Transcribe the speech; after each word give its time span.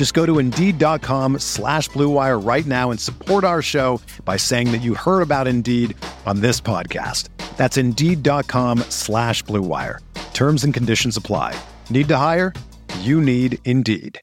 Just 0.00 0.14
go 0.14 0.24
to 0.24 0.38
Indeed.com 0.38 1.40
slash 1.40 1.90
BlueWire 1.90 2.42
right 2.42 2.64
now 2.64 2.90
and 2.90 2.98
support 2.98 3.44
our 3.44 3.60
show 3.60 4.00
by 4.24 4.38
saying 4.38 4.72
that 4.72 4.78
you 4.78 4.94
heard 4.94 5.20
about 5.20 5.46
Indeed 5.46 5.94
on 6.24 6.40
this 6.40 6.58
podcast. 6.58 7.28
That's 7.58 7.76
Indeed.com 7.76 8.78
slash 8.88 9.44
BlueWire. 9.44 9.98
Terms 10.32 10.64
and 10.64 10.72
conditions 10.72 11.18
apply. 11.18 11.54
Need 11.90 12.08
to 12.08 12.16
hire? 12.16 12.54
You 13.00 13.20
need 13.20 13.58
Indeed. 13.66 14.18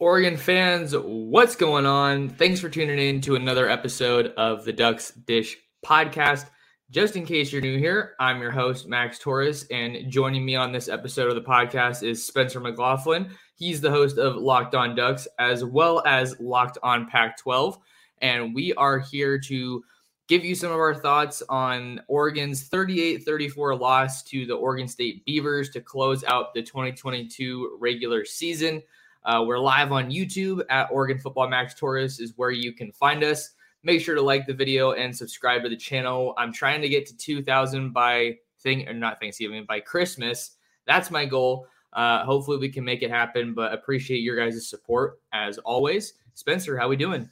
Oregon 0.00 0.36
fans, 0.36 0.92
what's 0.92 1.54
going 1.54 1.86
on? 1.86 2.30
Thanks 2.30 2.58
for 2.58 2.68
tuning 2.68 2.98
in 2.98 3.20
to 3.20 3.36
another 3.36 3.70
episode 3.70 4.32
of 4.36 4.64
the 4.64 4.72
Ducks 4.72 5.12
Dish 5.12 5.56
podcast. 5.86 6.46
Just 6.90 7.16
in 7.16 7.26
case 7.26 7.52
you're 7.52 7.60
new 7.60 7.76
here, 7.76 8.14
I'm 8.18 8.40
your 8.40 8.50
host, 8.50 8.88
Max 8.88 9.18
Torres, 9.18 9.66
and 9.70 10.10
joining 10.10 10.42
me 10.42 10.56
on 10.56 10.72
this 10.72 10.88
episode 10.88 11.28
of 11.28 11.34
the 11.34 11.42
podcast 11.42 12.02
is 12.02 12.24
Spencer 12.24 12.60
McLaughlin. 12.60 13.30
He's 13.56 13.82
the 13.82 13.90
host 13.90 14.16
of 14.16 14.36
Locked 14.36 14.74
On 14.74 14.94
Ducks 14.94 15.28
as 15.38 15.62
well 15.62 16.02
as 16.06 16.40
Locked 16.40 16.78
On 16.82 17.06
Pac 17.06 17.36
12. 17.36 17.78
And 18.22 18.54
we 18.54 18.72
are 18.72 18.98
here 18.98 19.38
to 19.38 19.84
give 20.28 20.46
you 20.46 20.54
some 20.54 20.70
of 20.70 20.78
our 20.78 20.94
thoughts 20.94 21.42
on 21.50 22.00
Oregon's 22.08 22.68
38 22.68 23.18
34 23.18 23.76
loss 23.76 24.22
to 24.22 24.46
the 24.46 24.54
Oregon 24.54 24.88
State 24.88 25.26
Beavers 25.26 25.68
to 25.70 25.82
close 25.82 26.24
out 26.24 26.54
the 26.54 26.62
2022 26.62 27.76
regular 27.78 28.24
season. 28.24 28.82
Uh, 29.26 29.44
we're 29.46 29.58
live 29.58 29.92
on 29.92 30.10
YouTube 30.10 30.62
at 30.70 30.88
Oregon 30.90 31.18
Football 31.18 31.48
Max 31.48 31.74
Torres 31.74 32.18
is 32.18 32.32
where 32.36 32.50
you 32.50 32.72
can 32.72 32.92
find 32.92 33.22
us. 33.22 33.50
Make 33.82 34.00
sure 34.00 34.14
to 34.14 34.22
like 34.22 34.46
the 34.46 34.54
video 34.54 34.92
and 34.92 35.16
subscribe 35.16 35.62
to 35.62 35.68
the 35.68 35.76
channel. 35.76 36.34
I'm 36.36 36.52
trying 36.52 36.82
to 36.82 36.88
get 36.88 37.06
to 37.06 37.16
2,000 37.16 37.92
by 37.92 38.38
thing 38.60 38.88
or 38.88 38.92
not 38.92 39.20
Thanksgiving 39.20 39.64
by 39.68 39.80
Christmas. 39.80 40.56
That's 40.86 41.10
my 41.10 41.24
goal. 41.24 41.66
Uh, 41.92 42.24
hopefully 42.24 42.58
we 42.58 42.68
can 42.68 42.84
make 42.84 43.02
it 43.02 43.10
happen. 43.10 43.54
But 43.54 43.72
appreciate 43.72 44.18
your 44.18 44.36
guys' 44.36 44.68
support 44.68 45.20
as 45.32 45.58
always. 45.58 46.14
Spencer, 46.34 46.76
how 46.76 46.88
we 46.88 46.96
doing? 46.96 47.30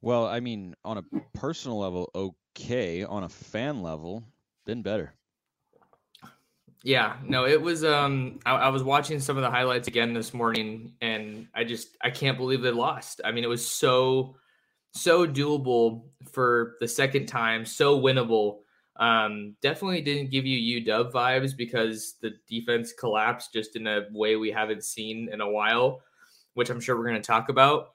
Well, 0.00 0.26
I 0.26 0.40
mean, 0.40 0.74
on 0.84 0.98
a 0.98 1.04
personal 1.34 1.78
level, 1.78 2.10
okay. 2.14 3.04
On 3.04 3.24
a 3.24 3.28
fan 3.28 3.82
level, 3.82 4.24
been 4.64 4.82
better. 4.82 5.14
Yeah, 6.84 7.16
no, 7.24 7.44
it 7.44 7.60
was. 7.60 7.84
Um, 7.84 8.38
I, 8.46 8.54
I, 8.54 8.68
was 8.68 8.84
watching 8.84 9.18
some 9.18 9.36
of 9.36 9.42
the 9.42 9.50
highlights 9.50 9.88
again 9.88 10.12
this 10.12 10.32
morning, 10.32 10.92
and 11.00 11.48
I 11.52 11.64
just 11.64 11.96
I 12.02 12.10
can't 12.10 12.38
believe 12.38 12.62
they 12.62 12.70
lost. 12.70 13.20
I 13.24 13.32
mean, 13.32 13.42
it 13.42 13.48
was 13.48 13.66
so 13.66 14.36
so 14.92 15.26
doable 15.26 16.04
for 16.30 16.76
the 16.80 16.88
second 16.88 17.26
time, 17.26 17.64
so 17.64 18.00
winnable. 18.00 18.58
Um, 18.96 19.54
definitely 19.62 20.00
didn't 20.00 20.30
give 20.30 20.44
you 20.44 20.82
UW 20.82 21.12
vibes 21.12 21.56
because 21.56 22.14
the 22.20 22.32
defense 22.48 22.92
collapsed 22.92 23.52
just 23.52 23.76
in 23.76 23.86
a 23.86 24.06
way 24.12 24.36
we 24.36 24.50
haven't 24.50 24.84
seen 24.84 25.28
in 25.32 25.40
a 25.40 25.50
while, 25.50 26.00
which 26.54 26.70
I'm 26.70 26.80
sure 26.80 26.96
we're 26.96 27.08
going 27.08 27.22
to 27.22 27.26
talk 27.26 27.48
about. 27.48 27.94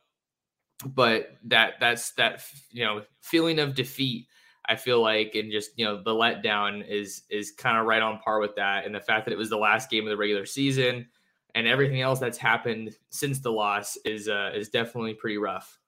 But 0.86 1.36
that 1.46 1.76
that's 1.80 2.12
that 2.14 2.44
you 2.72 2.86
know 2.86 3.04
feeling 3.22 3.60
of 3.60 3.76
defeat 3.76 4.28
I 4.66 4.76
feel 4.76 5.02
like, 5.02 5.36
and 5.36 5.52
just 5.52 5.72
you 5.76 5.86
know, 5.86 6.02
the 6.02 6.12
letdown 6.12 6.88
is 6.88 7.24
is 7.30 7.52
kind 7.52 7.78
of 7.78 7.86
right 7.86 8.02
on 8.02 8.20
par 8.20 8.40
with 8.40 8.56
that, 8.56 8.86
and 8.86 8.96
the 8.96 9.02
fact 9.02 9.26
that 9.26 9.34
it 9.34 9.38
was 9.38 9.50
the 9.50 9.58
last 9.58 9.90
game 9.90 10.06
of 10.06 10.10
the 10.10 10.18
regular 10.18 10.46
season, 10.46 11.08
and 11.54 11.68
everything 11.68 12.02
else 12.02 12.20
that's 12.20 12.38
happened 12.38 12.96
since 13.10 13.40
the 13.40 13.52
loss 13.52 13.98
is 14.06 14.30
uh, 14.30 14.52
is 14.56 14.70
definitely 14.70 15.16
pretty 15.16 15.38
rough. 15.38 15.80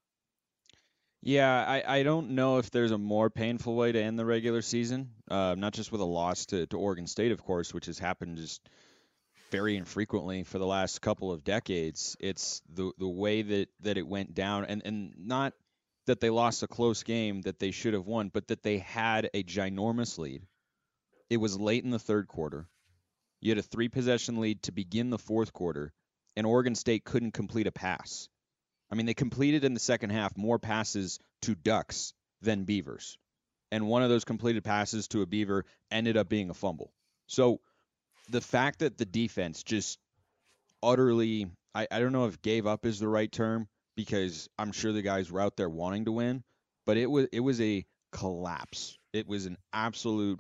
Yeah, 1.28 1.66
I, 1.68 1.84
I 1.88 2.04
don't 2.04 2.32
know 2.32 2.60
if 2.60 2.70
there's 2.70 2.92
a 2.92 3.00
more 3.00 3.32
painful 3.32 3.76
way 3.76 3.92
to 3.92 4.00
end 4.00 4.20
the 4.20 4.26
regular 4.26 4.62
season, 4.62 5.10
uh, 5.28 5.56
not 5.58 5.74
just 5.74 5.92
with 5.92 6.00
a 6.00 6.06
loss 6.06 6.46
to, 6.48 6.68
to 6.68 6.78
Oregon 6.78 7.08
State, 7.08 7.32
of 7.32 7.44
course, 7.44 7.74
which 7.74 7.88
has 7.88 7.98
happened 7.98 8.38
just 8.38 8.62
very 9.50 9.76
infrequently 9.76 10.44
for 10.44 10.60
the 10.60 10.68
last 10.68 11.02
couple 11.02 11.32
of 11.32 11.44
decades. 11.44 12.16
It's 12.20 12.62
the 12.72 12.92
the 13.00 13.08
way 13.08 13.42
that, 13.42 13.70
that 13.80 13.98
it 13.98 14.08
went 14.08 14.36
down, 14.36 14.66
and, 14.66 14.84
and 14.86 15.14
not 15.18 15.54
that 16.06 16.20
they 16.20 16.30
lost 16.30 16.62
a 16.62 16.68
close 16.68 17.02
game 17.02 17.42
that 17.42 17.58
they 17.58 17.72
should 17.72 17.96
have 17.96 18.06
won, 18.06 18.30
but 18.32 18.50
that 18.50 18.62
they 18.62 18.78
had 18.78 19.28
a 19.34 19.42
ginormous 19.42 20.20
lead. 20.20 20.44
It 21.32 21.38
was 21.38 21.60
late 21.60 21.84
in 21.84 21.90
the 21.90 21.98
third 21.98 22.28
quarter. 22.28 22.68
You 23.42 23.50
had 23.50 23.58
a 23.58 23.64
three 23.64 23.90
possession 23.90 24.42
lead 24.42 24.62
to 24.64 24.72
begin 24.72 25.10
the 25.10 25.18
fourth 25.18 25.54
quarter, 25.54 25.92
and 26.38 26.46
Oregon 26.46 26.76
State 26.76 27.04
couldn't 27.04 27.32
complete 27.32 27.66
a 27.66 27.72
pass. 27.72 28.30
I 28.96 28.98
mean, 28.98 29.08
they 29.08 29.14
completed 29.14 29.66
in 29.66 29.74
the 29.74 29.80
second 29.82 30.12
half 30.12 30.38
more 30.38 30.58
passes 30.58 31.20
to 31.42 31.54
Ducks 31.54 32.14
than 32.42 32.64
Beavers. 32.64 33.18
And 33.70 33.90
one 33.90 34.04
of 34.04 34.10
those 34.10 34.24
completed 34.24 34.64
passes 34.64 35.10
to 35.10 35.22
a 35.22 35.26
Beaver 35.26 35.66
ended 35.92 36.16
up 36.16 36.30
being 36.30 36.50
a 36.50 36.54
fumble. 36.54 36.94
So 37.28 37.60
the 38.30 38.40
fact 38.40 38.80
that 38.80 38.98
the 38.98 39.04
defense 39.04 39.64
just 39.64 40.00
utterly, 40.82 41.48
I, 41.74 41.90
I 41.92 42.00
don't 42.00 42.14
know 42.14 42.28
if 42.28 42.42
gave 42.42 42.66
up 42.68 42.86
is 42.86 43.00
the 43.00 43.10
right 43.10 43.30
term, 43.30 43.68
because 43.98 44.48
I'm 44.58 44.72
sure 44.72 44.94
the 44.94 45.02
guys 45.02 45.30
were 45.30 45.42
out 45.42 45.58
there 45.58 45.70
wanting 45.70 46.06
to 46.06 46.14
win, 46.14 46.46
but 46.86 46.96
it 46.96 47.08
was 47.08 47.28
it 47.34 47.42
was 47.42 47.60
a 47.60 47.86
collapse. 48.14 48.98
It 49.12 49.28
was 49.28 49.46
an 49.46 49.58
absolute 49.74 50.40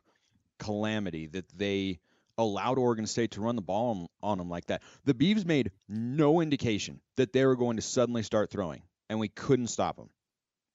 calamity 0.60 1.28
that 1.28 1.50
they 1.58 2.00
allowed 2.38 2.78
Oregon 2.78 3.08
State 3.08 3.32
to 3.32 3.42
run 3.42 3.56
the 3.56 3.62
ball 3.62 4.10
on, 4.22 4.32
on 4.32 4.38
them 4.38 4.50
like 4.50 4.66
that. 4.68 4.84
The 5.06 5.14
Beavs 5.14 5.46
made 5.46 5.72
no 5.88 6.42
indication 6.42 7.00
that 7.18 7.34
they 7.34 7.46
were 7.46 7.56
going 7.56 7.78
to 7.78 7.82
suddenly 7.82 8.24
start 8.24 8.50
throwing, 8.50 8.82
and 9.10 9.20
we 9.20 9.30
couldn't 9.30 9.68
stop 9.68 9.98
them. 9.98 10.10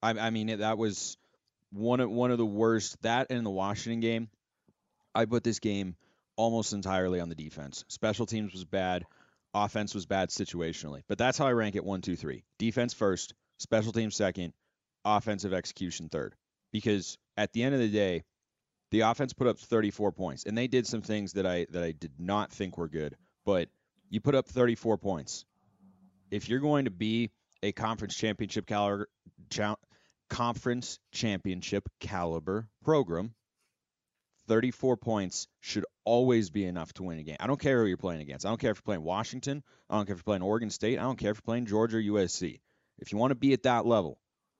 I, 0.03 0.11
I 0.11 0.31
mean, 0.31 0.59
that 0.59 0.79
was 0.79 1.17
one 1.73 2.01
of 2.01 2.11
one 2.11 2.31
of 2.31 2.39
the 2.39 2.47
worst. 2.47 3.01
That 3.03 3.29
and 3.31 3.45
the 3.45 3.51
Washington 3.51 4.01
game, 4.01 4.29
I 5.15 5.25
put 5.25 5.45
this 5.45 5.59
game 5.59 5.97
almost 6.37 6.73
entirely 6.73 7.21
on 7.21 7.29
the 7.29 7.35
defense. 7.35 7.85
Special 7.89 8.27
teams 8.27 8.53
was 8.53 8.65
bad. 8.65 9.05
Offense 9.53 9.95
was 9.95 10.07
bad 10.07 10.29
situationally, 10.29 11.03
but 11.09 11.19
that's 11.19 11.37
how 11.37 11.47
I 11.47 11.53
rank 11.53 11.75
it 11.75 11.85
one, 11.85 12.03
two, 12.03 12.15
three. 12.17 12.45
Defense 12.59 12.95
first, 12.95 13.35
special 13.59 13.93
teams 13.93 14.15
second, 14.15 14.53
offensive 15.05 15.53
execution 15.53 16.09
third. 16.09 16.35
Because 16.73 17.19
at 17.37 17.53
the 17.53 17.65
end 17.65 17.75
of 17.75 17.81
the 17.81 17.89
day, 17.89 18.23
the 18.91 19.01
offense 19.01 19.33
put 19.33 19.47
up 19.47 19.59
34 19.59 20.13
points, 20.13 20.45
and 20.45 20.57
they 20.57 20.67
did 20.67 20.87
some 20.87 21.03
things 21.03 21.35
that 21.35 21.47
I 21.47 21.67
that 21.71 21.83
I 21.83 21.93
did 21.93 22.13
not 22.19 22.53
think 22.53 22.77
were 22.77 22.89
good. 22.89 23.17
But 23.45 23.69
you 24.09 24.21
put 24.21 24.35
up 24.35 24.49
34 24.49 24.99
points. 24.99 25.45
If 26.31 26.49
you're 26.49 26.61
going 26.61 26.85
to 26.85 26.91
be 26.91 27.31
a 27.63 27.73
conference 27.73 28.17
championship 28.17 28.67
caliber, 28.67 29.09
cha- 29.51 29.77
conference 30.29 30.99
championship 31.13 31.89
caliber 32.01 32.69
program, 32.85 33.35
34 34.49 34.97
points 34.97 35.47
should 35.61 35.85
always 36.05 36.51
be 36.51 36.65
enough 36.65 36.93
to 36.95 37.03
win 37.03 37.19
a 37.19 37.23
game. 37.23 37.37
I 37.39 37.47
don't 37.47 37.61
care 37.61 37.81
who 37.81 37.87
you're 37.87 37.97
playing 37.97 38.21
against. 38.21 38.45
I 38.45 38.49
don't 38.49 38.61
care 38.61 38.73
if 38.73 38.79
you're 38.79 38.83
playing 38.83 39.05
Washington. 39.05 39.63
I 39.89 39.97
don't 39.97 40.07
care 40.07 40.15
if 40.15 40.19
you're 40.19 40.25
playing 40.25 40.43
Oregon 40.43 40.71
State. 40.71 40.99
I 40.99 41.03
don't 41.03 41.19
care 41.19 41.31
if 41.31 41.37
you're 41.37 41.43
playing 41.43 41.67
Georgia 41.67 41.99
or 41.99 42.03
USC. 42.03 42.61
If 42.99 43.13
you 43.13 43.19
want 43.19 43.31
to 43.31 43.37
be 43.37 43.53
at 43.53 43.63
that 43.63 43.87
level, 43.87 44.19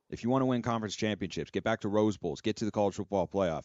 if 0.09 0.23
you 0.23 0.31
want 0.31 0.43
to 0.43 0.47
win 0.47 0.63
conference 0.63 0.97
championships, 0.97 1.51
get 1.51 1.65
back 1.65 1.81
to 1.81 1.89
Rose 1.89 2.17
Bowls, 2.17 2.41
get 2.41 2.57
to 2.57 2.65
the 2.65 2.71
college 2.71 2.95
football 2.95 3.29
playoff, 3.29 3.65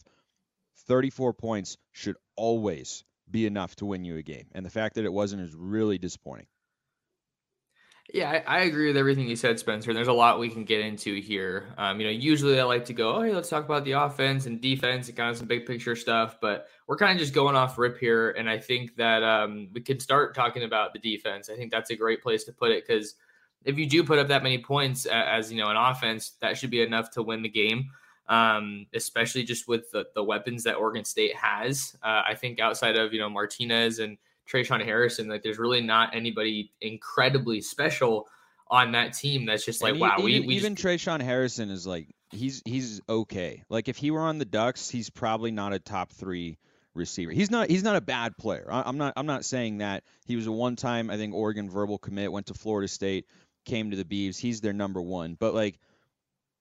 34 0.88 1.34
points 1.34 1.78
should 1.92 2.16
always 2.36 3.04
be 3.32 3.46
enough 3.46 3.76
to 3.78 3.86
win 3.86 4.06
you 4.06 4.18
a 4.18 4.22
game. 4.22 4.46
And 4.54 4.66
the 4.66 4.70
fact 4.70 4.96
that 4.96 5.06
it 5.06 5.14
wasn't 5.14 5.42
is 5.42 5.56
really 5.56 5.98
disappointing. 5.98 6.48
Yeah, 8.14 8.30
I, 8.30 8.58
I, 8.58 8.60
agree 8.62 8.88
with 8.88 8.98
everything 8.98 9.28
you 9.28 9.36
said, 9.36 9.60
Spencer. 9.60 9.92
There's 9.92 10.08
a 10.08 10.14
lot 10.14 10.38
we 10.40 10.50
can 10.50 10.64
get 10.64 10.82
into 10.82 11.20
here. 11.20 11.74
Um, 11.76 12.00
you 12.00 12.06
know, 12.06 12.12
usually 12.12 12.60
I 12.60 12.64
like 12.64 12.86
to 12.86 12.94
go, 12.94 13.16
oh, 13.16 13.22
hey, 13.24 13.34
let's 13.34 13.50
talk 13.50 13.66
about 13.66 13.84
the 13.84 13.94
offense 13.94 14.46
and 14.46 14.62
defense 14.62 15.08
and 15.08 15.18
kind 15.18 15.32
of 15.32 15.38
some 15.38 15.48
big 15.48 15.66
picture 15.66 15.96
stuff, 15.96 16.38
but 16.40 16.68
we're 16.88 16.98
kind 16.98 17.14
of 17.14 17.18
just 17.18 17.34
going 17.34 17.56
off 17.56 17.80
rip 17.80 17.98
here. 17.98 18.30
And 18.32 18.48
I 18.48 18.60
think 18.60 18.96
that 18.98 19.24
um, 19.24 19.70
we 19.74 19.82
can 19.82 20.00
start 20.00 20.36
talking 20.36 20.64
about 20.64 20.94
the 20.94 21.00
defense. 21.00 21.50
I 21.50 21.56
think 21.56 21.72
that's 21.72 21.90
a 21.90 21.96
great 21.96 22.22
place 22.22 22.44
to 22.44 22.54
put 22.54 22.70
it 22.70 22.86
because 22.88 23.16
if 23.64 23.80
you 23.80 23.88
do 23.88 24.04
put 24.04 24.20
up 24.20 24.28
that 24.28 24.44
many 24.44 24.60
points 24.60 25.08
as, 25.08 25.52
you 25.52 25.58
know, 25.58 25.70
an 25.72 25.78
offense, 25.78 26.38
that 26.42 26.60
should 26.60 26.70
be 26.70 26.84
enough 26.84 27.10
to 27.12 27.24
win 27.24 27.42
the 27.42 27.50
game. 27.50 27.90
Um, 28.28 28.88
especially 28.94 29.44
just 29.44 29.68
with 29.68 29.92
the, 29.92 30.08
the 30.16 30.24
weapons 30.24 30.64
that 30.64 30.76
Oregon 30.76 31.06
State 31.06 31.36
has. 31.36 31.96
Uh, 32.04 32.24
I 32.28 32.36
think 32.36 32.60
outside 32.60 32.96
of 32.96 33.14
you 33.14 33.20
know 33.20 33.30
Martinez 33.30 34.00
and 34.00 34.18
Tre'Shaun 34.50 34.84
Harrison, 34.84 35.28
like 35.28 35.44
there's 35.44 35.60
really 35.60 35.82
not 35.82 36.16
anybody 36.16 36.72
incredibly 36.82 37.62
special 37.62 38.28
on 38.70 38.92
that 38.94 39.14
team. 39.14 39.46
That's 39.46 39.66
just 39.66 39.82
like 39.82 39.94
and 39.94 40.02
wow. 40.02 40.16
Even, 40.20 40.26
we, 40.26 40.40
we 40.42 40.56
even 40.56 40.76
just, 40.76 40.86
Tre'Shaun 40.86 41.22
Harrison 41.22 41.70
is 41.70 41.86
like 41.86 42.08
he's 42.32 42.62
he's 42.66 43.02
okay. 43.08 43.64
Like 43.70 43.88
if 43.88 43.98
he 43.98 44.12
were 44.12 44.22
on 44.22 44.38
the 44.38 44.46
Ducks, 44.46 44.90
he's 44.90 45.10
probably 45.10 45.52
not 45.52 45.74
a 45.74 45.80
top 45.80 46.12
three 46.12 46.58
receiver. 46.94 47.32
He's 47.32 47.52
not 47.52 47.70
he's 47.70 47.84
not 47.84 47.96
a 47.96 48.02
bad 48.02 48.38
player. 48.38 48.68
I, 48.70 48.88
am 48.88 48.98
not 48.98 49.14
I'm 49.16 49.28
not 49.28 49.46
saying 49.46 49.80
that. 49.80 50.04
He 50.26 50.36
was 50.36 50.48
a 50.48 50.52
one 50.52 50.76
time 50.76 51.10
I 51.10 51.18
think 51.18 51.34
Oregon 51.34 51.70
verbal 51.70 51.98
commit, 51.98 52.32
went 52.32 52.48
to 52.48 52.54
Florida 52.54 52.88
State, 52.88 53.26
came 53.66 53.92
to 53.92 53.98
the 53.98 54.06
Beavs. 54.06 54.38
He's 54.38 54.62
their 54.62 54.74
number 54.74 55.02
one. 55.02 55.36
But 55.40 55.54
like 55.54 55.80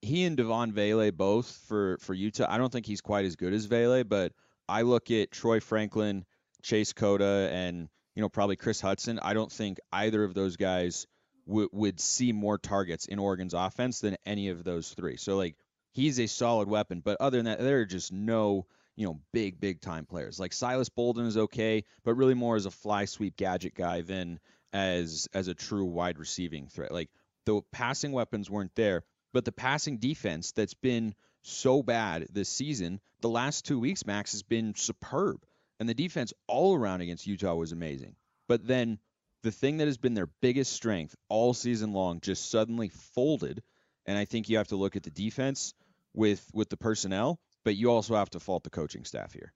he 0.04 0.24
and 0.24 0.36
Devaughn 0.36 0.72
Vele 0.72 1.10
both 1.10 1.50
for 1.68 1.98
for 1.98 2.14
Utah. 2.14 2.46
I 2.48 2.58
don't 2.58 2.72
think 2.72 2.86
he's 2.86 3.00
quite 3.00 3.24
as 3.24 3.36
good 3.36 3.52
as 3.52 3.64
Vele, 3.64 4.04
but 4.04 4.32
I 4.68 4.82
look 4.82 5.10
at 5.10 5.30
Troy 5.30 5.60
Franklin, 5.60 6.24
Chase 6.62 6.92
Cota, 6.92 7.48
and 7.52 7.88
you 8.14 8.22
know 8.22 8.28
probably 8.28 8.56
Kris 8.56 8.80
Hutson. 8.80 9.18
I 9.22 9.34
don't 9.34 9.50
think 9.50 9.78
either 9.92 10.22
of 10.22 10.34
those 10.34 10.56
guys 10.56 11.06
w- 11.46 11.68
would 11.72 12.00
see 12.00 12.32
more 12.32 12.58
targets 12.58 13.06
in 13.06 13.18
Oregon's 13.18 13.54
offense 13.54 14.00
than 14.00 14.16
any 14.24 14.48
of 14.48 14.64
those 14.64 14.90
three. 14.90 15.16
So 15.16 15.36
like 15.36 15.56
he's 15.92 16.20
a 16.20 16.26
solid 16.26 16.68
weapon, 16.68 17.00
but 17.00 17.16
other 17.20 17.38
than 17.38 17.46
that, 17.46 17.60
there 17.60 17.80
are 17.80 17.86
just 17.86 18.12
no 18.12 18.66
you 18.96 19.06
know 19.06 19.20
big 19.32 19.60
big 19.60 19.80
time 19.80 20.06
players. 20.06 20.38
Like 20.38 20.52
Silas 20.52 20.88
Bolden 20.88 21.26
is 21.26 21.36
okay, 21.36 21.84
but 22.04 22.14
really 22.14 22.34
more 22.34 22.56
as 22.56 22.66
a 22.66 22.70
fly 22.70 23.06
sweep 23.06 23.36
gadget 23.36 23.74
guy 23.74 24.02
than 24.02 24.38
as 24.72 25.28
as 25.32 25.48
a 25.48 25.54
true 25.54 25.86
wide 25.86 26.18
receiving 26.18 26.68
threat. 26.68 26.92
Like 26.92 27.10
the 27.46 27.60
passing 27.72 28.12
weapons 28.12 28.50
weren't 28.50 28.74
there, 28.74 29.02
but 29.34 29.44
the 29.44 29.52
passing 29.52 29.98
defense 29.98 30.52
that's 30.52 30.74
been 30.74 31.12
so 31.42 31.82
bad 31.82 32.28
this 32.32 32.48
season, 32.48 33.00
the 33.20 33.28
last 33.28 33.66
two 33.66 33.80
weeks, 33.80 34.06
Max 34.06 34.32
has 34.32 34.44
been 34.44 34.74
superb, 34.76 35.44
and 35.78 35.88
the 35.88 35.94
defense 35.94 36.32
all 36.46 36.74
around 36.74 37.00
against 37.00 37.26
Utah 37.26 37.56
was 37.56 37.72
amazing. 37.72 38.14
But 38.46 38.64
then 38.64 39.00
the 39.42 39.50
thing 39.50 39.78
that 39.78 39.88
has 39.88 39.98
been 39.98 40.14
their 40.14 40.30
biggest 40.40 40.72
strength 40.72 41.16
all 41.28 41.52
season 41.52 41.92
long 41.92 42.20
just 42.20 42.48
suddenly 42.48 42.88
folded, 42.88 43.60
and 44.06 44.16
I 44.16 44.24
think 44.24 44.48
you 44.48 44.56
have 44.56 44.68
to 44.68 44.76
look 44.76 44.94
at 44.94 45.02
the 45.02 45.10
defense 45.10 45.74
with 46.14 46.48
with 46.54 46.70
the 46.70 46.76
personnel, 46.76 47.40
but 47.64 47.74
you 47.74 47.90
also 47.90 48.14
have 48.14 48.30
to 48.30 48.40
fault 48.40 48.62
the 48.62 48.70
coaching 48.70 49.04
staff 49.04 49.32
here. 49.32 49.52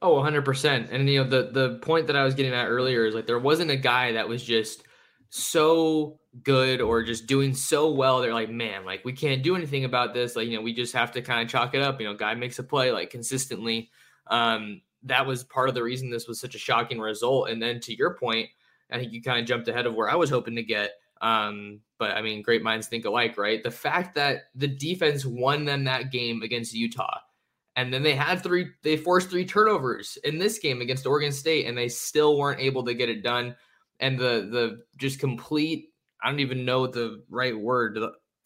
Oh, 0.00 0.14
100%. 0.14 0.90
And 0.90 1.08
you 1.08 1.22
know 1.22 1.28
the 1.28 1.50
the 1.52 1.78
point 1.80 2.06
that 2.06 2.16
I 2.16 2.24
was 2.24 2.34
getting 2.34 2.54
at 2.54 2.66
earlier 2.66 3.04
is 3.04 3.14
like 3.14 3.26
there 3.26 3.38
wasn't 3.38 3.70
a 3.70 3.76
guy 3.76 4.12
that 4.12 4.26
was 4.26 4.42
just 4.42 4.84
so 5.28 6.18
good 6.42 6.80
or 6.80 7.02
just 7.02 7.26
doing 7.26 7.54
so 7.54 7.90
well 7.90 8.20
they're 8.20 8.34
like 8.34 8.50
man 8.50 8.84
like 8.84 9.04
we 9.04 9.12
can't 9.12 9.42
do 9.42 9.56
anything 9.56 9.84
about 9.84 10.14
this. 10.14 10.36
Like 10.36 10.48
you 10.48 10.56
know 10.56 10.62
we 10.62 10.72
just 10.72 10.92
have 10.94 11.12
to 11.12 11.22
kind 11.22 11.42
of 11.42 11.48
chalk 11.48 11.74
it 11.74 11.82
up 11.82 12.00
you 12.00 12.06
know 12.06 12.14
guy 12.14 12.34
makes 12.34 12.58
a 12.58 12.62
play 12.62 12.90
like 12.92 13.10
consistently. 13.10 13.90
Um 14.26 14.82
that 15.02 15.26
was 15.26 15.44
part 15.44 15.68
of 15.68 15.74
the 15.74 15.82
reason 15.82 16.10
this 16.10 16.26
was 16.26 16.40
such 16.40 16.54
a 16.54 16.58
shocking 16.58 16.98
result. 16.98 17.48
And 17.48 17.62
then 17.62 17.80
to 17.80 17.96
your 17.96 18.14
point 18.14 18.48
i 18.90 18.98
think 18.98 19.12
you 19.12 19.20
kind 19.20 19.40
of 19.40 19.46
jumped 19.46 19.68
ahead 19.68 19.86
of 19.86 19.94
where 19.94 20.08
i 20.08 20.14
was 20.14 20.30
hoping 20.30 20.56
to 20.56 20.62
get. 20.62 20.92
Um 21.20 21.80
but 21.98 22.12
i 22.12 22.22
mean 22.22 22.42
great 22.42 22.62
minds 22.62 22.86
think 22.88 23.04
alike 23.04 23.38
right? 23.38 23.62
The 23.62 23.70
fact 23.70 24.14
that 24.16 24.44
the 24.54 24.68
defense 24.68 25.24
won 25.24 25.64
them 25.64 25.84
that 25.84 26.12
game 26.12 26.42
against 26.42 26.74
utah 26.74 27.18
and 27.76 27.92
then 27.92 28.02
they 28.02 28.14
had 28.14 28.42
three 28.42 28.70
they 28.82 28.96
forced 28.96 29.30
three 29.30 29.44
turnovers 29.44 30.18
in 30.24 30.38
this 30.38 30.58
game 30.58 30.80
against 30.80 31.06
oregon 31.06 31.30
state 31.30 31.66
and 31.66 31.76
they 31.76 31.88
still 31.88 32.38
weren't 32.38 32.60
able 32.60 32.82
to 32.84 32.94
get 32.94 33.10
it 33.10 33.22
done. 33.22 33.54
And 34.00 34.18
the 34.18 34.48
the 34.50 34.82
just 34.96 35.20
complete 35.20 35.90
I 36.22 36.30
don't 36.30 36.40
even 36.40 36.64
know 36.64 36.86
the 36.86 37.22
right 37.28 37.56
word. 37.56 37.98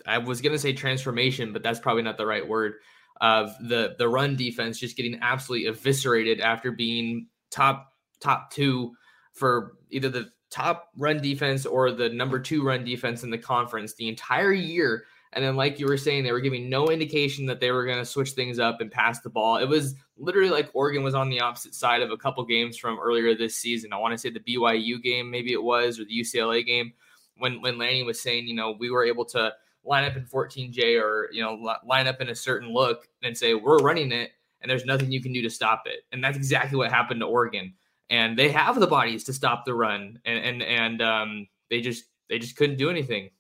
I 0.07 0.19
was 0.19 0.41
gonna 0.41 0.59
say 0.59 0.73
transformation, 0.73 1.53
but 1.53 1.63
that's 1.63 1.81
probably 1.81 2.03
not 2.03 2.17
the 2.17 2.27
right 2.27 2.47
word. 2.47 2.75
Of 3.21 3.53
the 3.61 3.97
the 3.99 4.09
run 4.09 4.35
defense 4.37 4.79
just 4.79 4.97
getting 4.97 5.19
absolutely 5.21 5.69
eviscerated 5.69 6.41
after 6.41 6.73
being 6.73 7.27
top 7.51 7.93
top 8.21 8.51
two 8.51 8.93
for 9.35 9.75
either 9.91 10.09
the 10.09 10.31
top 10.51 10.89
run 10.97 11.21
defense 11.21 11.67
or 11.67 11.93
the 11.93 12.09
number 12.09 12.41
two 12.41 12.63
run 12.63 12.85
defense 12.85 13.23
in 13.23 13.31
the 13.31 13.39
conference 13.39 13.95
the 13.95 14.09
entire 14.09 14.53
year 14.53 15.05
and 15.33 15.45
then, 15.45 15.55
like 15.55 15.79
you 15.79 15.87
were 15.87 15.97
saying, 15.97 16.25
they 16.25 16.33
were 16.33 16.41
giving 16.41 16.69
no 16.69 16.91
indication 16.91 17.47
that 17.47 17.61
they 17.61 17.71
were 17.71 17.85
going 17.85 17.99
to 17.99 18.05
switch 18.05 18.31
things 18.31 18.59
up 18.59 18.81
and 18.81 18.91
pass 18.91 19.21
the 19.21 19.31
ball. 19.31 19.59
It 19.59 19.69
was 19.69 19.95
literally 20.17 20.51
like 20.51 20.71
Oregon 20.75 21.05
was 21.05 21.15
on 21.15 21.31
the 21.31 21.41
opposite 21.41 21.75
side 21.75 22.03
of 22.03 22.11
a 22.11 22.17
couple 22.17 22.45
games 22.45 22.77
from 22.77 22.99
earlier 22.99 23.35
this 23.37 23.57
season. 23.57 23.93
I 23.93 23.99
want 23.99 24.13
to 24.13 24.19
say 24.19 24.31
the 24.31 24.41
BYU 24.41 25.01
game, 25.01 25.31
maybe 25.31 25.53
it 25.53 25.63
was, 25.63 26.01
or 26.01 26.05
the 26.05 26.21
UCLA 26.21 26.67
game, 26.67 26.93
when 27.41 27.61
when 27.61 27.79
Lanning 27.79 28.07
was 28.07 28.21
saying, 28.21 28.47
you 28.47 28.55
know, 28.55 28.77
we 28.79 28.91
were 28.91 29.05
able 29.05 29.25
to 29.27 29.53
line 29.85 30.05
up 30.05 30.17
in 30.17 30.25
14J 30.25 31.01
or 31.01 31.29
you 31.33 31.43
know 31.43 31.55
line 31.85 32.07
up 32.07 32.21
in 32.21 32.29
a 32.29 32.35
certain 32.35 32.73
look 32.73 33.09
and 33.23 33.37
say 33.37 33.55
we're 33.55 33.79
running 33.79 34.13
it, 34.13 34.31
and 34.61 34.71
there's 34.71 34.85
nothing 34.85 35.11
you 35.11 35.23
can 35.23 35.33
do 35.33 35.43
to 35.43 35.51
stop 35.51 35.85
it. 35.87 36.05
And 36.13 36.23
that's 36.23 36.37
exactly 36.37 36.77
what 36.77 36.91
happened 36.91 37.21
to 37.21 37.27
Oregon. 37.27 37.75
And 38.09 38.39
they 38.39 38.51
have 38.51 38.79
the 38.79 38.87
bodies 38.87 39.25
to 39.25 39.33
stop 39.33 39.65
the 39.65 39.75
run, 39.75 40.21
and 40.25 40.39
and 40.45 40.63
and 40.63 41.03
um, 41.03 41.49
they 41.69 41.81
just 41.81 42.05
they 42.29 42.39
just 42.39 42.57
couldn't 42.57 42.77
do 42.77 42.91
anything. 42.91 43.31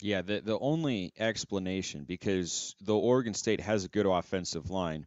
Yeah, 0.00 0.22
the 0.22 0.40
the 0.40 0.58
only 0.58 1.12
explanation 1.18 2.04
because 2.04 2.74
the 2.80 2.94
Oregon 2.94 3.34
State 3.34 3.60
has 3.60 3.84
a 3.84 3.88
good 3.88 4.06
offensive 4.06 4.70
line, 4.70 5.06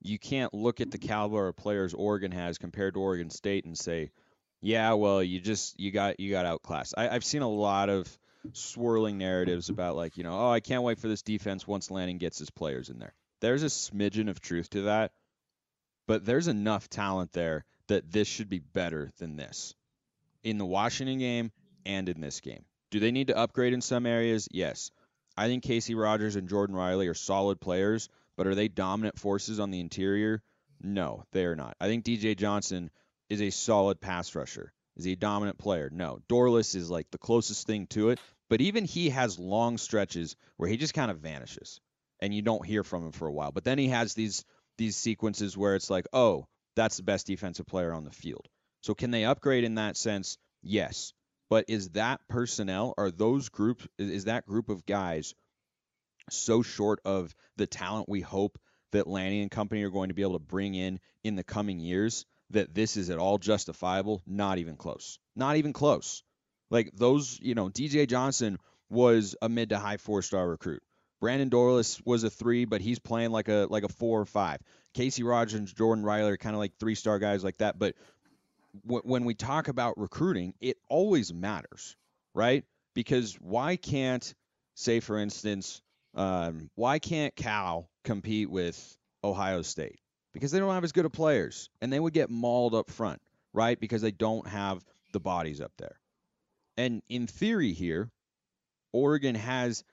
you 0.00 0.18
can't 0.18 0.52
look 0.52 0.80
at 0.80 0.90
the 0.90 0.98
caliber 0.98 1.48
of 1.48 1.56
players 1.56 1.94
Oregon 1.94 2.32
has 2.32 2.58
compared 2.58 2.94
to 2.94 3.00
Oregon 3.00 3.30
State 3.30 3.64
and 3.64 3.76
say, 3.76 4.10
yeah, 4.64 4.94
well, 4.94 5.22
you 5.22 5.40
just 5.40 5.78
you 5.78 5.90
got 5.90 6.18
you 6.18 6.30
got 6.30 6.46
outclassed. 6.46 6.94
I, 6.96 7.10
I've 7.10 7.24
seen 7.24 7.42
a 7.42 7.48
lot 7.48 7.90
of 7.90 8.08
swirling 8.54 9.18
narratives 9.18 9.68
about 9.68 9.94
like 9.94 10.16
you 10.16 10.24
know, 10.24 10.32
oh, 10.32 10.50
I 10.50 10.60
can't 10.60 10.82
wait 10.82 10.98
for 10.98 11.06
this 11.06 11.20
defense 11.20 11.66
once 11.66 11.90
Lanning 11.90 12.16
gets 12.16 12.38
his 12.38 12.48
players 12.48 12.88
in 12.88 12.98
there. 12.98 13.12
There's 13.40 13.62
a 13.62 13.66
smidgen 13.66 14.30
of 14.30 14.40
truth 14.40 14.70
to 14.70 14.82
that, 14.82 15.12
but 16.06 16.24
there's 16.24 16.48
enough 16.48 16.88
talent 16.88 17.32
there 17.32 17.66
that 17.88 18.10
this 18.10 18.26
should 18.26 18.48
be 18.48 18.58
better 18.58 19.12
than 19.18 19.36
this 19.36 19.74
in 20.42 20.56
the 20.56 20.64
Washington 20.64 21.18
game 21.18 21.52
and 21.84 22.08
in 22.08 22.22
this 22.22 22.40
game. 22.40 22.64
Do 22.90 23.00
they 23.00 23.12
need 23.12 23.26
to 23.26 23.36
upgrade 23.36 23.74
in 23.74 23.82
some 23.82 24.06
areas? 24.06 24.48
Yes. 24.50 24.90
I 25.36 25.48
think 25.48 25.62
Casey 25.62 25.94
Rogers 25.94 26.36
and 26.36 26.48
Jordan 26.48 26.76
Riley 26.76 27.08
are 27.08 27.14
solid 27.14 27.60
players, 27.60 28.08
but 28.36 28.46
are 28.46 28.54
they 28.54 28.68
dominant 28.68 29.18
forces 29.18 29.60
on 29.60 29.70
the 29.70 29.80
interior? 29.80 30.42
No, 30.80 31.24
they 31.32 31.44
are 31.44 31.56
not. 31.56 31.76
I 31.80 31.88
think 31.88 32.04
DJ 32.04 32.36
Johnson 32.36 32.90
is 33.28 33.40
a 33.40 33.50
solid 33.50 34.00
pass 34.00 34.34
rusher. 34.34 34.72
Is 34.96 35.04
he 35.04 35.12
a 35.12 35.16
dominant 35.16 35.58
player? 35.58 35.90
No. 35.92 36.20
Dorlus 36.28 36.74
is 36.74 36.90
like 36.90 37.10
the 37.10 37.18
closest 37.18 37.66
thing 37.66 37.86
to 37.88 38.10
it, 38.10 38.20
but 38.48 38.60
even 38.60 38.84
he 38.84 39.10
has 39.10 39.38
long 39.38 39.78
stretches 39.78 40.36
where 40.56 40.68
he 40.68 40.76
just 40.76 40.94
kind 40.94 41.10
of 41.10 41.18
vanishes 41.18 41.80
and 42.20 42.34
you 42.34 42.42
don't 42.42 42.64
hear 42.64 42.84
from 42.84 43.06
him 43.06 43.12
for 43.12 43.26
a 43.26 43.32
while. 43.32 43.52
But 43.52 43.64
then 43.64 43.78
he 43.78 43.88
has 43.88 44.14
these 44.14 44.44
these 44.76 44.96
sequences 44.96 45.56
where 45.56 45.74
it's 45.74 45.90
like, 45.90 46.06
"Oh, 46.12 46.46
that's 46.76 46.96
the 46.96 47.02
best 47.02 47.26
defensive 47.26 47.66
player 47.66 47.92
on 47.92 48.04
the 48.04 48.10
field." 48.10 48.48
So 48.82 48.94
can 48.94 49.10
they 49.10 49.24
upgrade 49.24 49.64
in 49.64 49.76
that 49.76 49.96
sense? 49.96 50.38
Yes. 50.62 51.12
But 51.50 51.66
is 51.68 51.90
that 51.90 52.20
personnel, 52.28 52.94
are 52.96 53.10
those 53.10 53.48
groups, 53.48 53.86
is 53.98 54.24
that 54.24 54.46
group 54.46 54.68
of 54.68 54.86
guys 54.86 55.34
so 56.30 56.62
short 56.62 57.00
of 57.04 57.34
the 57.56 57.66
talent 57.66 58.08
we 58.08 58.20
hope 58.20 58.58
that 58.92 59.06
Lanning 59.06 59.42
and 59.42 59.50
company 59.50 59.82
are 59.82 59.90
going 59.90 60.08
to 60.08 60.14
be 60.14 60.22
able 60.22 60.34
to 60.34 60.38
bring 60.38 60.74
in 60.74 61.00
in 61.22 61.36
the 61.36 61.44
coming 61.44 61.80
years 61.80 62.24
that 62.50 62.74
this 62.74 62.96
is 62.96 63.10
at 63.10 63.18
all 63.18 63.38
justifiable? 63.38 64.22
Not 64.26 64.58
even 64.58 64.76
close. 64.76 65.18
Not 65.36 65.56
even 65.56 65.72
close. 65.72 66.22
Like 66.70 66.90
those, 66.94 67.38
you 67.42 67.54
know, 67.54 67.68
DJ 67.68 68.08
Johnson 68.08 68.58
was 68.90 69.36
a 69.42 69.48
mid 69.48 69.70
to 69.70 69.78
high 69.78 69.96
four 69.96 70.22
star 70.22 70.48
recruit. 70.48 70.82
Brandon 71.20 71.50
Dorlus 71.50 72.00
was 72.04 72.24
a 72.24 72.30
three, 72.30 72.64
but 72.64 72.80
he's 72.80 72.98
playing 72.98 73.30
like 73.30 73.48
a 73.48 73.66
like 73.70 73.84
a 73.84 73.88
four 73.88 74.20
or 74.20 74.26
five. 74.26 74.60
Casey 74.92 75.22
Rogers 75.22 75.72
Jordan 75.72 76.04
Riley 76.04 76.32
are 76.32 76.36
kind 76.36 76.54
of 76.54 76.60
like 76.60 76.72
three 76.78 76.94
star 76.94 77.18
guys 77.18 77.42
like 77.42 77.58
that. 77.58 77.78
But 77.78 77.94
when 78.82 79.24
we 79.24 79.34
talk 79.34 79.68
about 79.68 79.98
recruiting, 79.98 80.54
it 80.60 80.76
always 80.88 81.32
matters, 81.32 81.96
right? 82.34 82.64
Because 82.94 83.34
why 83.34 83.76
can't, 83.76 84.34
say, 84.74 85.00
for 85.00 85.18
instance, 85.18 85.80
um, 86.14 86.70
why 86.74 86.98
can't 86.98 87.34
Cal 87.34 87.88
compete 88.04 88.50
with 88.50 88.96
Ohio 89.22 89.62
State? 89.62 90.00
Because 90.34 90.50
they 90.50 90.58
don't 90.58 90.74
have 90.74 90.84
as 90.84 90.92
good 90.92 91.06
of 91.06 91.12
players, 91.12 91.70
and 91.80 91.92
they 91.92 92.00
would 92.00 92.12
get 92.12 92.28
mauled 92.28 92.74
up 92.74 92.90
front, 92.90 93.22
right? 93.52 93.78
Because 93.78 94.02
they 94.02 94.10
don't 94.10 94.46
have 94.46 94.84
the 95.12 95.20
bodies 95.20 95.60
up 95.60 95.72
there. 95.78 95.98
And 96.76 97.02
in 97.08 97.26
theory, 97.26 97.72
here, 97.72 98.10
Oregon 98.92 99.36
has 99.36 99.84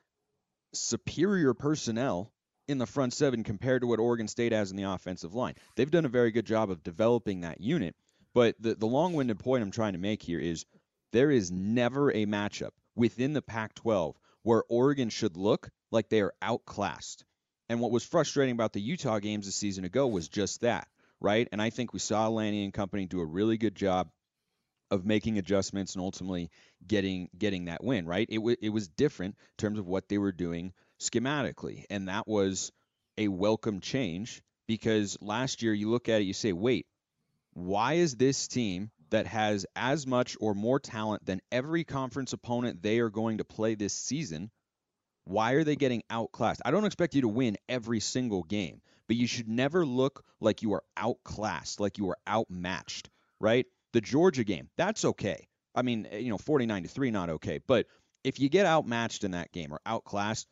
superior 0.73 1.53
personnel 1.53 2.31
in 2.67 2.77
the 2.77 2.85
front 2.85 3.13
seven 3.13 3.43
compared 3.43 3.81
to 3.81 3.87
what 3.87 3.99
Oregon 3.99 4.27
State 4.27 4.51
has 4.51 4.71
in 4.71 4.77
the 4.77 4.83
offensive 4.83 5.33
line. 5.33 5.55
They've 5.75 5.89
done 5.89 6.05
a 6.05 6.09
very 6.09 6.31
good 6.31 6.45
job 6.45 6.71
of 6.71 6.83
developing 6.83 7.41
that 7.41 7.61
unit. 7.61 7.95
But 8.33 8.55
the, 8.59 8.75
the 8.75 8.87
long 8.87 9.13
winded 9.13 9.39
point 9.39 9.61
I'm 9.61 9.71
trying 9.71 9.93
to 9.93 9.99
make 9.99 10.23
here 10.23 10.39
is 10.39 10.65
there 11.11 11.31
is 11.31 11.51
never 11.51 12.11
a 12.11 12.25
matchup 12.25 12.71
within 12.95 13.33
the 13.33 13.41
Pac 13.41 13.75
12 13.75 14.17
where 14.43 14.63
Oregon 14.69 15.09
should 15.09 15.37
look 15.37 15.69
like 15.91 16.09
they 16.09 16.21
are 16.21 16.33
outclassed. 16.41 17.25
And 17.71 17.79
what 17.79 17.91
was 17.91 18.03
frustrating 18.03 18.51
about 18.51 18.73
the 18.73 18.81
Utah 18.81 19.19
games 19.19 19.47
a 19.47 19.51
season 19.53 19.85
ago 19.85 20.05
was 20.05 20.27
just 20.27 20.59
that, 20.59 20.89
right? 21.21 21.47
And 21.53 21.61
I 21.61 21.69
think 21.69 21.93
we 21.93 21.99
saw 21.99 22.27
Lanning 22.27 22.65
and 22.65 22.73
company 22.73 23.05
do 23.05 23.21
a 23.21 23.25
really 23.25 23.57
good 23.57 23.75
job 23.75 24.09
of 24.91 25.05
making 25.05 25.37
adjustments 25.37 25.95
and 25.95 26.03
ultimately 26.03 26.51
getting 26.85 27.29
getting 27.37 27.65
that 27.65 27.81
win, 27.81 28.05
right? 28.05 28.27
It, 28.29 28.39
w- 28.39 28.57
it 28.61 28.71
was 28.71 28.89
different 28.89 29.35
in 29.35 29.55
terms 29.57 29.79
of 29.79 29.87
what 29.87 30.09
they 30.09 30.17
were 30.17 30.33
doing 30.33 30.73
schematically, 30.99 31.85
and 31.89 32.09
that 32.09 32.27
was 32.27 32.73
a 33.17 33.29
welcome 33.29 33.79
change 33.79 34.41
because 34.67 35.17
last 35.21 35.61
year 35.61 35.73
you 35.73 35.89
look 35.89 36.09
at 36.09 36.19
it, 36.19 36.25
you 36.25 36.33
say, 36.33 36.51
wait, 36.51 36.87
why 37.53 37.93
is 37.93 38.17
this 38.17 38.49
team 38.49 38.91
that 39.11 39.27
has 39.27 39.65
as 39.77 40.05
much 40.05 40.35
or 40.41 40.53
more 40.53 40.81
talent 40.81 41.25
than 41.25 41.39
every 41.53 41.85
conference 41.85 42.33
opponent 42.33 42.81
they 42.81 42.99
are 42.99 43.09
going 43.09 43.37
to 43.37 43.45
play 43.45 43.75
this 43.75 43.93
season? 43.93 44.51
Why 45.25 45.53
are 45.53 45.63
they 45.63 45.75
getting 45.75 46.03
outclassed? 46.09 46.61
I 46.65 46.71
don't 46.71 46.85
expect 46.85 47.15
you 47.15 47.21
to 47.21 47.27
win 47.27 47.57
every 47.69 47.99
single 47.99 48.43
game, 48.43 48.81
but 49.07 49.15
you 49.15 49.27
should 49.27 49.47
never 49.47 49.85
look 49.85 50.23
like 50.39 50.61
you 50.61 50.73
are 50.73 50.83
outclassed, 50.97 51.79
like 51.79 51.97
you 51.97 52.09
are 52.09 52.17
outmatched, 52.27 53.09
right? 53.39 53.65
The 53.93 54.01
Georgia 54.01 54.43
game, 54.43 54.69
that's 54.77 55.05
okay. 55.05 55.47
I 55.75 55.83
mean, 55.83 56.07
eh, 56.11 56.17
you 56.17 56.29
know, 56.29 56.37
49 56.37 56.83
to 56.83 56.89
3 56.89 57.11
not 57.11 57.29
okay, 57.29 57.59
but 57.67 57.87
if 58.23 58.39
you 58.39 58.49
get 58.49 58.65
outmatched 58.65 59.23
in 59.23 59.31
that 59.31 59.51
game 59.51 59.73
or 59.73 59.79
outclassed, 59.85 60.47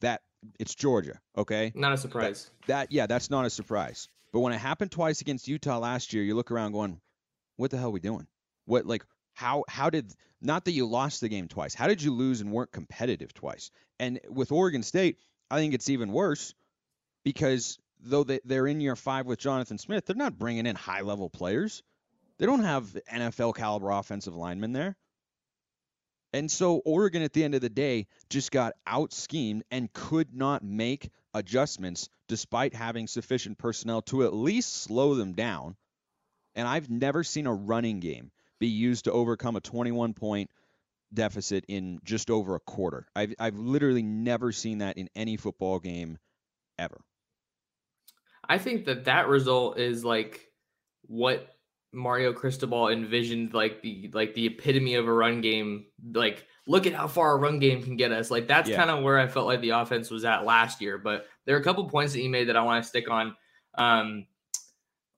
that 0.00 0.22
it's 0.58 0.74
Georgia, 0.74 1.20
okay? 1.36 1.72
Not 1.74 1.92
a 1.92 1.96
surprise. 1.96 2.50
That, 2.66 2.66
that 2.66 2.92
yeah, 2.92 3.06
that's 3.06 3.30
not 3.30 3.46
a 3.46 3.50
surprise. 3.50 4.08
But 4.32 4.40
when 4.40 4.52
it 4.52 4.58
happened 4.58 4.90
twice 4.90 5.20
against 5.20 5.48
Utah 5.48 5.78
last 5.78 6.12
year, 6.12 6.22
you 6.22 6.34
look 6.34 6.50
around 6.50 6.72
going, 6.72 7.00
"What 7.56 7.70
the 7.70 7.78
hell 7.78 7.88
are 7.88 7.92
we 7.92 8.00
doing? 8.00 8.26
What 8.66 8.86
like 8.86 9.04
how 9.34 9.64
how 9.68 9.90
did 9.90 10.12
not 10.42 10.64
that 10.66 10.72
you 10.72 10.86
lost 10.86 11.20
the 11.20 11.28
game 11.28 11.48
twice? 11.48 11.74
How 11.74 11.86
did 11.86 12.02
you 12.02 12.12
lose 12.12 12.40
and 12.40 12.52
weren't 12.52 12.72
competitive 12.72 13.32
twice?" 13.32 13.70
And 13.98 14.20
with 14.28 14.52
Oregon 14.52 14.82
State, 14.82 15.18
I 15.50 15.56
think 15.58 15.74
it's 15.74 15.88
even 15.88 16.12
worse 16.12 16.54
because 17.24 17.78
though 18.00 18.24
they, 18.24 18.40
they're 18.44 18.66
in 18.66 18.80
year 18.80 18.96
five 18.96 19.26
with 19.26 19.38
Jonathan 19.38 19.78
Smith, 19.78 20.06
they're 20.06 20.16
not 20.16 20.38
bringing 20.38 20.66
in 20.66 20.76
high 20.76 21.00
level 21.00 21.30
players. 21.30 21.82
They 22.38 22.46
don't 22.46 22.64
have 22.64 22.96
NFL 23.12 23.54
caliber 23.54 23.90
offensive 23.90 24.34
linemen 24.34 24.72
there. 24.72 24.96
And 26.32 26.50
so 26.50 26.82
Oregon 26.84 27.22
at 27.22 27.32
the 27.32 27.44
end 27.44 27.54
of 27.54 27.62
the 27.62 27.70
day 27.70 28.08
just 28.28 28.50
got 28.50 28.74
out 28.86 29.12
schemed 29.12 29.62
and 29.70 29.92
could 29.92 30.34
not 30.34 30.62
make 30.62 31.10
adjustments 31.32 32.08
despite 32.28 32.74
having 32.74 33.06
sufficient 33.06 33.56
personnel 33.56 34.02
to 34.02 34.24
at 34.24 34.34
least 34.34 34.82
slow 34.82 35.14
them 35.14 35.32
down. 35.32 35.76
And 36.54 36.68
I've 36.68 36.90
never 36.90 37.24
seen 37.24 37.46
a 37.46 37.54
running 37.54 38.00
game 38.00 38.32
be 38.58 38.68
used 38.68 39.04
to 39.04 39.12
overcome 39.12 39.56
a 39.56 39.60
21 39.60 40.14
point 40.14 40.50
deficit 41.12 41.64
in 41.68 42.00
just 42.04 42.30
over 42.30 42.54
a 42.54 42.60
quarter. 42.60 43.06
I've, 43.14 43.34
I've 43.38 43.58
literally 43.58 44.02
never 44.02 44.52
seen 44.52 44.78
that 44.78 44.98
in 44.98 45.08
any 45.14 45.36
football 45.36 45.78
game 45.78 46.18
ever. 46.78 47.00
I 48.48 48.58
think 48.58 48.84
that 48.86 49.04
that 49.04 49.28
result 49.28 49.78
is 49.78 50.04
like 50.04 50.48
what 51.02 51.48
Mario 51.92 52.32
Cristobal 52.32 52.88
envisioned 52.88 53.54
like 53.54 53.82
the 53.82 54.10
like 54.12 54.34
the 54.34 54.46
epitome 54.46 54.94
of 54.94 55.08
a 55.08 55.12
run 55.12 55.40
game. 55.40 55.86
Like, 56.12 56.44
look 56.66 56.86
at 56.86 56.92
how 56.92 57.08
far 57.08 57.32
a 57.32 57.36
run 57.36 57.58
game 57.58 57.82
can 57.82 57.96
get 57.96 58.12
us. 58.12 58.30
Like 58.30 58.46
that's 58.46 58.68
yeah. 58.68 58.76
kind 58.76 58.90
of 58.90 59.02
where 59.02 59.18
I 59.18 59.26
felt 59.26 59.46
like 59.46 59.60
the 59.62 59.70
offense 59.70 60.10
was 60.10 60.24
at 60.24 60.44
last 60.44 60.80
year. 60.80 60.98
But 60.98 61.26
there 61.44 61.56
are 61.56 61.60
a 61.60 61.64
couple 61.64 61.88
points 61.88 62.12
that 62.12 62.22
you 62.22 62.30
made 62.30 62.48
that 62.48 62.56
I 62.56 62.62
want 62.62 62.82
to 62.82 62.88
stick 62.88 63.10
on. 63.10 63.34
Um, 63.74 64.26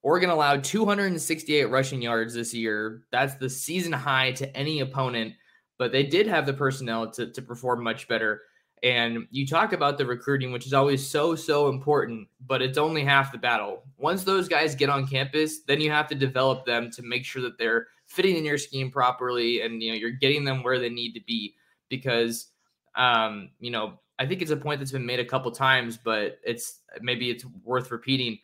Oregon 0.02 0.30
allowed 0.30 0.64
268 0.64 1.64
rushing 1.66 2.00
yards 2.00 2.35
this 2.35 2.54
year. 2.54 3.02
That's 3.11 3.35
the 3.35 3.50
season 3.50 3.92
high 3.92 4.33
to 4.33 4.57
any 4.57 4.80
opponent. 4.80 5.35
But 5.78 5.92
they 5.92 6.02
did 6.02 6.26
have 6.26 6.47
the 6.47 6.52
personnel 6.52 7.11
to 7.12 7.30
to 7.30 7.42
perform 7.42 7.82
much 7.82 8.08
better. 8.08 8.42
And 8.82 9.26
you 9.30 9.47
talk 9.47 9.73
about 9.73 9.99
the 9.99 10.06
recruiting, 10.06 10.52
which 10.52 10.64
is 10.64 10.73
always 10.73 11.04
so, 11.04 11.35
so 11.35 11.68
important, 11.68 12.28
but 12.47 12.62
it's 12.62 12.78
only 12.78 13.02
half 13.02 13.32
the 13.32 13.38
battle. 13.38 13.82
Once 13.97 14.23
those 14.23 14.47
guys 14.47 14.76
get 14.76 14.88
on 14.88 15.04
campus, 15.04 15.62
then 15.62 15.80
you 15.80 15.90
have 15.90 16.06
to 16.08 16.14
develop 16.14 16.64
them 16.64 16.88
to 16.92 17.02
make 17.02 17.25
sure 17.25 17.42
that 17.42 17.58
they're 17.58 17.88
fitting 18.06 18.37
in 18.37 18.44
your 18.44 18.56
scheme 18.56 18.90
properly 18.90 19.62
and 19.62 19.82
you 19.82 19.90
know 19.90 19.97
you're 19.97 20.11
getting 20.11 20.44
them 20.44 20.62
where 20.62 20.78
they 20.78 20.88
need 20.88 21.12
to 21.12 21.20
be 21.26 21.54
because 21.88 22.50
um, 22.99 23.50
you 23.61 23.70
know, 23.70 24.00
I 24.18 24.26
think 24.26 24.42
it's 24.42 24.50
a 24.50 24.56
point 24.56 24.80
that's 24.80 24.92
been 24.92 25.06
made 25.06 25.20
a 25.20 25.25
couple 25.25 25.50
times, 25.52 25.97
but 25.97 26.38
it's 26.44 26.80
maybe 27.00 27.30
it's 27.30 27.44
worth 27.64 27.90
repeating. 27.90 28.38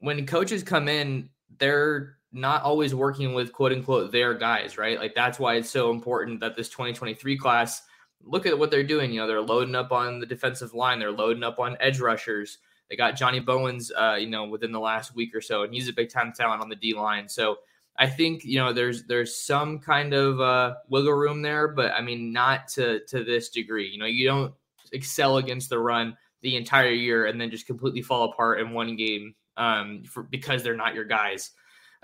When 0.00 0.26
coaches 0.26 0.62
come 0.62 0.86
in, 0.86 1.30
they're 1.58 2.17
not 2.40 2.62
always 2.62 2.94
working 2.94 3.34
with 3.34 3.52
quote 3.52 3.72
unquote 3.72 4.12
their 4.12 4.34
guys, 4.34 4.78
right? 4.78 4.98
Like 4.98 5.14
that's 5.14 5.38
why 5.38 5.56
it's 5.56 5.70
so 5.70 5.90
important 5.90 6.40
that 6.40 6.56
this 6.56 6.68
2023 6.68 7.36
class 7.36 7.82
look 8.22 8.46
at 8.46 8.58
what 8.58 8.70
they're 8.70 8.84
doing. 8.84 9.12
You 9.12 9.20
know, 9.20 9.26
they're 9.26 9.40
loading 9.40 9.74
up 9.74 9.92
on 9.92 10.20
the 10.20 10.26
defensive 10.26 10.74
line, 10.74 10.98
they're 10.98 11.12
loading 11.12 11.42
up 11.42 11.58
on 11.58 11.76
edge 11.80 12.00
rushers. 12.00 12.58
They 12.88 12.96
got 12.96 13.16
Johnny 13.16 13.40
Bowens, 13.40 13.92
uh, 13.92 14.16
you 14.18 14.28
know, 14.28 14.46
within 14.46 14.72
the 14.72 14.80
last 14.80 15.14
week 15.14 15.34
or 15.34 15.42
so, 15.42 15.62
and 15.62 15.74
he's 15.74 15.88
a 15.88 15.92
big 15.92 16.08
time 16.08 16.32
talent 16.32 16.62
on 16.62 16.70
the 16.70 16.76
D 16.76 16.94
line. 16.94 17.28
So 17.28 17.58
I 17.98 18.06
think 18.06 18.44
you 18.44 18.58
know 18.58 18.72
there's 18.72 19.04
there's 19.04 19.36
some 19.36 19.80
kind 19.80 20.14
of 20.14 20.40
uh, 20.40 20.74
wiggle 20.88 21.12
room 21.12 21.42
there, 21.42 21.68
but 21.68 21.92
I 21.92 22.00
mean 22.00 22.32
not 22.32 22.68
to 22.68 23.00
to 23.06 23.24
this 23.24 23.50
degree. 23.50 23.88
You 23.88 23.98
know, 23.98 24.06
you 24.06 24.26
don't 24.26 24.54
excel 24.92 25.36
against 25.36 25.68
the 25.68 25.78
run 25.78 26.16
the 26.40 26.56
entire 26.56 26.90
year 26.90 27.26
and 27.26 27.40
then 27.40 27.50
just 27.50 27.66
completely 27.66 28.00
fall 28.00 28.30
apart 28.30 28.60
in 28.60 28.70
one 28.70 28.96
game 28.96 29.34
um, 29.56 30.04
for, 30.04 30.22
because 30.22 30.62
they're 30.62 30.76
not 30.76 30.94
your 30.94 31.04
guys. 31.04 31.50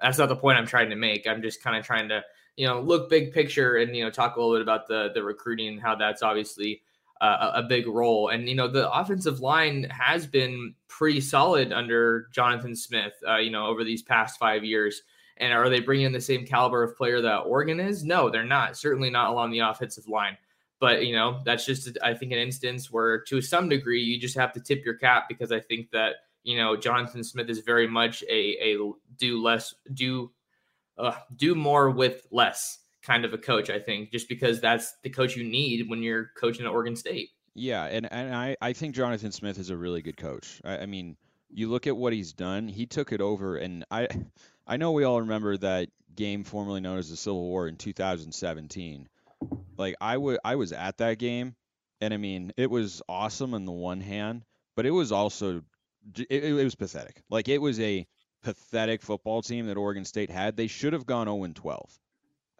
That's 0.00 0.18
not 0.18 0.28
the 0.28 0.36
point 0.36 0.58
I'm 0.58 0.66
trying 0.66 0.90
to 0.90 0.96
make. 0.96 1.26
I'm 1.26 1.42
just 1.42 1.62
kind 1.62 1.76
of 1.76 1.84
trying 1.84 2.08
to 2.08 2.22
you 2.56 2.66
know, 2.66 2.80
look 2.80 3.10
big 3.10 3.32
picture 3.32 3.76
and 3.76 3.96
you 3.96 4.04
know 4.04 4.10
talk 4.10 4.36
a 4.36 4.40
little 4.40 4.54
bit 4.54 4.62
about 4.62 4.86
the 4.86 5.10
the 5.14 5.22
recruiting 5.22 5.68
and 5.68 5.80
how 5.80 5.94
that's 5.94 6.22
obviously 6.22 6.82
uh, 7.20 7.52
a 7.54 7.62
big 7.62 7.86
role. 7.86 8.28
And 8.28 8.48
you 8.48 8.54
know, 8.54 8.68
the 8.68 8.90
offensive 8.90 9.40
line 9.40 9.84
has 9.90 10.26
been 10.26 10.74
pretty 10.88 11.20
solid 11.20 11.72
under 11.72 12.28
Jonathan 12.32 12.76
Smith. 12.76 13.14
Uh, 13.26 13.38
you 13.38 13.50
know, 13.50 13.66
over 13.66 13.84
these 13.84 14.02
past 14.02 14.38
five 14.38 14.64
years. 14.64 15.02
And 15.36 15.52
are 15.52 15.68
they 15.68 15.80
bringing 15.80 16.06
in 16.06 16.12
the 16.12 16.20
same 16.20 16.46
caliber 16.46 16.84
of 16.84 16.96
player 16.96 17.20
that 17.20 17.38
Oregon 17.38 17.80
is? 17.80 18.04
No, 18.04 18.30
they're 18.30 18.44
not. 18.44 18.76
Certainly 18.76 19.10
not 19.10 19.30
along 19.30 19.50
the 19.50 19.58
offensive 19.58 20.06
line. 20.06 20.36
But 20.78 21.06
you 21.06 21.12
know, 21.12 21.40
that's 21.44 21.66
just 21.66 21.98
I 22.04 22.14
think 22.14 22.30
an 22.30 22.38
instance 22.38 22.88
where, 22.88 23.20
to 23.22 23.40
some 23.40 23.68
degree, 23.68 24.00
you 24.00 24.20
just 24.20 24.36
have 24.36 24.52
to 24.52 24.60
tip 24.60 24.84
your 24.84 24.94
cap 24.94 25.24
because 25.28 25.50
I 25.50 25.58
think 25.58 25.90
that 25.90 26.14
you 26.44 26.56
know 26.56 26.76
Jonathan 26.76 27.24
Smith 27.24 27.50
is 27.50 27.58
very 27.60 27.88
much 27.88 28.22
a 28.30 28.74
a 28.74 28.92
do 29.18 29.42
less 29.42 29.74
do 29.92 30.30
uh, 30.98 31.16
do 31.34 31.54
more 31.54 31.90
with 31.90 32.26
less 32.30 32.78
kind 33.04 33.24
of 33.24 33.34
a 33.34 33.38
coach, 33.38 33.70
I 33.70 33.78
think, 33.78 34.10
just 34.10 34.28
because 34.28 34.60
that's 34.60 34.94
the 35.02 35.10
coach 35.10 35.36
you 35.36 35.44
need 35.44 35.88
when 35.88 36.02
you're 36.02 36.30
coaching 36.36 36.64
at 36.64 36.72
Oregon 36.72 36.96
State. 36.96 37.30
Yeah, 37.54 37.84
and, 37.84 38.10
and 38.10 38.34
I, 38.34 38.56
I 38.60 38.72
think 38.72 38.94
Jonathan 38.94 39.30
Smith 39.30 39.58
is 39.58 39.70
a 39.70 39.76
really 39.76 40.02
good 40.02 40.16
coach. 40.16 40.60
I, 40.64 40.78
I 40.78 40.86
mean, 40.86 41.16
you 41.50 41.68
look 41.68 41.86
at 41.86 41.96
what 41.96 42.12
he's 42.12 42.32
done, 42.32 42.66
he 42.66 42.86
took 42.86 43.12
it 43.12 43.20
over 43.20 43.56
and 43.56 43.84
I 43.90 44.08
I 44.66 44.78
know 44.78 44.92
we 44.92 45.04
all 45.04 45.20
remember 45.20 45.58
that 45.58 45.90
game 46.16 46.42
formerly 46.42 46.80
known 46.80 46.98
as 46.98 47.10
the 47.10 47.16
Civil 47.16 47.42
War 47.42 47.68
in 47.68 47.76
2017. 47.76 49.08
Like 49.76 49.94
I 50.00 50.16
would 50.16 50.38
I 50.42 50.56
was 50.56 50.72
at 50.72 50.98
that 50.98 51.18
game 51.18 51.54
and 52.00 52.14
I 52.14 52.16
mean, 52.16 52.52
it 52.56 52.70
was 52.70 53.02
awesome 53.08 53.54
on 53.54 53.66
the 53.66 53.72
one 53.72 54.00
hand, 54.00 54.44
but 54.74 54.86
it 54.86 54.90
was 54.90 55.12
also 55.12 55.62
it, 56.16 56.44
it 56.44 56.52
was 56.52 56.74
pathetic. 56.74 57.22
Like 57.30 57.48
it 57.48 57.58
was 57.58 57.80
a 57.80 58.06
pathetic 58.42 59.02
football 59.02 59.42
team 59.42 59.66
that 59.66 59.76
Oregon 59.76 60.04
State 60.04 60.30
had. 60.30 60.56
They 60.56 60.66
should 60.66 60.92
have 60.92 61.06
gone 61.06 61.26
0 61.26 61.46
12. 61.54 61.98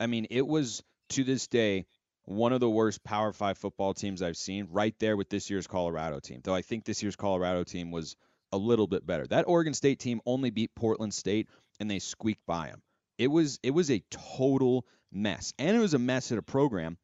I 0.01 0.07
mean, 0.07 0.27
it 0.31 0.47
was 0.47 0.83
to 1.11 1.25
this 1.25 1.47
day 1.47 1.87
one 2.25 2.53
of 2.53 2.61
the 2.61 2.71
worst 2.71 3.05
Power 3.05 3.33
Five 3.33 3.59
football 3.59 3.95
teams 3.95 4.23
I've 4.23 4.37
seen, 4.37 4.69
right 4.71 4.95
there 4.99 5.17
with 5.17 5.29
this 5.29 5.51
year's 5.51 5.67
Colorado 5.67 6.21
team. 6.21 6.41
Though 6.43 6.55
I 6.55 6.63
think 6.63 6.85
this 6.85 7.03
year's 7.03 7.17
Colorado 7.17 7.65
team 7.65 7.91
was 7.91 8.17
a 8.53 8.57
little 8.57 8.87
bit 8.87 9.07
better. 9.07 9.27
That 9.27 9.47
Oregon 9.49 9.75
State 9.75 9.99
team 9.99 10.21
only 10.25 10.51
beat 10.51 10.75
Portland 10.75 11.13
State 11.13 11.49
and 11.81 11.91
they 11.91 11.99
squeaked 11.99 12.47
by 12.47 12.69
them. 12.69 12.83
It 13.19 13.29
was 13.29 13.59
it 13.63 13.73
was 13.73 13.91
a 13.91 14.03
total 14.11 14.87
mess, 15.13 15.53
and 15.59 15.77
it 15.77 15.81
was 15.81 15.95
a 15.95 15.99
mess 15.99 16.33
at 16.33 16.39
a 16.39 16.43
program, 16.43 16.97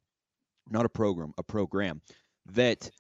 not 0.69 0.87
a 0.87 0.89
program, 0.89 1.33
a 1.39 1.43
program 1.43 2.01
that 2.47 2.91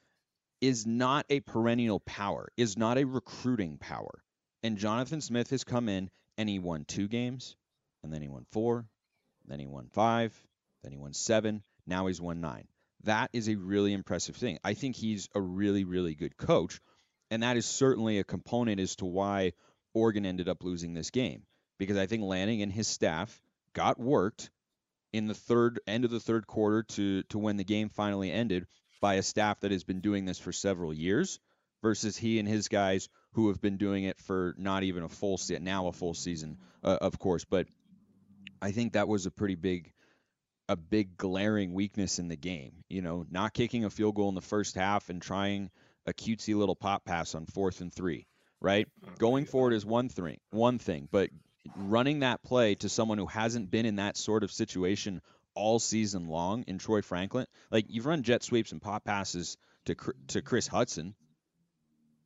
is 0.60 0.86
not 0.86 1.26
a 1.30 1.40
perennial 1.40 2.00
power, 2.00 2.48
is 2.56 2.76
not 2.76 2.98
a 2.98 3.04
recruiting 3.04 3.78
power. 3.78 4.22
And 4.62 4.78
Jonathan 4.78 5.20
Smith 5.20 5.50
has 5.50 5.64
come 5.64 5.88
in 5.88 6.10
and 6.36 6.48
he 6.48 6.58
won 6.58 6.84
two 6.84 7.08
games, 7.08 7.56
and 8.02 8.12
then 8.12 8.22
he 8.22 8.28
won 8.28 8.46
four, 8.52 8.86
then 9.46 9.58
he 9.58 9.66
won 9.66 9.88
five, 9.92 10.34
then 10.82 10.92
he 10.92 10.98
won 10.98 11.12
seven. 11.12 11.62
Now 11.86 12.06
he's 12.06 12.20
won 12.20 12.40
nine. 12.40 12.68
That 13.04 13.30
is 13.32 13.48
a 13.48 13.56
really 13.56 13.92
impressive 13.92 14.36
thing. 14.36 14.58
I 14.62 14.74
think 14.74 14.96
he's 14.96 15.28
a 15.34 15.40
really, 15.40 15.84
really 15.84 16.14
good 16.14 16.36
coach. 16.36 16.80
And 17.30 17.42
that 17.42 17.56
is 17.56 17.66
certainly 17.66 18.18
a 18.18 18.24
component 18.24 18.80
as 18.80 18.96
to 18.96 19.06
why 19.06 19.52
Oregon 19.94 20.26
ended 20.26 20.48
up 20.48 20.62
losing 20.62 20.94
this 20.94 21.10
game. 21.10 21.44
Because 21.78 21.96
I 21.96 22.06
think 22.06 22.22
Lanning 22.22 22.62
and 22.62 22.70
his 22.70 22.88
staff 22.88 23.42
got 23.72 23.98
worked 23.98 24.50
in 25.12 25.26
the 25.26 25.34
third 25.34 25.80
end 25.86 26.04
of 26.04 26.10
the 26.10 26.20
third 26.20 26.46
quarter 26.46 26.82
to 26.82 27.22
to 27.24 27.38
when 27.38 27.56
the 27.56 27.64
game 27.64 27.88
finally 27.88 28.30
ended 28.30 28.66
by 29.00 29.14
a 29.14 29.22
staff 29.22 29.60
that 29.60 29.70
has 29.70 29.84
been 29.84 30.00
doing 30.00 30.24
this 30.24 30.38
for 30.38 30.52
several 30.52 30.92
years 30.92 31.40
versus 31.82 32.16
he 32.16 32.38
and 32.38 32.48
his 32.48 32.68
guys 32.68 33.08
who 33.32 33.48
have 33.48 33.60
been 33.60 33.76
doing 33.76 34.04
it 34.04 34.20
for 34.20 34.54
not 34.58 34.82
even 34.82 35.02
a 35.02 35.08
full 35.08 35.38
season, 35.38 35.64
now 35.64 35.86
a 35.86 35.92
full 35.92 36.14
season, 36.14 36.58
uh, 36.82 36.98
of 37.00 37.18
course. 37.18 37.44
But 37.44 37.66
I 38.60 38.72
think 38.72 38.92
that 38.92 39.08
was 39.08 39.26
a 39.26 39.30
pretty 39.30 39.54
big, 39.54 39.92
a 40.68 40.76
big 40.76 41.16
glaring 41.16 41.72
weakness 41.72 42.18
in 42.18 42.28
the 42.28 42.36
game. 42.36 42.84
You 42.88 43.02
know, 43.02 43.24
not 43.30 43.54
kicking 43.54 43.84
a 43.84 43.90
field 43.90 44.14
goal 44.14 44.28
in 44.28 44.34
the 44.34 44.40
first 44.40 44.74
half 44.74 45.08
and 45.10 45.22
trying 45.22 45.70
a 46.06 46.12
cutesy 46.12 46.54
little 46.54 46.76
pop 46.76 47.04
pass 47.04 47.34
on 47.34 47.46
fourth 47.46 47.80
and 47.80 47.92
three. 47.92 48.26
Right, 48.62 48.88
oh, 49.06 49.12
going 49.16 49.46
forward 49.46 49.72
is 49.72 49.86
one 49.86 50.10
thing, 50.10 50.38
one 50.50 50.78
thing, 50.78 51.08
but 51.10 51.30
running 51.76 52.20
that 52.20 52.42
play 52.42 52.74
to 52.74 52.90
someone 52.90 53.16
who 53.16 53.26
hasn't 53.26 53.70
been 53.70 53.86
in 53.86 53.96
that 53.96 54.18
sort 54.18 54.44
of 54.44 54.52
situation 54.52 55.22
all 55.60 55.78
season 55.78 56.26
long 56.26 56.64
in 56.66 56.78
Troy 56.78 57.02
Franklin, 57.02 57.46
like 57.70 57.86
you've 57.88 58.06
run 58.06 58.22
jet 58.22 58.42
sweeps 58.42 58.72
and 58.72 58.80
pop 58.80 59.04
passes 59.04 59.56
to 59.84 59.94
to 60.28 60.42
Kris 60.42 60.68
Hutson, 60.68 61.14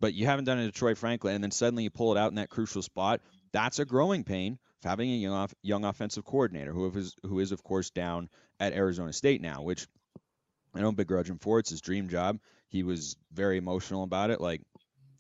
but 0.00 0.14
you 0.14 0.26
haven't 0.26 0.44
done 0.44 0.58
it 0.58 0.66
to 0.66 0.72
Troy 0.72 0.94
Franklin, 0.94 1.34
and 1.34 1.44
then 1.44 1.50
suddenly 1.50 1.84
you 1.84 1.90
pull 1.90 2.12
it 2.12 2.18
out 2.18 2.30
in 2.30 2.36
that 2.36 2.50
crucial 2.50 2.82
spot. 2.82 3.20
That's 3.52 3.78
a 3.78 3.84
growing 3.84 4.24
pain 4.24 4.58
of 4.82 4.90
having 4.90 5.10
a 5.10 5.16
young 5.16 5.32
off, 5.32 5.54
young 5.62 5.84
offensive 5.84 6.24
coordinator 6.24 6.72
who 6.72 6.90
is 6.96 7.14
who 7.22 7.40
is 7.40 7.52
of 7.52 7.62
course 7.62 7.90
down 7.90 8.28
at 8.60 8.72
Arizona 8.72 9.12
State 9.12 9.40
now, 9.40 9.62
which 9.62 9.86
I 10.74 10.80
don't 10.80 10.96
begrudge 10.96 11.30
him 11.30 11.38
for. 11.38 11.58
It's 11.58 11.70
his 11.70 11.80
dream 11.80 12.08
job. 12.08 12.38
He 12.68 12.82
was 12.82 13.16
very 13.32 13.58
emotional 13.58 14.02
about 14.02 14.30
it. 14.30 14.40
Like 14.40 14.62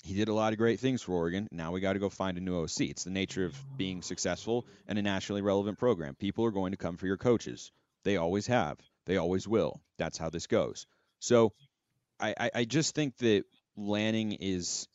he 0.04 0.14
did 0.14 0.28
a 0.28 0.34
lot 0.34 0.52
of 0.52 0.58
great 0.58 0.80
things 0.80 1.02
for 1.02 1.12
Oregon. 1.12 1.48
Now 1.50 1.72
we 1.72 1.80
got 1.80 1.94
to 1.94 1.98
go 1.98 2.10
find 2.10 2.36
a 2.36 2.40
new 2.40 2.62
OC. 2.62 2.80
It's 2.80 3.04
the 3.04 3.10
nature 3.10 3.46
of 3.46 3.56
being 3.76 4.02
successful 4.02 4.66
in 4.86 4.98
a 4.98 5.02
nationally 5.02 5.40
relevant 5.40 5.78
program. 5.78 6.14
People 6.14 6.44
are 6.44 6.50
going 6.50 6.72
to 6.72 6.76
come 6.76 6.96
for 6.96 7.06
your 7.06 7.16
coaches. 7.16 7.72
They 8.04 8.16
always 8.16 8.46
have. 8.46 8.78
They 9.06 9.16
always 9.16 9.46
will. 9.48 9.80
That's 9.98 10.18
how 10.18 10.30
this 10.30 10.46
goes. 10.46 10.86
So 11.18 11.52
I, 12.20 12.34
I, 12.38 12.50
I 12.54 12.64
just 12.64 12.94
think 12.94 13.16
that 13.18 13.44
Lanning 13.76 14.32
is 14.32 14.86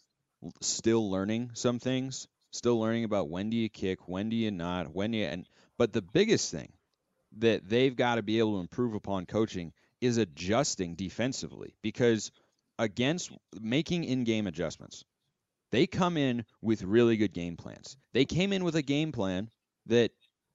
still 0.61 1.09
learning 1.09 1.51
some 1.53 1.79
things, 1.79 2.27
still 2.51 2.79
learning 2.79 3.03
about 3.03 3.29
when 3.29 3.49
do 3.49 3.57
you 3.57 3.69
kick, 3.69 4.07
when 4.07 4.29
do 4.29 4.35
you 4.35 4.51
not, 4.51 4.93
when 4.93 5.11
do 5.11 5.17
you 5.17 5.25
and 5.25 5.45
but 5.77 5.93
the 5.93 6.01
biggest 6.01 6.51
thing 6.51 6.71
that 7.37 7.67
they've 7.67 7.95
got 7.95 8.15
to 8.15 8.23
be 8.23 8.39
able 8.39 8.55
to 8.55 8.59
improve 8.59 8.93
upon 8.93 9.25
coaching 9.25 9.71
is 10.01 10.17
adjusting 10.17 10.95
defensively 10.95 11.75
because 11.81 12.31
against 12.77 13.31
making 13.59 14.05
in-game 14.05 14.47
adjustments. 14.47 15.03
They 15.71 15.85
come 15.85 16.17
in 16.17 16.45
with 16.61 16.81
really 16.81 17.17
good 17.17 17.33
game 17.33 17.55
plans. 17.55 17.97
They 18.13 18.25
came 18.25 18.53
in 18.53 18.63
with 18.63 18.75
a 18.75 18.81
game 18.81 19.11
plan 19.11 19.51
that 19.85 20.11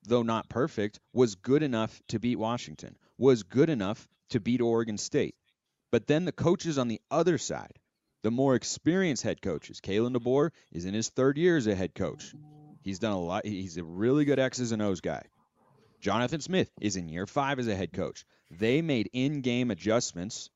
though 0.07 0.23
not 0.23 0.49
perfect 0.49 1.01
was 1.13 1.35
good 1.35 1.63
enough 1.63 2.01
to 2.09 2.19
beat 2.19 2.39
Washington, 2.39 2.97
was 3.19 3.43
good 3.43 3.71
enough 3.71 4.07
to 4.31 4.41
beat 4.41 4.61
Oregon 4.61 4.99
State. 4.99 5.35
But 5.91 6.07
then 6.07 6.25
the 6.25 6.33
coaches 6.33 6.79
on 6.79 6.89
the 6.89 7.01
other 7.11 7.39
side, 7.39 7.79
the 8.23 8.31
more 8.31 8.55
experienced 8.55 9.23
head 9.23 9.43
coaches, 9.43 9.81
Kalen 9.81 10.17
DeBoer 10.17 10.51
is 10.73 10.85
in 10.87 10.95
his 10.95 11.11
third 11.11 11.39
year 11.39 11.57
as 11.57 11.67
a 11.67 11.75
head 11.75 11.95
coach. 11.95 12.35
He's 12.83 12.99
done 12.99 13.13
a 13.13 13.21
lot. 13.21 13.47
He's 13.47 13.77
a 13.77 13.85
really 13.85 14.25
good 14.25 14.39
X's 14.39 14.73
and 14.73 14.83
O's 14.83 15.01
guy. 15.01 15.23
Jonathan 16.01 16.41
Smith 16.41 16.71
is 16.81 16.97
in 16.97 17.09
year 17.09 17.27
five 17.27 17.59
as 17.59 17.69
a 17.69 17.75
head 17.75 17.93
coach. 17.93 18.27
They 18.51 18.83
made 18.83 19.09
in 19.13 19.41
game 19.41 19.71
adjustments 19.71 20.51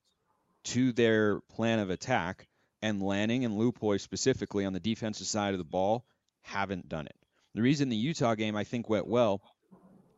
to 0.64 0.92
their 0.92 1.40
plan 1.40 1.78
of 1.78 1.88
attack, 1.88 2.48
and 2.82 3.02
Lanning 3.02 3.44
and 3.44 3.58
Lupoi 3.58 4.00
specifically 4.00 4.64
on 4.64 4.72
the 4.72 4.80
defensive 4.80 5.26
side 5.26 5.54
of 5.54 5.58
the 5.58 5.64
ball 5.64 6.04
haven't 6.42 6.88
done 6.88 7.06
it. 7.06 7.16
The 7.58 7.62
reason 7.62 7.88
the 7.88 7.96
Utah 7.96 8.36
game 8.36 8.54
I 8.54 8.62
think 8.62 8.88
went 8.88 9.08
well 9.08 9.42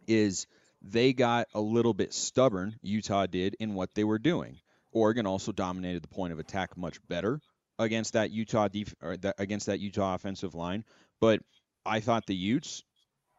is 0.07 0.47
they 0.83 1.15
got 1.15 1.49
a 1.55 1.61
little 1.63 1.95
bit 1.95 2.13
stubborn, 2.13 2.77
Utah 2.83 3.25
did, 3.25 3.57
in 3.59 3.73
what 3.73 3.95
they 3.95 4.05
were 4.05 4.19
doing. 4.19 4.61
Oregon 4.93 5.27
also 5.27 5.51
dominated 5.51 6.03
the 6.03 6.09
point 6.09 6.35
of 6.35 6.39
attack 6.39 6.77
much 6.77 6.99
better 7.09 7.41
against 7.79 8.13
that 8.13 8.31
Utah 8.31 8.69
def- 8.69 8.95
that, 9.01 9.37
against 9.39 9.65
that 9.69 9.81
Utah 9.81 10.15
offensive 10.17 10.55
line, 10.55 10.85
but 11.19 11.41
I 11.87 12.01
thought 12.01 12.27
the 12.27 12.37
Utes 12.37 12.83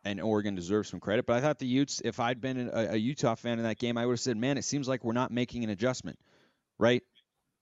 and 0.03 0.19
Oregon 0.19 0.55
deserves 0.55 0.89
some 0.89 0.99
credit. 0.99 1.27
But 1.27 1.35
I 1.35 1.41
thought 1.41 1.59
the 1.59 1.67
Utes, 1.67 2.01
if 2.03 2.19
I'd 2.19 2.41
been 2.41 2.71
a, 2.73 2.93
a, 2.93 2.97
Utah 2.97 3.35
fan 3.35 3.59
in 3.59 3.65
that 3.65 3.77
game, 3.77 3.99
I 3.99 4.07
would 4.07 4.13
have 4.13 4.19
said, 4.19 4.35
"Man, 4.35 4.57
it 4.57 4.65
seems 4.65 4.87
like 4.87 5.03
we're 5.03 5.13
not 5.13 5.29
making 5.29 5.63
an 5.63 5.69
adjustment 5.69 6.17
right? 6.79 7.03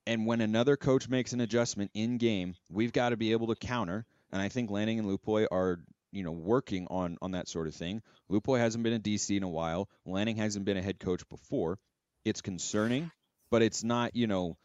And 0.07 0.25
when 0.25 0.39
another 0.39 0.77
coach 0.77 1.09
makes 1.09 1.33
an 1.33 1.41
adjustment 1.41 1.91
in 1.93 2.17
game, 2.17 2.55
we've 2.71 2.93
got 2.93 3.09
to 3.09 3.17
be 3.17 3.33
able 3.33 3.47
to 3.47 3.55
counter. 3.55 4.05
And 4.31 4.41
I 4.41 4.47
think 4.47 4.71
Lanning 4.71 4.99
and 4.99 5.07
Lupoi 5.07 5.45
are, 5.51 5.79
you 6.11 6.23
know, 6.23 6.31
working 6.31 6.87
on 6.89 7.17
on 7.21 7.31
that 7.31 7.47
sort 7.47 7.67
of 7.67 7.75
thing. 7.75 8.01
Lupoi 8.31 8.59
hasn't 8.59 8.83
been 8.83 8.93
a 8.93 8.99
DC 8.99 9.35
in 9.35 9.43
a 9.43 9.49
while. 9.49 9.89
Lanning 10.05 10.37
hasn't 10.37 10.65
been 10.65 10.77
a 10.77 10.81
head 10.81 10.99
coach 10.99 11.27
before. 11.29 11.77
It's 12.25 12.41
concerning, 12.41 13.11
but 13.49 13.61
it's 13.61 13.83
not, 13.83 14.15
you 14.15 14.27
know, 14.27 14.57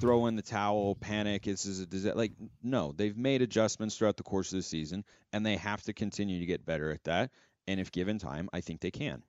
throw 0.00 0.26
in 0.26 0.36
the 0.36 0.42
towel, 0.42 0.94
panic. 0.94 1.44
This 1.44 1.66
is 1.66 1.80
a 1.80 1.86
disaster. 1.86 2.16
Like, 2.16 2.32
no, 2.62 2.92
they've 2.96 3.16
made 3.16 3.42
adjustments 3.42 3.96
throughout 3.96 4.16
the 4.16 4.22
course 4.22 4.52
of 4.52 4.58
the 4.58 4.62
season, 4.62 5.04
and 5.32 5.44
they 5.44 5.56
have 5.56 5.82
to 5.82 5.92
continue 5.92 6.40
to 6.40 6.46
get 6.46 6.66
better 6.66 6.90
at 6.90 7.04
that. 7.04 7.30
And 7.66 7.80
if 7.80 7.92
given 7.92 8.18
time, 8.18 8.48
I 8.52 8.60
think 8.60 8.80
they 8.80 8.90
can. 8.90 9.22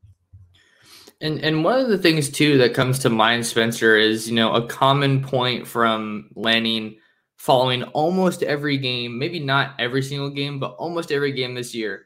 And 1.21 1.39
and 1.39 1.63
one 1.63 1.79
of 1.79 1.89
the 1.89 1.97
things 1.97 2.29
too 2.29 2.57
that 2.59 2.73
comes 2.73 2.99
to 2.99 3.09
mind, 3.09 3.45
Spencer, 3.45 3.97
is 3.97 4.29
you 4.29 4.35
know 4.35 4.53
a 4.53 4.65
common 4.65 5.21
point 5.21 5.67
from 5.67 6.29
Lanning 6.35 6.97
following 7.39 7.83
almost 7.83 8.43
every 8.43 8.77
game, 8.77 9.17
maybe 9.17 9.39
not 9.39 9.73
every 9.79 10.03
single 10.03 10.29
game, 10.29 10.59
but 10.59 10.75
almost 10.75 11.11
every 11.11 11.31
game 11.31 11.55
this 11.55 11.73
year. 11.73 12.05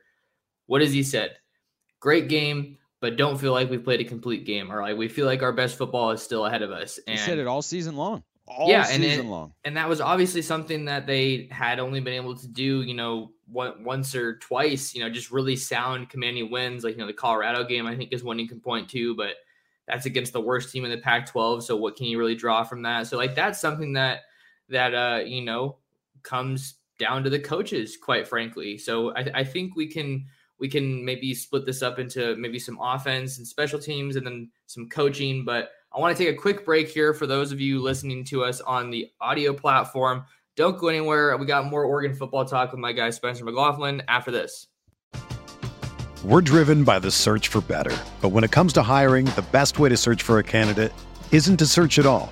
What 0.68 0.82
has 0.82 0.94
he 0.94 1.02
said? 1.02 1.36
Great 2.00 2.30
game, 2.30 2.78
but 3.02 3.18
don't 3.18 3.40
feel 3.40 3.52
like 3.52 3.70
we've 3.70 3.84
played 3.84 4.00
a 4.00 4.06
complete 4.06 4.46
game, 4.46 4.72
or 4.72 4.82
like 4.82 4.96
we 4.96 5.08
feel 5.08 5.26
like 5.26 5.42
our 5.42 5.52
best 5.52 5.76
football 5.78 6.12
is 6.12 6.22
still 6.22 6.46
ahead 6.46 6.62
of 6.62 6.72
us. 6.72 7.00
And 7.08 7.18
he 7.18 7.26
said 7.26 7.40
it 7.40 7.48
all 7.48 7.64
season 7.64 7.98
long. 7.98 8.24
All 8.48 8.70
yeah, 8.70 8.84
season 8.84 9.04
and 9.04 9.22
it, 9.22 9.26
long. 9.26 9.54
And 9.66 9.76
that 9.76 9.90
was 9.90 10.00
obviously 10.00 10.44
something 10.44 10.86
that 10.86 11.08
they 11.08 11.48
had 11.50 11.80
only 11.80 12.00
been 12.00 12.14
able 12.14 12.36
to 12.36 12.48
do, 12.48 12.84
you 12.84 12.94
know, 12.94 13.32
once 13.48 14.14
or 14.16 14.38
twice, 14.38 14.94
you 14.94 15.02
know, 15.02 15.10
just 15.10 15.32
really 15.32 15.56
sound 15.56 16.10
commanding 16.10 16.52
wins. 16.52 16.84
Like, 16.84 16.94
you 16.94 17.00
know, 17.00 17.08
the 17.08 17.14
Colorado 17.14 17.64
game, 17.64 17.88
I 17.88 17.96
think, 17.96 18.14
is 18.14 18.24
one 18.24 18.38
you 18.38 18.48
can 18.48 18.60
point 18.60 18.88
to, 18.90 19.16
but 19.16 19.36
that's 19.88 20.06
against 20.06 20.32
the 20.32 20.42
worst 20.42 20.72
team 20.72 20.86
in 20.86 20.92
the 20.92 20.98
Pac 20.98 21.26
12. 21.26 21.64
So, 21.64 21.76
what 21.76 21.96
can 21.96 22.06
you 22.06 22.20
really 22.20 22.36
draw 22.36 22.64
from 22.64 22.84
that? 22.84 23.08
So, 23.08 23.18
like, 23.18 23.34
that's 23.34 23.60
something 23.60 23.94
that, 23.94 24.22
that, 24.74 24.94
uh, 24.94 25.24
you 25.26 25.44
know, 25.44 25.78
comes 26.24 26.76
down 27.00 27.24
to 27.24 27.30
the 27.30 27.40
coaches, 27.40 27.98
quite 27.98 28.28
frankly. 28.28 28.78
So, 28.78 29.16
I, 29.16 29.26
I 29.34 29.44
think 29.44 29.76
we 29.76 29.88
can, 29.88 30.26
we 30.60 30.68
can 30.68 31.04
maybe 31.04 31.34
split 31.34 31.66
this 31.66 31.82
up 31.82 32.00
into 32.00 32.36
maybe 32.36 32.60
some 32.60 32.78
offense 32.82 33.38
and 33.38 33.48
special 33.48 33.80
teams 33.80 34.16
and 34.16 34.26
then 34.26 34.52
some 34.68 34.88
coaching. 34.90 35.44
But 35.46 35.72
I 35.96 36.00
want 36.00 36.16
to 36.16 36.24
take 36.24 36.34
a 36.34 36.38
quick 36.38 36.66
break 36.66 36.90
here 36.90 37.14
for 37.14 37.28
those 37.28 37.52
of 37.52 37.60
you 37.60 37.82
listening 37.82 38.24
to 38.26 38.44
us 38.44 38.62
on 38.62 38.90
the 38.90 39.12
audio 39.22 39.54
platform. 39.54 40.26
Don't 40.56 40.78
go 40.78 40.88
anywhere. 40.88 41.36
We 41.38 41.46
got 41.46 41.66
more 41.66 41.84
Oregon 41.84 42.16
football 42.16 42.46
talk 42.46 42.72
with 42.72 42.80
my 42.80 42.94
guy 42.94 43.10
Spencer 43.10 43.44
McLaughlin 43.44 44.04
after 44.08 44.30
this. 44.30 44.68
We're 46.24 46.42
driven 46.42 46.84
by 46.84 47.00
the 47.00 47.12
search 47.12 47.50
for 47.50 47.60
better. 47.62 47.96
But 48.22 48.30
when 48.30 48.44
it 48.44 48.52
comes 48.52 48.72
to 48.74 48.82
hiring, 48.82 49.26
the 49.26 49.46
best 49.52 49.78
way 49.78 49.90
to 49.90 49.98
search 49.98 50.24
for 50.24 50.40
a 50.40 50.44
candidate 50.44 50.94
isn't 51.32 51.58
to 51.58 51.66
search 51.66 52.00
at 52.00 52.06
all. 52.06 52.32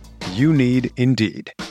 You 0.33 0.53
need 0.53 0.93
Indeed. 0.95 1.70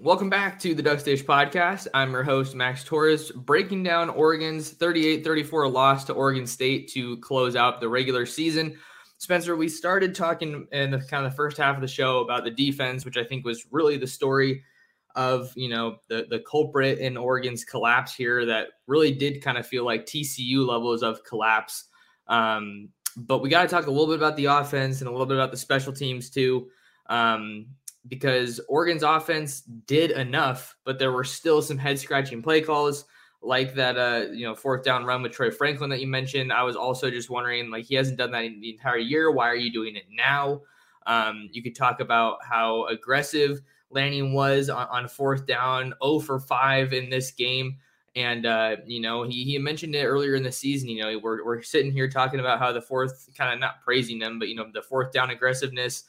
Welcome 0.00 0.30
back 0.30 0.60
to 0.60 0.76
the 0.76 0.82
Duck 0.82 1.02
Dish 1.02 1.24
podcast. 1.24 1.88
I'm 1.92 2.12
your 2.12 2.22
host, 2.22 2.54
Max 2.54 2.84
Torres, 2.84 3.32
breaking 3.32 3.82
down 3.82 4.10
Oregon's 4.10 4.70
38 4.70 5.24
34 5.24 5.68
loss 5.68 6.04
to 6.04 6.12
Oregon 6.12 6.46
State 6.46 6.88
to 6.92 7.16
close 7.16 7.56
out 7.56 7.80
the 7.80 7.88
regular 7.88 8.24
season. 8.24 8.78
Spencer, 9.16 9.56
we 9.56 9.68
started 9.68 10.14
talking 10.14 10.68
in 10.70 10.92
the 10.92 11.00
kind 11.00 11.26
of 11.26 11.32
the 11.32 11.36
first 11.36 11.56
half 11.56 11.74
of 11.74 11.80
the 11.80 11.88
show 11.88 12.20
about 12.20 12.44
the 12.44 12.50
defense, 12.52 13.04
which 13.04 13.16
I 13.16 13.24
think 13.24 13.44
was 13.44 13.66
really 13.72 13.96
the 13.96 14.06
story 14.06 14.62
of 15.16 15.52
you 15.56 15.68
know 15.68 15.96
the 16.06 16.26
the 16.30 16.44
culprit 16.48 17.00
in 17.00 17.16
Oregon's 17.16 17.64
collapse 17.64 18.14
here 18.14 18.46
that 18.46 18.68
really 18.86 19.10
did 19.10 19.42
kind 19.42 19.58
of 19.58 19.66
feel 19.66 19.84
like 19.84 20.06
TCU 20.06 20.64
levels 20.64 21.02
of 21.02 21.24
collapse. 21.24 21.86
Um, 22.28 22.90
but 23.16 23.38
we 23.38 23.48
got 23.48 23.62
to 23.62 23.68
talk 23.68 23.88
a 23.88 23.90
little 23.90 24.06
bit 24.06 24.16
about 24.16 24.36
the 24.36 24.44
offense 24.44 25.00
and 25.00 25.08
a 25.08 25.10
little 25.10 25.26
bit 25.26 25.36
about 25.36 25.50
the 25.50 25.56
special 25.56 25.92
teams 25.92 26.30
too, 26.30 26.68
um, 27.08 27.66
because 28.08 28.60
Oregon's 28.68 29.02
offense 29.02 29.60
did 29.60 30.10
enough, 30.12 30.76
but 30.84 30.98
there 30.98 31.12
were 31.12 31.24
still 31.24 31.62
some 31.62 31.78
head 31.78 31.98
scratching 31.98 32.42
play 32.42 32.60
calls 32.60 33.04
like 33.40 33.72
that 33.72 33.96
uh 33.96 34.32
you 34.32 34.44
know 34.44 34.52
fourth 34.52 34.82
down 34.82 35.04
run 35.04 35.22
with 35.22 35.30
Troy 35.30 35.50
Franklin 35.50 35.90
that 35.90 36.00
you 36.00 36.08
mentioned. 36.08 36.52
I 36.52 36.64
was 36.64 36.74
also 36.74 37.10
just 37.10 37.30
wondering 37.30 37.70
like 37.70 37.84
he 37.84 37.94
hasn't 37.94 38.18
done 38.18 38.32
that 38.32 38.44
in 38.44 38.60
the 38.60 38.70
entire 38.70 38.98
year. 38.98 39.30
Why 39.30 39.48
are 39.48 39.56
you 39.56 39.72
doing 39.72 39.94
it 39.94 40.06
now? 40.10 40.62
Um, 41.06 41.48
you 41.52 41.62
could 41.62 41.74
talk 41.74 42.00
about 42.00 42.38
how 42.44 42.86
aggressive 42.86 43.62
Lanning 43.90 44.34
was 44.34 44.68
on, 44.68 44.86
on 44.88 45.08
fourth 45.08 45.46
down, 45.46 45.94
0 46.04 46.20
for 46.20 46.38
5 46.38 46.92
in 46.92 47.10
this 47.10 47.30
game. 47.30 47.78
And, 48.14 48.46
uh, 48.46 48.76
you 48.86 49.00
know, 49.00 49.22
he, 49.22 49.44
he 49.44 49.58
mentioned 49.58 49.94
it 49.94 50.04
earlier 50.04 50.34
in 50.34 50.42
the 50.42 50.52
season. 50.52 50.88
You 50.88 51.02
know, 51.02 51.18
we're, 51.18 51.44
we're 51.44 51.62
sitting 51.62 51.92
here 51.92 52.08
talking 52.08 52.40
about 52.40 52.58
how 52.58 52.72
the 52.72 52.82
fourth, 52.82 53.28
kind 53.36 53.52
of 53.52 53.58
not 53.58 53.80
praising 53.82 54.18
them, 54.18 54.38
but, 54.38 54.48
you 54.48 54.54
know, 54.54 54.66
the 54.72 54.82
fourth 54.82 55.12
down 55.12 55.30
aggressiveness 55.30 56.04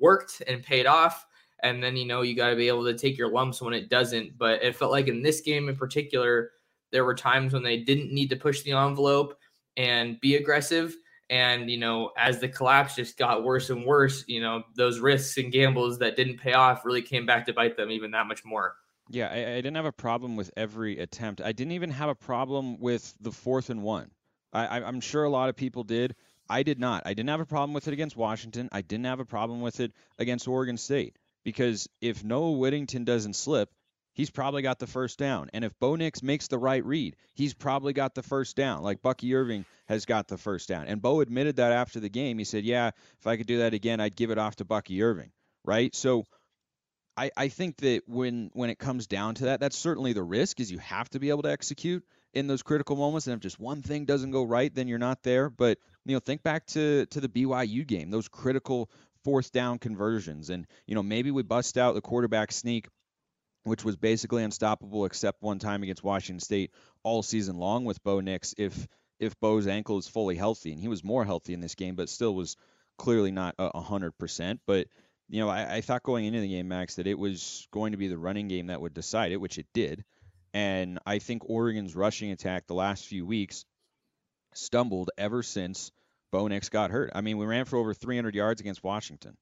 worked 0.00 0.42
and 0.46 0.62
paid 0.62 0.86
off. 0.86 1.26
And 1.62 1.82
then, 1.82 1.96
you 1.96 2.04
know, 2.04 2.22
you 2.22 2.34
got 2.34 2.50
to 2.50 2.56
be 2.56 2.68
able 2.68 2.84
to 2.84 2.94
take 2.94 3.16
your 3.16 3.30
lumps 3.30 3.62
when 3.62 3.74
it 3.74 3.88
doesn't. 3.88 4.36
But 4.36 4.62
it 4.62 4.76
felt 4.76 4.92
like 4.92 5.08
in 5.08 5.22
this 5.22 5.40
game 5.40 5.68
in 5.68 5.76
particular, 5.76 6.50
there 6.92 7.04
were 7.04 7.14
times 7.14 7.52
when 7.52 7.62
they 7.62 7.78
didn't 7.78 8.12
need 8.12 8.30
to 8.30 8.36
push 8.36 8.62
the 8.62 8.72
envelope 8.72 9.38
and 9.76 10.20
be 10.20 10.36
aggressive. 10.36 10.94
And, 11.28 11.68
you 11.70 11.78
know, 11.78 12.12
as 12.16 12.38
the 12.38 12.48
collapse 12.48 12.94
just 12.94 13.18
got 13.18 13.42
worse 13.42 13.70
and 13.70 13.84
worse, 13.84 14.24
you 14.28 14.40
know, 14.40 14.62
those 14.76 15.00
risks 15.00 15.38
and 15.38 15.50
gambles 15.50 15.98
that 15.98 16.14
didn't 16.14 16.38
pay 16.38 16.52
off 16.52 16.84
really 16.84 17.02
came 17.02 17.26
back 17.26 17.46
to 17.46 17.52
bite 17.52 17.76
them 17.76 17.90
even 17.90 18.12
that 18.12 18.28
much 18.28 18.44
more. 18.44 18.76
Yeah, 19.08 19.28
I, 19.28 19.52
I 19.52 19.56
didn't 19.56 19.76
have 19.76 19.86
a 19.86 19.92
problem 19.92 20.36
with 20.36 20.50
every 20.56 20.98
attempt. 20.98 21.40
I 21.40 21.52
didn't 21.52 21.72
even 21.72 21.90
have 21.90 22.08
a 22.08 22.14
problem 22.14 22.78
with 22.78 23.14
the 23.20 23.32
fourth 23.32 23.70
and 23.70 23.82
one. 23.82 24.10
I, 24.52 24.80
I'm 24.80 25.00
sure 25.00 25.24
a 25.24 25.30
lot 25.30 25.48
of 25.48 25.56
people 25.56 25.84
did. 25.84 26.14
I 26.48 26.62
did 26.62 26.78
not. 26.78 27.02
I 27.04 27.10
didn't 27.10 27.28
have 27.28 27.40
a 27.40 27.46
problem 27.46 27.74
with 27.74 27.88
it 27.88 27.92
against 27.92 28.16
Washington. 28.16 28.68
I 28.72 28.80
didn't 28.82 29.06
have 29.06 29.20
a 29.20 29.24
problem 29.24 29.60
with 29.60 29.80
it 29.80 29.92
against 30.18 30.46
Oregon 30.46 30.76
State 30.76 31.16
because 31.46 31.88
if 32.00 32.24
Noah 32.24 32.58
Whittington 32.58 33.04
doesn't 33.04 33.36
slip, 33.36 33.70
he's 34.14 34.30
probably 34.30 34.62
got 34.62 34.80
the 34.80 34.88
first 34.88 35.16
down. 35.16 35.48
And 35.52 35.64
if 35.64 35.78
Bo 35.78 35.94
Nix 35.94 36.20
makes 36.20 36.48
the 36.48 36.58
right 36.58 36.84
read, 36.84 37.14
he's 37.34 37.54
probably 37.54 37.92
got 37.92 38.16
the 38.16 38.22
first 38.24 38.56
down. 38.56 38.82
Like 38.82 39.00
Bucky 39.00 39.32
Irving 39.32 39.64
has 39.86 40.06
got 40.06 40.26
the 40.26 40.38
first 40.38 40.68
down. 40.68 40.88
And 40.88 41.00
Bo 41.00 41.20
admitted 41.20 41.54
that 41.56 41.70
after 41.70 42.00
the 42.00 42.08
game. 42.08 42.38
He 42.38 42.44
said, 42.44 42.64
Yeah, 42.64 42.90
if 43.20 43.28
I 43.28 43.36
could 43.36 43.46
do 43.46 43.58
that 43.58 43.74
again, 43.74 44.00
I'd 44.00 44.16
give 44.16 44.32
it 44.32 44.38
off 44.38 44.56
to 44.56 44.64
Bucky 44.64 45.00
Irving. 45.04 45.30
Right. 45.64 45.94
So 45.94 46.24
I, 47.16 47.30
I 47.36 47.46
think 47.46 47.76
that 47.76 48.02
when 48.08 48.50
when 48.52 48.68
it 48.68 48.80
comes 48.80 49.06
down 49.06 49.36
to 49.36 49.44
that, 49.44 49.60
that's 49.60 49.78
certainly 49.78 50.14
the 50.14 50.24
risk 50.24 50.58
is 50.58 50.72
you 50.72 50.78
have 50.78 51.08
to 51.10 51.20
be 51.20 51.30
able 51.30 51.42
to 51.42 51.52
execute 51.52 52.04
in 52.34 52.48
those 52.48 52.64
critical 52.64 52.96
moments. 52.96 53.28
And 53.28 53.34
if 53.34 53.40
just 53.40 53.60
one 53.60 53.82
thing 53.82 54.04
doesn't 54.04 54.32
go 54.32 54.42
right, 54.42 54.74
then 54.74 54.88
you're 54.88 54.98
not 54.98 55.22
there. 55.22 55.48
But 55.48 55.78
you 56.04 56.14
know, 56.14 56.20
think 56.20 56.42
back 56.42 56.66
to 56.68 57.06
to 57.06 57.20
the 57.20 57.28
BYU 57.28 57.86
game, 57.86 58.10
those 58.10 58.26
critical 58.26 58.90
fourth 59.26 59.50
down 59.50 59.80
conversions. 59.80 60.50
And, 60.50 60.68
you 60.86 60.94
know, 60.94 61.02
maybe 61.02 61.32
we 61.32 61.42
bust 61.42 61.76
out 61.76 61.96
the 61.96 62.00
quarterback 62.00 62.52
sneak 62.52 62.86
which 63.64 63.84
was 63.84 63.96
basically 63.96 64.44
unstoppable 64.44 65.06
except 65.06 65.42
one 65.42 65.58
time 65.58 65.82
against 65.82 66.04
Washington 66.04 66.38
State 66.38 66.70
all 67.02 67.20
season 67.24 67.56
long 67.56 67.84
with 67.84 68.00
Bo 68.04 68.20
Nix 68.20 68.54
if 68.56 68.86
if 69.18 69.34
Bo's 69.40 69.66
ankle 69.66 69.98
is 69.98 70.06
fully 70.06 70.36
healthy. 70.36 70.70
And 70.70 70.80
he 70.80 70.86
was 70.86 71.02
more 71.02 71.24
healthy 71.24 71.52
in 71.52 71.60
this 71.60 71.74
game 71.74 71.96
but 71.96 72.08
still 72.08 72.32
was 72.32 72.56
clearly 72.96 73.32
not 73.32 73.56
a 73.58 73.80
hundred 73.80 74.16
percent. 74.18 74.60
But 74.68 74.86
you 75.28 75.40
know 75.40 75.48
I, 75.48 75.78
I 75.78 75.80
thought 75.80 76.04
going 76.04 76.26
into 76.26 76.40
the 76.40 76.48
game 76.48 76.68
Max 76.68 76.94
that 76.94 77.08
it 77.08 77.18
was 77.18 77.66
going 77.72 77.90
to 77.90 77.98
be 77.98 78.06
the 78.06 78.16
running 78.16 78.46
game 78.46 78.68
that 78.68 78.80
would 78.80 78.94
decide 78.94 79.32
it 79.32 79.40
which 79.40 79.58
it 79.58 79.66
did. 79.74 80.04
And 80.54 81.00
I 81.04 81.18
think 81.18 81.50
Oregon's 81.50 81.96
rushing 81.96 82.30
attack 82.30 82.68
the 82.68 82.74
last 82.74 83.06
few 83.06 83.26
weeks 83.26 83.64
stumbled 84.54 85.10
ever 85.18 85.42
since 85.42 85.90
Bo 86.32 86.48
Nix 86.48 86.68
got 86.68 86.90
hurt 86.90 87.10
I 87.14 87.20
mean 87.20 87.38
we 87.38 87.46
ran 87.46 87.64
for 87.64 87.78
over 87.78 87.94
300 87.94 88.34
yards 88.34 88.60
against 88.60 88.82
Washington 88.82 89.36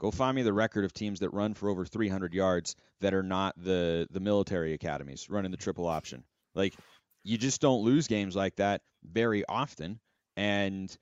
Go 0.00 0.10
find 0.10 0.34
me 0.34 0.40
the 0.40 0.52
record 0.52 0.86
of 0.86 0.94
teams 0.94 1.20
that 1.20 1.28
run 1.34 1.52
for 1.52 1.68
over 1.68 1.84
300 1.84 2.32
yards 2.32 2.74
that 3.02 3.12
are 3.12 3.22
not 3.22 3.54
the 3.62 4.08
the 4.10 4.20
military 4.20 4.72
academies 4.72 5.28
running 5.28 5.50
the 5.50 5.58
triple 5.58 5.86
option. 5.86 6.24
Like 6.54 6.74
you 7.22 7.36
just 7.36 7.60
don't 7.60 7.84
lose 7.84 8.08
games 8.08 8.34
like 8.34 8.56
that 8.56 8.80
very 9.04 9.44
often. 9.46 10.00
And 10.38 10.96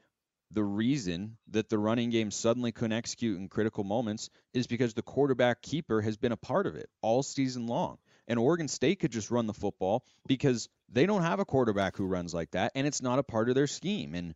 the 0.50 0.64
reason 0.64 1.36
that 1.50 1.68
the 1.68 1.78
running 1.78 2.10
game 2.10 2.32
suddenly 2.32 2.72
couldn't 2.72 2.96
execute 2.96 3.38
in 3.38 3.46
critical 3.46 3.84
moments 3.84 4.30
is 4.52 4.66
because 4.66 4.94
the 4.94 5.02
quarterback 5.02 5.62
keeper 5.62 6.00
has 6.00 6.16
been 6.16 6.32
a 6.32 6.36
part 6.36 6.66
of 6.66 6.74
it 6.74 6.88
all 7.00 7.22
season 7.22 7.68
long. 7.68 7.98
And 8.26 8.38
Oregon 8.38 8.66
State 8.66 8.98
could 8.98 9.12
just 9.12 9.30
run 9.30 9.46
the 9.46 9.54
football 9.54 10.04
because 10.26 10.68
they 10.88 11.06
don't 11.06 11.22
have 11.22 11.38
a 11.38 11.44
quarterback 11.44 11.96
who 11.96 12.04
runs 12.04 12.34
like 12.34 12.50
that, 12.50 12.72
and 12.74 12.86
it's 12.86 13.00
not 13.00 13.18
a 13.18 13.22
part 13.22 13.48
of 13.48 13.54
their 13.54 13.66
scheme. 13.66 14.14
And 14.14 14.34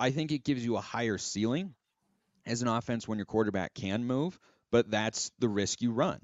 I 0.00 0.10
think 0.10 0.32
it 0.32 0.44
gives 0.44 0.64
you 0.64 0.76
a 0.76 0.80
higher 0.80 1.18
ceiling 1.18 1.74
as 2.46 2.62
an 2.62 2.68
offense 2.68 3.06
when 3.08 3.18
your 3.18 3.26
quarterback 3.26 3.74
can 3.74 4.04
move, 4.04 4.38
but 4.70 4.90
that's 4.90 5.30
the 5.38 5.48
risk 5.48 5.82
you 5.82 5.92
run, 5.92 6.20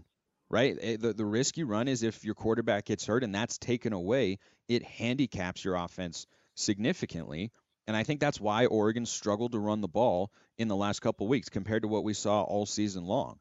right? 0.48 0.76
Eh, 0.80 0.96
the, 0.98 1.12
the 1.12 1.24
risk 1.24 1.56
you 1.56 1.66
run 1.66 1.88
is 1.88 2.02
if 2.02 2.24
your 2.24 2.34
quarterback 2.34 2.84
gets 2.84 3.06
hurt 3.06 3.24
and 3.24 3.34
that's 3.34 3.58
taken 3.58 3.92
away, 3.92 4.38
it 4.68 4.82
handicaps 4.82 5.64
your 5.64 5.74
offense 5.74 6.26
significantly. 6.54 7.50
And 7.86 7.96
I 7.96 8.04
think 8.04 8.20
that's 8.20 8.40
why 8.40 8.66
Oregon 8.66 9.06
struggled 9.06 9.52
to 9.52 9.58
run 9.58 9.80
the 9.80 9.88
ball 9.88 10.30
in 10.56 10.68
the 10.68 10.76
last 10.76 11.00
couple 11.00 11.28
weeks 11.28 11.48
compared 11.48 11.82
to 11.82 11.88
what 11.88 12.04
we 12.04 12.14
saw 12.14 12.42
all 12.42 12.66
season 12.66 13.04
long. 13.04 13.38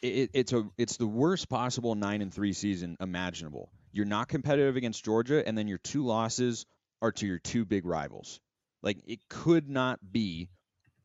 It, 0.00 0.30
it's 0.32 0.52
a 0.54 0.66
it's 0.78 0.96
the 0.96 1.06
worst 1.06 1.50
possible 1.50 1.94
nine 1.94 2.22
and 2.22 2.32
three 2.32 2.54
season 2.54 2.96
imaginable. 3.00 3.70
You're 3.92 4.06
not 4.06 4.28
competitive 4.28 4.76
against 4.76 5.04
Georgia, 5.04 5.46
and 5.46 5.58
then 5.58 5.68
your 5.68 5.78
two 5.78 6.06
losses 6.06 6.64
are 7.02 7.12
to 7.12 7.26
your 7.26 7.38
two 7.38 7.66
big 7.66 7.84
rivals. 7.84 8.40
Like 8.82 8.98
it 9.06 9.28
could 9.28 9.68
not 9.68 9.98
be 10.10 10.48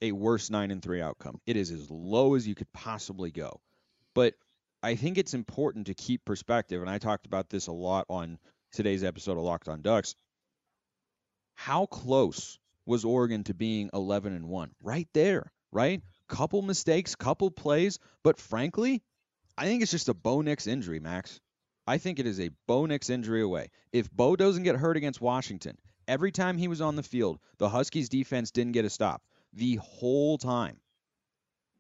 a 0.02 0.12
worse 0.12 0.50
9 0.50 0.72
and 0.72 0.82
3 0.82 1.02
outcome. 1.02 1.40
It 1.46 1.58
is 1.58 1.72
as 1.72 1.90
low 1.90 2.36
as 2.36 2.48
you 2.48 2.56
could 2.56 2.72
possibly 2.74 3.32
go. 3.32 3.60
But 4.14 4.36
I 4.84 4.96
think 4.96 5.18
it's 5.18 5.34
important 5.34 5.88
to 5.88 5.94
keep 5.94 6.26
perspective 6.26 6.82
and 6.82 6.90
I 6.90 6.98
talked 6.98 7.26
about 7.26 7.50
this 7.50 7.68
a 7.68 7.72
lot 7.72 8.06
on 8.10 8.38
today's 8.72 9.04
episode 9.04 9.38
of 9.38 9.44
Locked 9.44 9.70
on 9.70 9.82
Ducks. 9.82 10.16
How 11.56 11.86
close 11.86 12.60
was 12.86 13.06
Oregon 13.06 13.44
to 13.46 13.54
being 13.54 13.90
11 13.94 14.34
and 14.34 14.48
1? 14.48 14.72
Right 14.84 15.08
there, 15.14 15.52
right? 15.72 16.02
Couple 16.28 16.62
mistakes, 16.62 17.16
couple 17.16 17.50
plays, 17.50 18.00
but 18.24 18.40
frankly, 18.40 19.02
I 19.58 19.66
think 19.66 19.82
it's 19.82 19.92
just 19.92 20.10
a 20.10 20.14
Bo 20.14 20.42
Nix 20.42 20.68
injury, 20.68 21.00
Max. 21.00 21.40
I 21.88 21.98
think 21.98 22.20
it 22.20 22.28
is 22.28 22.40
a 22.40 22.50
Bo 22.68 22.86
Nix 22.86 23.10
injury 23.10 23.42
away. 23.42 23.70
If 23.94 24.12
Bo 24.12 24.36
doesn't 24.36 24.64
get 24.64 24.76
hurt 24.76 24.98
against 24.98 25.22
Washington, 25.22 25.78
every 26.08 26.32
time 26.32 26.58
he 26.58 26.68
was 26.68 26.82
on 26.82 26.96
the 26.96 27.04
field, 27.04 27.40
the 27.58 27.70
Huskies 27.70 28.10
defense 28.10 28.52
didn't 28.52 28.74
get 28.74 28.86
a 28.86 28.90
stop 28.90 29.22
the 29.54 29.76
whole 29.76 30.38
time. 30.38 30.78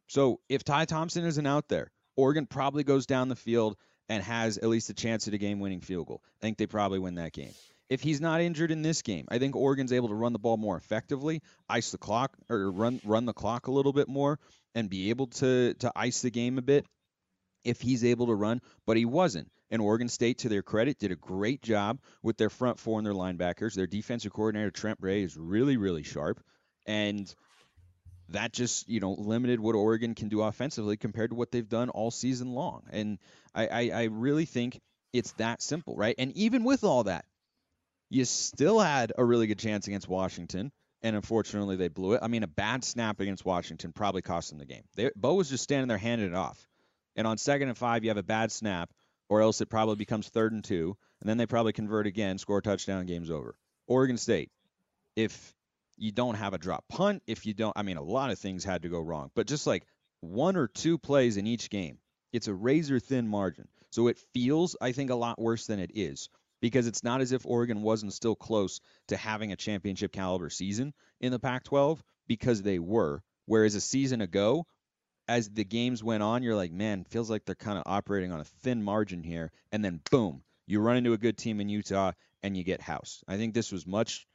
So 0.08 0.40
if 0.50 0.64
Ty 0.64 0.86
Thompson 0.86 1.26
isn't 1.26 1.46
out 1.46 1.68
there, 1.68 1.92
Oregon 2.16 2.46
probably 2.46 2.84
goes 2.84 3.06
down 3.06 3.28
the 3.28 3.36
field 3.36 3.76
and 4.08 4.24
has 4.24 4.58
at 4.58 4.70
least 4.70 4.90
a 4.90 4.94
chance 4.94 5.28
at 5.28 5.34
a 5.34 5.38
game 5.38 5.60
winning 5.60 5.82
field 5.82 6.08
goal. 6.08 6.22
I 6.26 6.46
think 6.46 6.58
they 6.58 6.68
probably 6.68 7.00
win 7.00 7.16
that 7.16 7.34
game. 7.34 7.54
If 7.90 8.02
he's 8.02 8.22
not 8.22 8.42
injured 8.42 8.72
in 8.72 8.82
this 8.82 9.02
game, 9.02 9.26
I 9.30 9.38
think 9.38 9.56
Oregon's 9.56 9.94
able 9.94 10.08
to 10.08 10.16
run 10.16 10.34
the 10.34 10.40
ball 10.40 10.58
more 10.58 10.76
effectively, 10.78 11.42
ice 11.70 11.92
the 11.92 12.00
clock 12.00 12.36
or 12.50 12.72
run 12.72 13.00
run 13.06 13.26
the 13.26 13.34
clock 13.34 13.68
a 13.68 13.72
little 13.72 13.94
bit 13.94 14.08
more 14.08 14.40
and 14.74 14.90
be 14.90 15.12
able 15.12 15.28
to 15.28 15.76
to 15.76 15.92
ice 15.96 16.22
the 16.22 16.32
game 16.32 16.58
a 16.58 16.64
bit 16.64 16.86
if 17.64 17.82
he's 17.82 18.04
able 18.04 18.28
to 18.28 18.34
run, 18.34 18.62
but 18.88 18.98
he 18.98 19.06
wasn't. 19.06 19.52
And 19.76 19.84
Oregon 19.84 20.08
State, 20.08 20.40
to 20.40 20.50
their 20.50 20.64
credit, 20.64 21.00
did 21.00 21.12
a 21.12 21.18
great 21.18 21.62
job 21.62 22.00
with 22.24 22.38
their 22.38 22.50
front 22.50 22.80
four 22.80 22.98
and 22.98 23.06
their 23.06 23.14
linebackers. 23.14 23.74
Their 23.74 23.88
defensive 23.88 24.32
coordinator 24.32 24.72
Trent 24.72 25.02
Bray 25.02 25.22
is 25.22 25.36
really, 25.36 25.76
really 25.76 26.04
sharp. 26.04 26.42
And 26.86 27.34
that 28.30 28.54
just 28.54 28.88
you 28.88 29.02
know 29.02 29.12
limited 29.12 29.60
what 29.60 29.76
Oregon 29.76 30.16
can 30.16 30.30
do 30.30 30.42
offensively 30.42 30.96
compared 30.96 31.32
to 31.32 31.36
what 31.36 31.52
they've 31.52 31.68
done 31.68 31.90
all 31.90 32.10
season 32.10 32.54
long. 32.54 32.84
And 32.90 33.20
I, 33.54 33.68
I, 33.68 33.90
I 33.90 34.04
really 34.06 34.46
think 34.46 34.80
it's 35.12 35.34
that 35.34 35.62
simple, 35.62 35.98
right? 35.98 36.16
And 36.18 36.32
even 36.38 36.64
with 36.64 36.86
all 36.86 37.04
that, 37.04 37.26
you 38.10 38.24
still 38.24 38.80
had 38.80 39.12
a 39.18 39.26
really 39.26 39.48
good 39.48 39.60
chance 39.60 39.88
against 39.88 40.08
Washington, 40.08 40.72
and 41.02 41.18
unfortunately 41.18 41.76
they 41.76 41.90
blew 41.90 42.14
it. 42.14 42.22
I 42.24 42.30
mean, 42.30 42.44
a 42.44 42.48
bad 42.48 42.86
snap 42.86 43.20
against 43.20 43.44
Washington 43.44 43.92
probably 43.92 44.22
cost 44.22 44.52
them 44.52 44.60
the 44.60 44.66
game. 44.66 44.84
They, 44.96 45.12
Bo 45.18 45.34
was 45.34 45.50
just 45.50 45.66
standing 45.66 45.90
there 45.90 45.98
handing 45.98 46.30
it 46.30 46.36
off, 46.36 46.66
and 47.18 47.28
on 47.28 47.38
second 47.38 47.68
and 47.68 47.78
five 47.78 48.06
you 48.06 48.10
have 48.10 48.18
a 48.18 48.24
bad 48.24 48.54
snap, 48.54 48.90
or 49.30 49.42
else 49.42 49.62
it 49.62 49.70
probably 49.70 49.96
becomes 49.96 50.30
third 50.30 50.54
and 50.54 50.64
two, 50.64 50.98
and 51.22 51.30
then 51.30 51.38
they 51.38 51.46
probably 51.46 51.74
convert 51.74 52.08
again, 52.08 52.38
score 52.38 52.60
a 52.60 52.62
touchdown, 52.62 53.06
game's 53.06 53.32
over. 53.32 53.56
Oregon 53.88 54.18
State, 54.18 54.52
if 55.16 55.54
you 55.98 56.12
don't 56.12 56.36
have 56.36 56.54
a 56.54 56.58
drop 56.58 56.86
punt, 56.88 57.24
if 57.28 57.46
you 57.46 57.54
don't, 57.54 57.74
I 57.76 57.84
mean, 57.84 57.98
a 57.98 58.04
lot 58.04 58.32
of 58.32 58.40
things 58.40 58.64
had 58.64 58.84
to 58.84 58.90
go 58.90 59.00
wrong, 59.00 59.32
but 59.36 59.48
just 59.48 59.68
like 59.68 59.86
one 60.22 60.56
or 60.56 60.68
two 60.68 60.98
plays 60.98 61.38
in 61.38 61.48
each 61.48 61.70
game, 61.70 61.98
it's 62.34 62.48
a 62.48 62.54
razor 62.54 63.00
thin 63.00 63.28
margin. 63.28 63.68
So 63.92 64.08
it 64.08 64.20
feels, 64.34 64.76
I 64.82 64.92
think, 64.92 65.10
a 65.10 65.16
lot 65.16 65.40
worse 65.40 65.68
than 65.68 65.80
it 65.80 65.92
is 65.96 66.30
because 66.60 66.88
it's 66.88 67.04
not 67.04 67.22
as 67.22 67.32
if 67.32 67.46
Oregon 67.46 67.82
wasn't 67.82 68.14
still 68.14 68.36
close 68.36 68.82
to 69.08 69.18
having 69.18 69.52
a 69.52 69.56
championship 69.56 70.12
caliber 70.12 70.50
season 70.50 70.94
in 71.22 71.32
the 71.32 71.40
Pac 71.40 71.64
12 71.64 72.04
because 72.28 72.62
they 72.62 72.80
were. 72.80 73.22
Whereas 73.46 73.76
a 73.76 73.82
season 73.82 74.22
ago, 74.22 74.66
as 75.28 75.50
the 75.50 75.64
games 75.64 76.04
went 76.04 76.24
on, 76.24 76.44
you're 76.44 76.56
like, 76.56 76.72
man, 76.72 77.04
feels 77.04 77.30
like 77.30 77.46
they're 77.46 77.56
kind 77.56 77.78
of 77.78 77.84
operating 77.86 78.32
on 78.32 78.40
a 78.40 78.46
thin 78.46 78.84
margin 78.84 79.24
here. 79.24 79.52
And 79.72 79.84
then 79.84 80.02
boom, 80.12 80.44
you 80.68 80.80
run 80.80 80.98
into 80.98 81.14
a 81.14 81.18
good 81.18 81.38
team 81.38 81.60
in 81.60 81.70
Utah 81.70 82.12
and 82.44 82.56
you 82.56 82.64
get 82.64 82.82
housed. 82.82 83.24
I 83.28 83.38
think 83.38 83.54
this 83.54 83.72
was 83.72 83.88
much, 83.88 84.28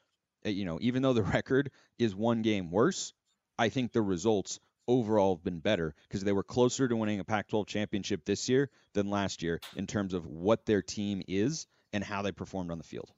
eh, 0.45 0.51
you 0.51 0.65
know, 0.65 0.79
even 0.81 1.03
though 1.03 1.13
the 1.13 1.23
record 1.35 1.71
is 1.99 2.15
one 2.15 2.43
game 2.43 2.71
worse, 2.71 3.13
I 3.59 3.69
think 3.69 3.93
the 3.93 4.03
results 4.03 4.59
overall 4.89 5.37
have 5.37 5.45
been 5.45 5.61
better 5.61 5.95
because 6.09 6.25
they 6.25 6.33
were 6.33 6.43
closer 6.43 6.89
to 6.89 6.97
winning 6.97 7.21
a 7.21 7.25
Pac 7.25 7.49
12 7.49 7.67
championship 7.67 8.25
this 8.25 8.49
year 8.49 8.71
than 8.95 9.09
last 9.09 9.43
year 9.43 9.61
in 9.77 9.87
terms 9.87 10.15
of 10.15 10.27
what 10.27 10.67
their 10.67 10.83
team 10.83 11.23
is 11.29 11.67
and 11.93 12.03
how 12.03 12.23
they 12.23 12.33
performed 12.33 12.71
on 12.71 12.79
the 12.79 12.85
field. 12.85 13.13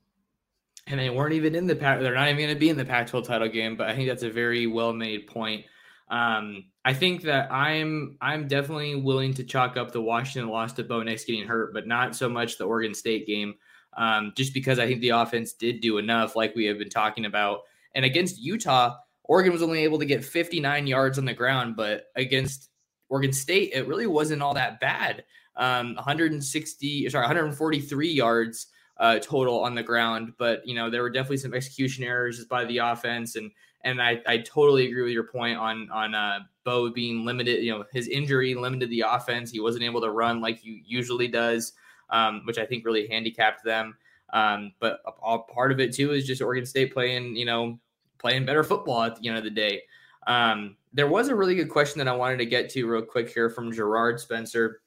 And 0.86 0.98
they 0.98 1.10
weren't 1.10 1.34
even 1.34 1.54
in 1.54 1.66
the 1.66 1.76
Pac. 1.76 2.00
They're 2.00 2.14
not 2.14 2.28
even 2.28 2.38
going 2.38 2.54
to 2.54 2.58
be 2.58 2.68
in 2.68 2.76
the 2.76 2.84
Pac-12 2.84 3.24
title 3.24 3.48
game. 3.48 3.76
But 3.76 3.88
I 3.88 3.94
think 3.94 4.08
that's 4.08 4.24
a 4.24 4.30
very 4.30 4.66
well-made 4.66 5.28
point. 5.28 5.64
Um, 6.08 6.64
I 6.84 6.94
think 6.94 7.22
that 7.22 7.52
I'm 7.52 8.16
I'm 8.20 8.48
definitely 8.48 8.96
willing 8.96 9.34
to 9.34 9.44
chalk 9.44 9.76
up 9.76 9.92
the 9.92 10.02
Washington 10.02 10.50
loss 10.50 10.72
to 10.74 10.84
Bo 10.84 11.02
Nix 11.02 11.24
getting 11.24 11.46
hurt, 11.46 11.72
but 11.72 11.86
not 11.86 12.16
so 12.16 12.28
much 12.28 12.58
the 12.58 12.64
Oregon 12.64 12.94
State 12.94 13.26
game. 13.26 13.54
Um, 13.96 14.32
just 14.36 14.54
because 14.54 14.78
I 14.78 14.86
think 14.86 15.00
the 15.00 15.10
offense 15.10 15.52
did 15.52 15.80
do 15.80 15.98
enough, 15.98 16.34
like 16.34 16.54
we 16.56 16.64
have 16.66 16.78
been 16.78 16.88
talking 16.88 17.26
about. 17.26 17.60
And 17.94 18.04
against 18.04 18.40
Utah, 18.40 18.96
Oregon 19.24 19.52
was 19.52 19.62
only 19.62 19.84
able 19.84 19.98
to 19.98 20.06
get 20.06 20.24
59 20.24 20.86
yards 20.86 21.18
on 21.18 21.26
the 21.26 21.34
ground, 21.34 21.76
but 21.76 22.06
against 22.16 22.70
Oregon 23.10 23.32
State, 23.32 23.72
it 23.74 23.86
really 23.86 24.06
wasn't 24.06 24.42
all 24.42 24.54
that 24.54 24.80
bad. 24.80 25.24
Um, 25.56 25.94
160, 25.96 27.10
sorry, 27.10 27.22
143 27.22 28.08
yards 28.08 28.68
uh, 28.96 29.18
total 29.18 29.60
on 29.60 29.74
the 29.74 29.82
ground. 29.82 30.32
But 30.38 30.66
you 30.66 30.74
know, 30.74 30.88
there 30.88 31.02
were 31.02 31.10
definitely 31.10 31.36
some 31.36 31.54
execution 31.54 32.04
errors 32.04 32.44
by 32.46 32.64
the 32.64 32.78
offense, 32.78 33.36
and 33.36 33.50
and 33.84 34.00
I, 34.00 34.20
I 34.26 34.38
totally 34.38 34.88
agree 34.88 35.02
with 35.02 35.12
your 35.12 35.24
point 35.24 35.58
on 35.58 35.90
on 35.90 36.14
uh, 36.14 36.40
Bo 36.64 36.90
being 36.90 37.24
limited. 37.24 37.62
You 37.62 37.72
know, 37.72 37.84
his 37.92 38.08
injury 38.08 38.54
limited 38.54 38.90
the 38.90 39.04
offense. 39.06 39.50
He 39.50 39.60
wasn't 39.60 39.84
able 39.84 40.00
to 40.00 40.10
run 40.10 40.40
like 40.40 40.58
he 40.58 40.82
usually 40.86 41.28
does, 41.28 41.72
um, 42.10 42.42
which 42.44 42.58
I 42.58 42.66
think 42.66 42.84
really 42.84 43.06
handicapped 43.08 43.64
them. 43.64 43.96
Um, 44.32 44.72
but 44.80 45.00
a, 45.06 45.10
a 45.26 45.38
part 45.40 45.72
of 45.72 45.80
it 45.80 45.92
too 45.94 46.12
is 46.12 46.26
just 46.26 46.42
Oregon 46.42 46.64
State 46.66 46.92
playing, 46.92 47.36
you 47.36 47.44
know, 47.44 47.78
playing 48.18 48.46
better 48.46 48.62
football 48.62 49.02
at 49.02 49.16
the 49.16 49.28
end 49.28 49.38
of 49.38 49.44
the 49.44 49.50
day. 49.50 49.82
Um, 50.26 50.76
there 50.92 51.08
was 51.08 51.28
a 51.28 51.34
really 51.34 51.54
good 51.54 51.70
question 51.70 51.98
that 51.98 52.08
I 52.08 52.14
wanted 52.14 52.38
to 52.38 52.46
get 52.46 52.70
to 52.70 52.86
real 52.86 53.02
quick 53.02 53.30
here 53.30 53.50
from 53.50 53.72
Gerard 53.72 54.20
Spencer. 54.20 54.81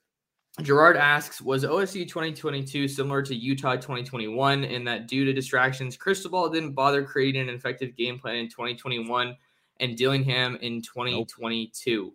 Gerard 0.62 0.96
asks, 0.96 1.42
was 1.42 1.66
OSU 1.66 2.08
2022 2.08 2.88
similar 2.88 3.22
to 3.22 3.36
Utah 3.36 3.76
2021 3.76 4.64
in 4.64 4.86
that 4.86 5.08
due 5.08 5.26
to 5.26 5.34
distractions, 5.34 5.98
Cristobal 5.98 6.50
didn't 6.50 6.74
bother 6.74 7.04
creating 7.04 7.50
an 7.50 7.56
effective 7.56 7.96
game 7.96 8.20
plan 8.20 8.36
in 8.36 8.48
2021 8.48 9.36
and 9.82 9.98
Dillingham 9.98 10.58
in 10.62 10.82
2022? 10.82 12.14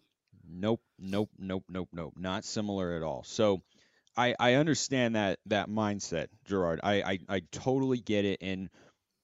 Nope, 0.49 0.81
nope, 0.99 1.31
nope, 1.39 1.65
nope, 1.69 1.89
nope. 1.93 2.15
Not 2.17 2.45
similar 2.45 2.97
at 2.97 3.03
all. 3.03 3.23
So 3.25 3.61
I, 4.17 4.35
I 4.41 4.55
understand 4.55 5.17
that 5.17 5.39
that 5.47 5.69
mindset, 5.69 6.29
Gerard. 6.45 6.81
I, 6.83 7.03
I, 7.03 7.19
I 7.29 7.43
totally 7.53 7.99
get 7.99 8.25
it. 8.25 8.39
And 8.41 8.71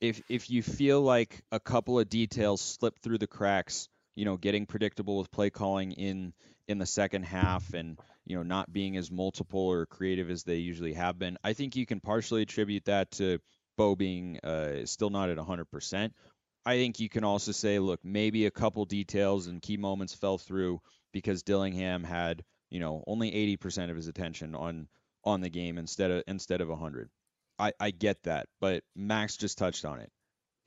if 0.01 0.23
if 0.29 0.51
you 0.51 0.63
feel 0.63 1.01
like 1.01 1.43
a 1.51 1.59
couple 1.59 1.99
of 1.99 2.09
details 2.09 2.61
slip 2.61 2.99
through 3.01 3.19
the 3.19 3.27
cracks, 3.27 3.89
you 4.15 4.25
know, 4.25 4.37
getting 4.37 4.67
predictable 4.67 5.19
with 5.19 5.31
play 5.31 5.51
calling 5.51 5.93
in 5.93 6.33
in 6.69 6.79
the 6.79 6.87
second 6.87 7.25
half 7.25 7.75
and 7.75 7.99
you 8.25 8.37
know 8.37 8.43
not 8.43 8.73
being 8.73 8.97
as 8.97 9.11
multiple 9.11 9.69
or 9.69 9.87
creative 9.87 10.31
as 10.31 10.45
they 10.45 10.57
usually 10.57 10.95
have 10.95 11.19
been. 11.19 11.39
I 11.45 11.53
think 11.53 11.77
you 11.77 11.87
can 11.87 12.01
partially 12.01 12.43
attribute 12.43 12.87
that 12.87 13.11
to 13.13 13.39
Bo 13.77 13.95
being 13.95 14.39
uh, 14.41 14.87
still 14.87 15.11
not 15.11 15.31
at 15.31 15.39
100%. 15.39 16.11
I 16.65 16.77
think 16.77 16.99
you 16.99 17.09
can 17.09 17.23
also 17.23 17.53
say, 17.53 17.79
look, 17.79 18.01
maybe 18.03 18.47
a 18.47 18.51
couple 18.51 18.85
details 18.85 19.47
and 19.47 19.63
key 19.63 19.77
moments 19.77 20.15
fell 20.15 20.39
through 20.39 20.81
because 21.13 21.43
Dillingham 21.43 22.03
had 22.03 22.43
you 22.71 22.81
know 22.81 23.05
only 23.07 23.31
80% 23.57 23.91
of 23.91 23.97
his 23.97 24.09
attention 24.09 24.55
on 24.55 24.89
on 25.25 25.41
the 25.41 25.51
game 25.51 25.79
instead 25.79 26.11
of 26.11 26.23
instead 26.27 26.61
of 26.61 26.69
100. 26.69 27.11
I, 27.59 27.73
I 27.81 27.91
get 27.91 28.23
that, 28.25 28.49
but 28.61 28.83
Max 28.95 29.37
just 29.37 29.57
touched 29.57 29.85
on 29.85 30.01
it. 30.01 30.11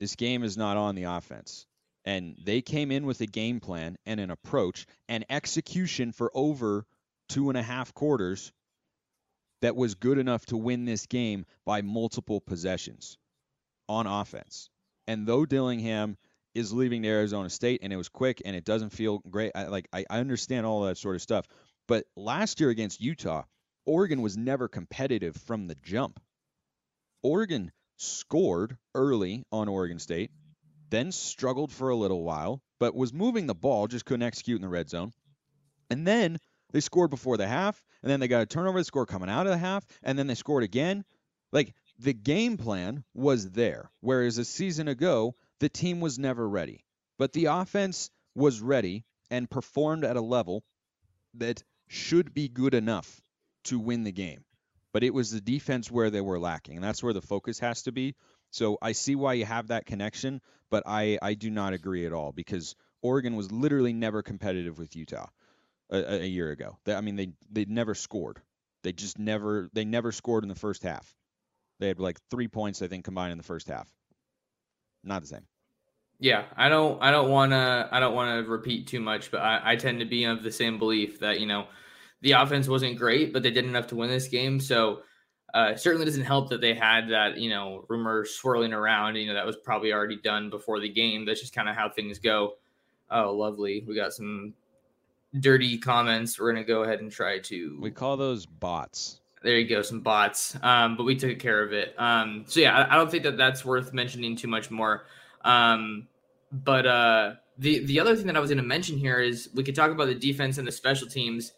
This 0.00 0.16
game 0.16 0.42
is 0.42 0.56
not 0.56 0.76
on 0.76 0.94
the 0.94 1.04
offense. 1.04 1.66
And 2.04 2.36
they 2.42 2.62
came 2.62 2.90
in 2.90 3.04
with 3.04 3.20
a 3.20 3.26
game 3.26 3.60
plan 3.60 3.96
and 4.06 4.20
an 4.20 4.30
approach 4.30 4.86
and 5.08 5.24
execution 5.28 6.12
for 6.12 6.30
over 6.34 6.86
two 7.28 7.50
and 7.50 7.58
a 7.58 7.62
half 7.62 7.92
quarters 7.94 8.52
that 9.62 9.76
was 9.76 9.94
good 9.94 10.18
enough 10.18 10.46
to 10.46 10.56
win 10.56 10.84
this 10.84 11.06
game 11.06 11.44
by 11.66 11.82
multiple 11.82 12.40
possessions 12.40 13.18
on 13.88 14.06
offense. 14.06 14.70
And 15.06 15.26
though 15.26 15.44
Dillingham 15.44 16.16
is 16.54 16.72
leaving 16.72 17.02
to 17.02 17.08
Arizona 17.08 17.50
State 17.50 17.80
and 17.82 17.92
it 17.92 17.96
was 17.96 18.08
quick 18.08 18.42
and 18.44 18.56
it 18.56 18.64
doesn't 18.64 18.90
feel 18.90 19.18
great, 19.18 19.52
I, 19.54 19.66
like 19.66 19.88
I, 19.92 20.04
I 20.08 20.20
understand 20.20 20.66
all 20.66 20.82
that 20.82 20.98
sort 20.98 21.16
of 21.16 21.22
stuff. 21.22 21.46
But 21.86 22.04
last 22.16 22.60
year 22.60 22.70
against 22.70 23.00
Utah, 23.00 23.44
Oregon 23.84 24.22
was 24.22 24.36
never 24.36 24.68
competitive 24.68 25.36
from 25.36 25.66
the 25.66 25.74
jump. 25.82 26.20
Oregon 27.22 27.72
scored 27.96 28.78
early 28.94 29.44
on 29.52 29.68
Oregon 29.68 29.98
State, 29.98 30.30
then 30.90 31.12
struggled 31.12 31.72
for 31.72 31.88
a 31.88 31.96
little 31.96 32.22
while, 32.22 32.62
but 32.78 32.94
was 32.94 33.12
moving 33.12 33.46
the 33.46 33.54
ball, 33.54 33.86
just 33.86 34.04
couldn't 34.04 34.26
execute 34.26 34.56
in 34.56 34.62
the 34.62 34.68
red 34.68 34.90
zone. 34.90 35.12
And 35.88 36.06
then 36.06 36.38
they 36.72 36.80
scored 36.80 37.10
before 37.10 37.36
the 37.36 37.46
half, 37.46 37.82
and 38.02 38.10
then 38.10 38.20
they 38.20 38.28
got 38.28 38.42
a 38.42 38.46
turnover 38.46 38.78
to 38.78 38.84
score 38.84 39.06
coming 39.06 39.30
out 39.30 39.46
of 39.46 39.52
the 39.52 39.58
half, 39.58 39.84
and 40.02 40.18
then 40.18 40.26
they 40.26 40.34
scored 40.34 40.62
again. 40.62 41.04
Like 41.52 41.74
the 41.98 42.12
game 42.12 42.56
plan 42.56 43.04
was 43.14 43.50
there, 43.50 43.90
whereas 44.00 44.38
a 44.38 44.44
season 44.44 44.88
ago, 44.88 45.34
the 45.58 45.68
team 45.68 46.00
was 46.00 46.18
never 46.18 46.48
ready. 46.48 46.84
But 47.18 47.32
the 47.32 47.46
offense 47.46 48.10
was 48.34 48.60
ready 48.60 49.04
and 49.30 49.50
performed 49.50 50.04
at 50.04 50.16
a 50.16 50.20
level 50.20 50.64
that 51.34 51.62
should 51.88 52.32
be 52.32 52.48
good 52.48 52.74
enough 52.74 53.20
to 53.64 53.78
win 53.78 54.04
the 54.04 54.12
game. 54.12 54.44
But 54.92 55.04
it 55.04 55.14
was 55.14 55.30
the 55.30 55.40
defense 55.40 55.90
where 55.90 56.10
they 56.10 56.20
were 56.20 56.38
lacking, 56.38 56.76
and 56.76 56.84
that's 56.84 57.02
where 57.02 57.12
the 57.12 57.20
focus 57.20 57.58
has 57.60 57.82
to 57.82 57.92
be. 57.92 58.14
So 58.50 58.78
I 58.82 58.92
see 58.92 59.14
why 59.14 59.34
you 59.34 59.44
have 59.44 59.68
that 59.68 59.86
connection, 59.86 60.40
but 60.70 60.82
I, 60.86 61.18
I 61.22 61.34
do 61.34 61.50
not 61.50 61.72
agree 61.72 62.06
at 62.06 62.12
all 62.12 62.32
because 62.32 62.74
Oregon 63.02 63.36
was 63.36 63.52
literally 63.52 63.92
never 63.92 64.22
competitive 64.22 64.78
with 64.78 64.96
Utah 64.96 65.28
a, 65.90 66.22
a 66.22 66.26
year 66.26 66.50
ago. 66.50 66.76
They, 66.84 66.94
I 66.94 67.00
mean, 67.00 67.16
they 67.16 67.30
they 67.50 67.64
never 67.64 67.94
scored. 67.94 68.40
They 68.82 68.92
just 68.92 69.18
never 69.18 69.68
they 69.72 69.84
never 69.84 70.12
scored 70.12 70.44
in 70.44 70.48
the 70.48 70.54
first 70.54 70.82
half. 70.82 71.14
They 71.78 71.88
had 71.88 72.00
like 72.00 72.18
three 72.30 72.48
points 72.48 72.82
I 72.82 72.88
think 72.88 73.04
combined 73.04 73.32
in 73.32 73.38
the 73.38 73.44
first 73.44 73.68
half. 73.68 73.88
Not 75.02 75.22
the 75.22 75.28
same. 75.28 75.46
Yeah, 76.18 76.44
I 76.56 76.68
don't 76.68 77.02
I 77.02 77.10
don't 77.10 77.30
want 77.30 77.52
to 77.52 77.88
I 77.90 78.00
don't 78.00 78.14
want 78.14 78.44
to 78.44 78.50
repeat 78.50 78.88
too 78.88 79.00
much, 79.00 79.30
but 79.30 79.40
I, 79.40 79.72
I 79.72 79.76
tend 79.76 80.00
to 80.00 80.06
be 80.06 80.24
of 80.24 80.42
the 80.42 80.52
same 80.52 80.78
belief 80.78 81.20
that 81.20 81.40
you 81.40 81.46
know 81.46 81.66
the 82.20 82.32
offense 82.32 82.68
wasn't 82.68 82.98
great, 82.98 83.32
but 83.32 83.42
they 83.42 83.50
did 83.50 83.64
enough 83.64 83.86
to 83.88 83.96
win 83.96 84.10
this 84.10 84.28
game. 84.28 84.60
So 84.60 85.00
uh, 85.54 85.74
certainly 85.76 86.04
doesn't 86.04 86.24
help 86.24 86.48
that 86.50 86.60
they 86.60 86.74
had 86.74 87.08
that, 87.08 87.38
you 87.38 87.50
know, 87.50 87.84
rumor 87.88 88.24
swirling 88.24 88.72
around. 88.72 89.16
You 89.16 89.26
know, 89.26 89.34
that 89.34 89.46
was 89.46 89.56
probably 89.56 89.92
already 89.92 90.16
done 90.16 90.50
before 90.50 90.80
the 90.80 90.88
game. 90.88 91.24
That's 91.24 91.40
just 91.40 91.54
kind 91.54 91.68
of 91.68 91.74
how 91.74 91.88
things 91.88 92.18
go. 92.18 92.54
Oh, 93.10 93.32
lovely. 93.32 93.84
We 93.86 93.94
got 93.94 94.12
some 94.12 94.54
dirty 95.38 95.78
comments. 95.78 96.38
We're 96.38 96.52
going 96.52 96.64
to 96.64 96.68
go 96.68 96.82
ahead 96.82 97.00
and 97.00 97.10
try 97.10 97.38
to. 97.40 97.78
We 97.80 97.90
call 97.90 98.16
those 98.16 98.46
bots. 98.46 99.20
There 99.42 99.58
you 99.58 99.68
go, 99.68 99.80
some 99.82 100.00
bots. 100.00 100.56
Um, 100.62 100.96
but 100.96 101.04
we 101.04 101.16
took 101.16 101.38
care 101.38 101.62
of 101.62 101.72
it. 101.72 101.94
Um, 101.98 102.44
so 102.46 102.60
yeah, 102.60 102.76
I, 102.76 102.94
I, 102.94 102.96
don't 102.96 103.10
think 103.10 103.22
that 103.22 103.38
that's 103.38 103.64
worth 103.64 103.94
mentioning 103.94 104.36
too 104.36 104.48
much 104.48 104.70
more. 104.70 105.06
Um, 105.42 106.08
but 106.52 106.86
uh, 106.86 107.34
the 107.58 107.84
the 107.86 108.00
other 108.00 108.14
thing 108.14 108.26
that 108.26 108.36
I 108.36 108.40
was 108.40 108.50
going 108.50 108.58
to 108.58 108.68
mention 108.68 108.98
here 108.98 109.18
is 109.18 109.48
we 109.54 109.62
could 109.62 109.74
talk 109.74 109.90
about 109.90 110.06
the 110.06 110.14
defense 110.14 110.58
and 110.58 110.68
the 110.68 110.72
special 110.72 111.08
teams. 111.08 111.52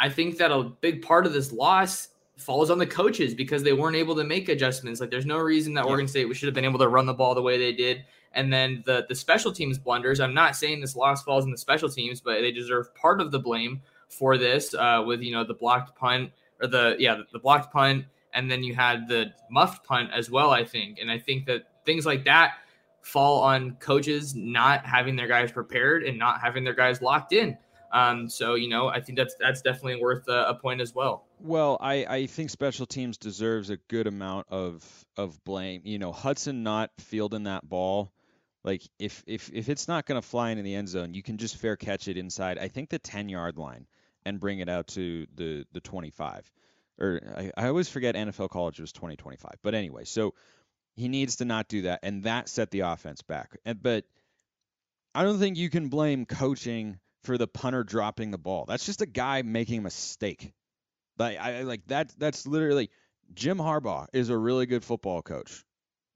I 0.00 0.08
think 0.08 0.38
that 0.38 0.50
a 0.50 0.64
big 0.64 1.02
part 1.02 1.26
of 1.26 1.32
this 1.32 1.52
loss 1.52 2.08
falls 2.38 2.70
on 2.70 2.78
the 2.78 2.86
coaches 2.86 3.34
because 3.34 3.62
they 3.62 3.72
weren't 3.72 3.96
able 3.96 4.14
to 4.16 4.24
make 4.24 4.48
adjustments. 4.48 5.00
Like 5.00 5.10
there's 5.10 5.26
no 5.26 5.38
reason 5.38 5.74
that. 5.74 5.84
Oregon 5.84 6.08
State 6.08 6.34
should 6.36 6.46
have 6.46 6.54
been 6.54 6.64
able 6.64 6.78
to 6.78 6.88
run 6.88 7.06
the 7.06 7.14
ball 7.14 7.34
the 7.34 7.42
way 7.42 7.58
they 7.58 7.72
did. 7.72 8.04
And 8.32 8.52
then 8.52 8.82
the 8.86 9.06
the 9.08 9.14
special 9.14 9.52
teams 9.52 9.78
blunders. 9.78 10.20
I'm 10.20 10.34
not 10.34 10.56
saying 10.56 10.80
this 10.80 10.96
loss 10.96 11.22
falls 11.22 11.44
in 11.44 11.50
the 11.50 11.58
special 11.58 11.88
teams, 11.88 12.20
but 12.20 12.40
they 12.40 12.52
deserve 12.52 12.94
part 12.94 13.20
of 13.20 13.32
the 13.32 13.38
blame 13.38 13.82
for 14.08 14.38
this. 14.38 14.74
Uh, 14.74 15.02
with 15.06 15.20
you 15.20 15.32
know 15.32 15.44
the 15.44 15.54
blocked 15.54 15.98
punt 15.98 16.30
or 16.60 16.68
the 16.68 16.96
yeah 16.98 17.22
the 17.32 17.38
blocked 17.38 17.72
punt, 17.72 18.04
and 18.34 18.50
then 18.50 18.62
you 18.62 18.74
had 18.74 19.08
the 19.08 19.32
muffed 19.50 19.84
punt 19.84 20.10
as 20.12 20.30
well. 20.30 20.50
I 20.50 20.64
think, 20.64 20.98
and 21.00 21.10
I 21.10 21.18
think 21.18 21.46
that 21.46 21.62
things 21.84 22.06
like 22.06 22.24
that 22.24 22.54
fall 23.00 23.42
on 23.42 23.72
coaches 23.76 24.34
not 24.34 24.84
having 24.84 25.16
their 25.16 25.26
guys 25.26 25.50
prepared 25.50 26.02
and 26.04 26.18
not 26.18 26.40
having 26.40 26.64
their 26.64 26.74
guys 26.74 27.00
locked 27.00 27.32
in. 27.32 27.56
Um, 27.92 28.28
so 28.28 28.54
you 28.54 28.68
know, 28.68 28.88
I 28.88 29.00
think 29.00 29.18
that's 29.18 29.34
that's 29.40 29.62
definitely 29.62 30.00
worth 30.02 30.28
a, 30.28 30.48
a 30.48 30.54
point 30.54 30.80
as 30.80 30.94
well. 30.94 31.26
Well, 31.40 31.78
I, 31.80 32.04
I 32.08 32.26
think 32.26 32.50
special 32.50 32.86
teams 32.86 33.16
deserves 33.16 33.70
a 33.70 33.76
good 33.88 34.06
amount 34.06 34.46
of 34.50 34.84
of 35.16 35.42
blame. 35.44 35.82
You 35.84 35.98
know, 35.98 36.12
Hutson 36.12 36.62
not 36.62 36.90
fielding 36.98 37.44
that 37.44 37.68
ball, 37.68 38.12
like 38.64 38.82
if 38.98 39.24
if 39.26 39.50
if 39.52 39.68
it's 39.68 39.88
not 39.88 40.06
going 40.06 40.20
to 40.20 40.26
fly 40.26 40.50
into 40.50 40.62
the 40.62 40.74
end 40.74 40.88
zone, 40.88 41.14
you 41.14 41.22
can 41.22 41.38
just 41.38 41.56
fair 41.56 41.76
catch 41.76 42.08
it 42.08 42.16
inside. 42.16 42.58
I 42.58 42.68
think 42.68 42.90
the 42.90 42.98
ten 42.98 43.28
yard 43.28 43.56
line 43.56 43.86
and 44.24 44.40
bring 44.40 44.58
it 44.58 44.68
out 44.68 44.88
to 44.88 45.26
the 45.34 45.64
the 45.72 45.80
twenty 45.80 46.10
five. 46.10 46.50
Or 47.00 47.20
I, 47.36 47.52
I 47.56 47.68
always 47.68 47.88
forget 47.88 48.14
NFL 48.14 48.50
college 48.50 48.80
was 48.80 48.92
twenty 48.92 49.16
twenty 49.16 49.38
five. 49.38 49.56
But 49.62 49.74
anyway, 49.74 50.04
so 50.04 50.34
he 50.96 51.08
needs 51.08 51.36
to 51.36 51.44
not 51.44 51.68
do 51.68 51.82
that, 51.82 52.00
and 52.02 52.24
that 52.24 52.48
set 52.48 52.70
the 52.70 52.80
offense 52.80 53.22
back. 53.22 53.56
And 53.64 53.82
but 53.82 54.04
I 55.14 55.22
don't 55.22 55.38
think 55.38 55.56
you 55.56 55.70
can 55.70 55.88
blame 55.88 56.26
coaching 56.26 56.98
for 57.24 57.38
the 57.38 57.46
punter 57.46 57.84
dropping 57.84 58.30
the 58.30 58.38
ball. 58.38 58.64
That's 58.66 58.86
just 58.86 59.02
a 59.02 59.06
guy 59.06 59.42
making 59.42 59.78
a 59.78 59.82
mistake. 59.82 60.52
Like 61.18 61.38
I 61.38 61.62
like 61.62 61.86
that 61.88 62.12
that's 62.18 62.46
literally 62.46 62.90
Jim 63.34 63.58
Harbaugh 63.58 64.06
is 64.12 64.28
a 64.28 64.38
really 64.38 64.66
good 64.66 64.84
football 64.84 65.22
coach. 65.22 65.64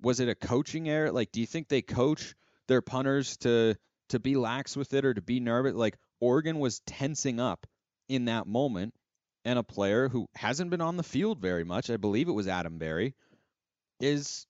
Was 0.00 0.20
it 0.20 0.28
a 0.28 0.34
coaching 0.34 0.88
error? 0.88 1.10
Like 1.10 1.32
do 1.32 1.40
you 1.40 1.46
think 1.46 1.68
they 1.68 1.82
coach 1.82 2.34
their 2.68 2.82
punters 2.82 3.36
to 3.38 3.76
to 4.10 4.20
be 4.20 4.36
lax 4.36 4.76
with 4.76 4.94
it 4.94 5.04
or 5.04 5.14
to 5.14 5.22
be 5.22 5.40
nervous? 5.40 5.74
Like 5.74 5.98
Oregon 6.20 6.58
was 6.58 6.80
tensing 6.86 7.40
up 7.40 7.66
in 8.08 8.26
that 8.26 8.46
moment 8.46 8.94
and 9.44 9.58
a 9.58 9.62
player 9.62 10.08
who 10.08 10.28
hasn't 10.34 10.70
been 10.70 10.80
on 10.80 10.96
the 10.96 11.02
field 11.02 11.40
very 11.40 11.64
much, 11.64 11.90
I 11.90 11.96
believe 11.96 12.28
it 12.28 12.32
was 12.32 12.46
Adam 12.46 12.78
Barry, 12.78 13.14
is 14.00 14.46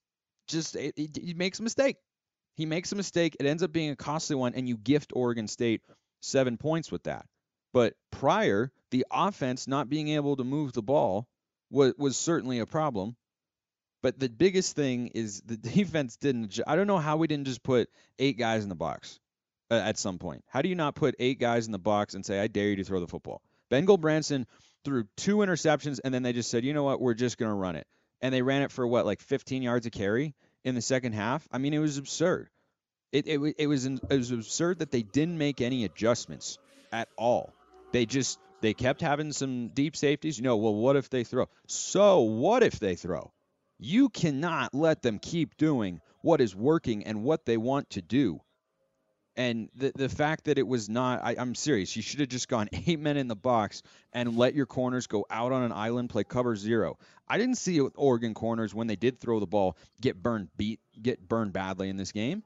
just 0.47 0.75
he 0.75 1.33
makes 1.35 1.59
a 1.59 1.63
mistake. 1.63 1.97
He 2.55 2.65
makes 2.67 2.91
a 2.91 2.95
mistake. 2.95 3.35
It 3.39 3.47
ends 3.47 3.63
up 3.63 3.71
being 3.71 3.89
a 3.89 3.95
costly 3.95 4.35
one, 4.35 4.53
and 4.53 4.67
you 4.67 4.77
gift 4.77 5.11
Oregon 5.15 5.47
State 5.47 5.81
seven 6.23 6.57
points 6.57 6.91
with 6.91 7.03
that. 7.03 7.25
But 7.73 7.95
prior, 8.11 8.71
the 8.91 9.05
offense 9.11 9.67
not 9.67 9.89
being 9.89 10.09
able 10.09 10.35
to 10.37 10.43
move 10.43 10.73
the 10.73 10.83
ball 10.83 11.27
was, 11.69 11.93
was 11.97 12.17
certainly 12.17 12.59
a 12.59 12.65
problem. 12.65 13.15
But 14.01 14.19
the 14.19 14.29
biggest 14.29 14.75
thing 14.75 15.07
is 15.07 15.41
the 15.41 15.57
defense 15.75 16.17
didn't. 16.17 16.59
I 16.67 16.75
don't 16.75 16.87
know 16.87 16.99
how 16.99 17.17
we 17.17 17.27
didn't 17.27 17.47
just 17.47 17.63
put 17.63 17.89
eight 18.19 18.37
guys 18.37 18.63
in 18.63 18.69
the 18.69 18.75
box 18.75 19.19
uh, 19.71 19.75
at 19.75 19.97
some 19.97 20.19
point. 20.19 20.43
How 20.47 20.61
do 20.61 20.69
you 20.69 20.75
not 20.75 20.95
put 20.95 21.15
eight 21.19 21.39
guys 21.39 21.65
in 21.65 21.71
the 21.71 21.79
box 21.79 22.13
and 22.13 22.25
say, 22.25 22.39
I 22.39 22.47
dare 22.47 22.69
you 22.69 22.75
to 22.77 22.83
throw 22.83 22.99
the 22.99 23.07
football? 23.07 23.41
Ben 23.69 23.85
Gulbranson 23.85 24.45
threw 24.83 25.05
two 25.17 25.37
interceptions, 25.37 25.99
and 26.03 26.13
then 26.13 26.21
they 26.21 26.33
just 26.33 26.51
said, 26.51 26.63
you 26.63 26.73
know 26.73 26.83
what, 26.83 27.01
we're 27.01 27.13
just 27.13 27.37
going 27.37 27.49
to 27.49 27.55
run 27.55 27.75
it. 27.75 27.87
And 28.21 28.33
they 28.33 28.41
ran 28.41 28.61
it 28.61 28.71
for 28.71 28.85
what, 28.85 29.05
like 29.05 29.19
15 29.21 29.63
yards 29.63 29.85
of 29.85 29.91
carry 29.91 30.35
in 30.63 30.75
the 30.75 30.81
second 30.81 31.13
half? 31.13 31.47
I 31.51 31.57
mean, 31.57 31.73
it 31.73 31.79
was 31.79 31.97
absurd. 31.97 32.49
It, 33.13 33.27
it, 33.27 33.55
it, 33.59 33.67
was, 33.67 33.85
it 33.85 34.01
was 34.09 34.31
absurd 34.31 34.79
that 34.79 34.91
they 34.91 35.03
didn't 35.03 35.37
make 35.37 35.61
any 35.61 35.85
adjustments 35.85 36.57
at 36.91 37.07
all. 37.15 37.53
They 37.91 38.07
just 38.07 38.39
they 38.61 38.73
kept 38.73 39.01
having 39.01 39.31
some 39.31 39.67
deep 39.67 39.95
safeties. 39.95 40.37
You 40.37 40.43
know, 40.43 40.57
well, 40.57 40.73
what 40.73 40.95
if 40.95 41.09
they 41.09 41.23
throw? 41.23 41.47
So 41.67 42.21
what 42.21 42.63
if 42.63 42.79
they 42.79 42.95
throw? 42.95 43.31
You 43.77 44.09
cannot 44.09 44.73
let 44.73 45.03
them 45.03 45.19
keep 45.19 45.57
doing 45.57 46.01
what 46.21 46.41
is 46.41 46.55
working 46.55 47.05
and 47.05 47.23
what 47.23 47.45
they 47.45 47.57
want 47.57 47.91
to 47.91 48.01
do. 48.01 48.41
And 49.35 49.69
the 49.75 49.91
the 49.93 50.09
fact 50.09 50.45
that 50.45 50.57
it 50.57 50.67
was 50.67 50.89
not, 50.89 51.21
I, 51.23 51.33
am 51.33 51.53
serious. 51.53 51.95
You 51.95 52.01
should 52.01 52.19
have 52.19 52.29
just 52.29 52.47
gone 52.47 52.69
eight 52.87 52.99
men 52.99 53.17
in 53.17 53.27
the 53.27 53.35
box 53.35 53.83
and 54.11 54.37
let 54.37 54.55
your 54.55 54.65
corners 54.65 55.05
go 55.05 55.25
out 55.29 55.51
on 55.51 55.61
an 55.61 55.71
island, 55.71 56.09
play 56.09 56.23
cover 56.23 56.55
zero. 56.55 56.97
I 57.27 57.37
didn't 57.37 57.57
see 57.57 57.79
Oregon 57.79 58.33
corners 58.33 58.73
when 58.73 58.87
they 58.87 58.95
did 58.95 59.19
throw 59.19 59.39
the 59.39 59.45
ball 59.45 59.77
get 60.01 60.21
burned 60.23 60.49
beat, 60.57 60.79
get 60.99 61.27
burned 61.27 61.53
badly 61.53 61.89
in 61.89 61.97
this 61.97 62.11
game. 62.11 62.43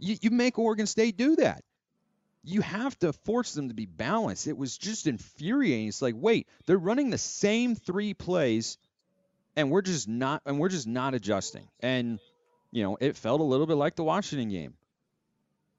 You 0.00 0.16
you 0.20 0.30
make 0.30 0.58
Oregon 0.58 0.86
State 0.86 1.16
do 1.16 1.36
that. 1.36 1.62
You 2.42 2.62
have 2.62 2.98
to 3.00 3.12
force 3.12 3.52
them 3.52 3.68
to 3.68 3.74
be 3.74 3.86
balanced. 3.86 4.46
It 4.46 4.56
was 4.56 4.78
just 4.78 5.06
infuriating. 5.06 5.88
It's 5.88 6.00
like, 6.00 6.14
wait, 6.16 6.48
they're 6.66 6.78
running 6.78 7.10
the 7.10 7.18
same 7.18 7.74
three 7.74 8.14
plays, 8.14 8.78
and 9.56 9.70
we're 9.70 9.82
just 9.82 10.08
not, 10.08 10.42
and 10.46 10.58
we're 10.58 10.70
just 10.70 10.86
not 10.86 11.14
adjusting. 11.14 11.68
And 11.80 12.18
you 12.72 12.82
know, 12.82 12.96
it 13.00 13.16
felt 13.16 13.40
a 13.40 13.44
little 13.44 13.66
bit 13.66 13.74
like 13.74 13.96
the 13.96 14.04
Washington 14.04 14.48
game 14.48 14.74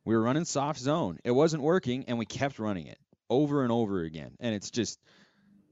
we 0.05 0.15
were 0.15 0.21
running 0.21 0.45
soft 0.45 0.79
zone. 0.79 1.19
It 1.23 1.31
wasn't 1.31 1.63
working, 1.63 2.05
and 2.07 2.17
we 2.17 2.25
kept 2.25 2.59
running 2.59 2.87
it 2.87 2.97
over 3.29 3.63
and 3.63 3.71
over 3.71 4.01
again. 4.01 4.31
And 4.39 4.55
it's 4.55 4.71
just, 4.71 4.99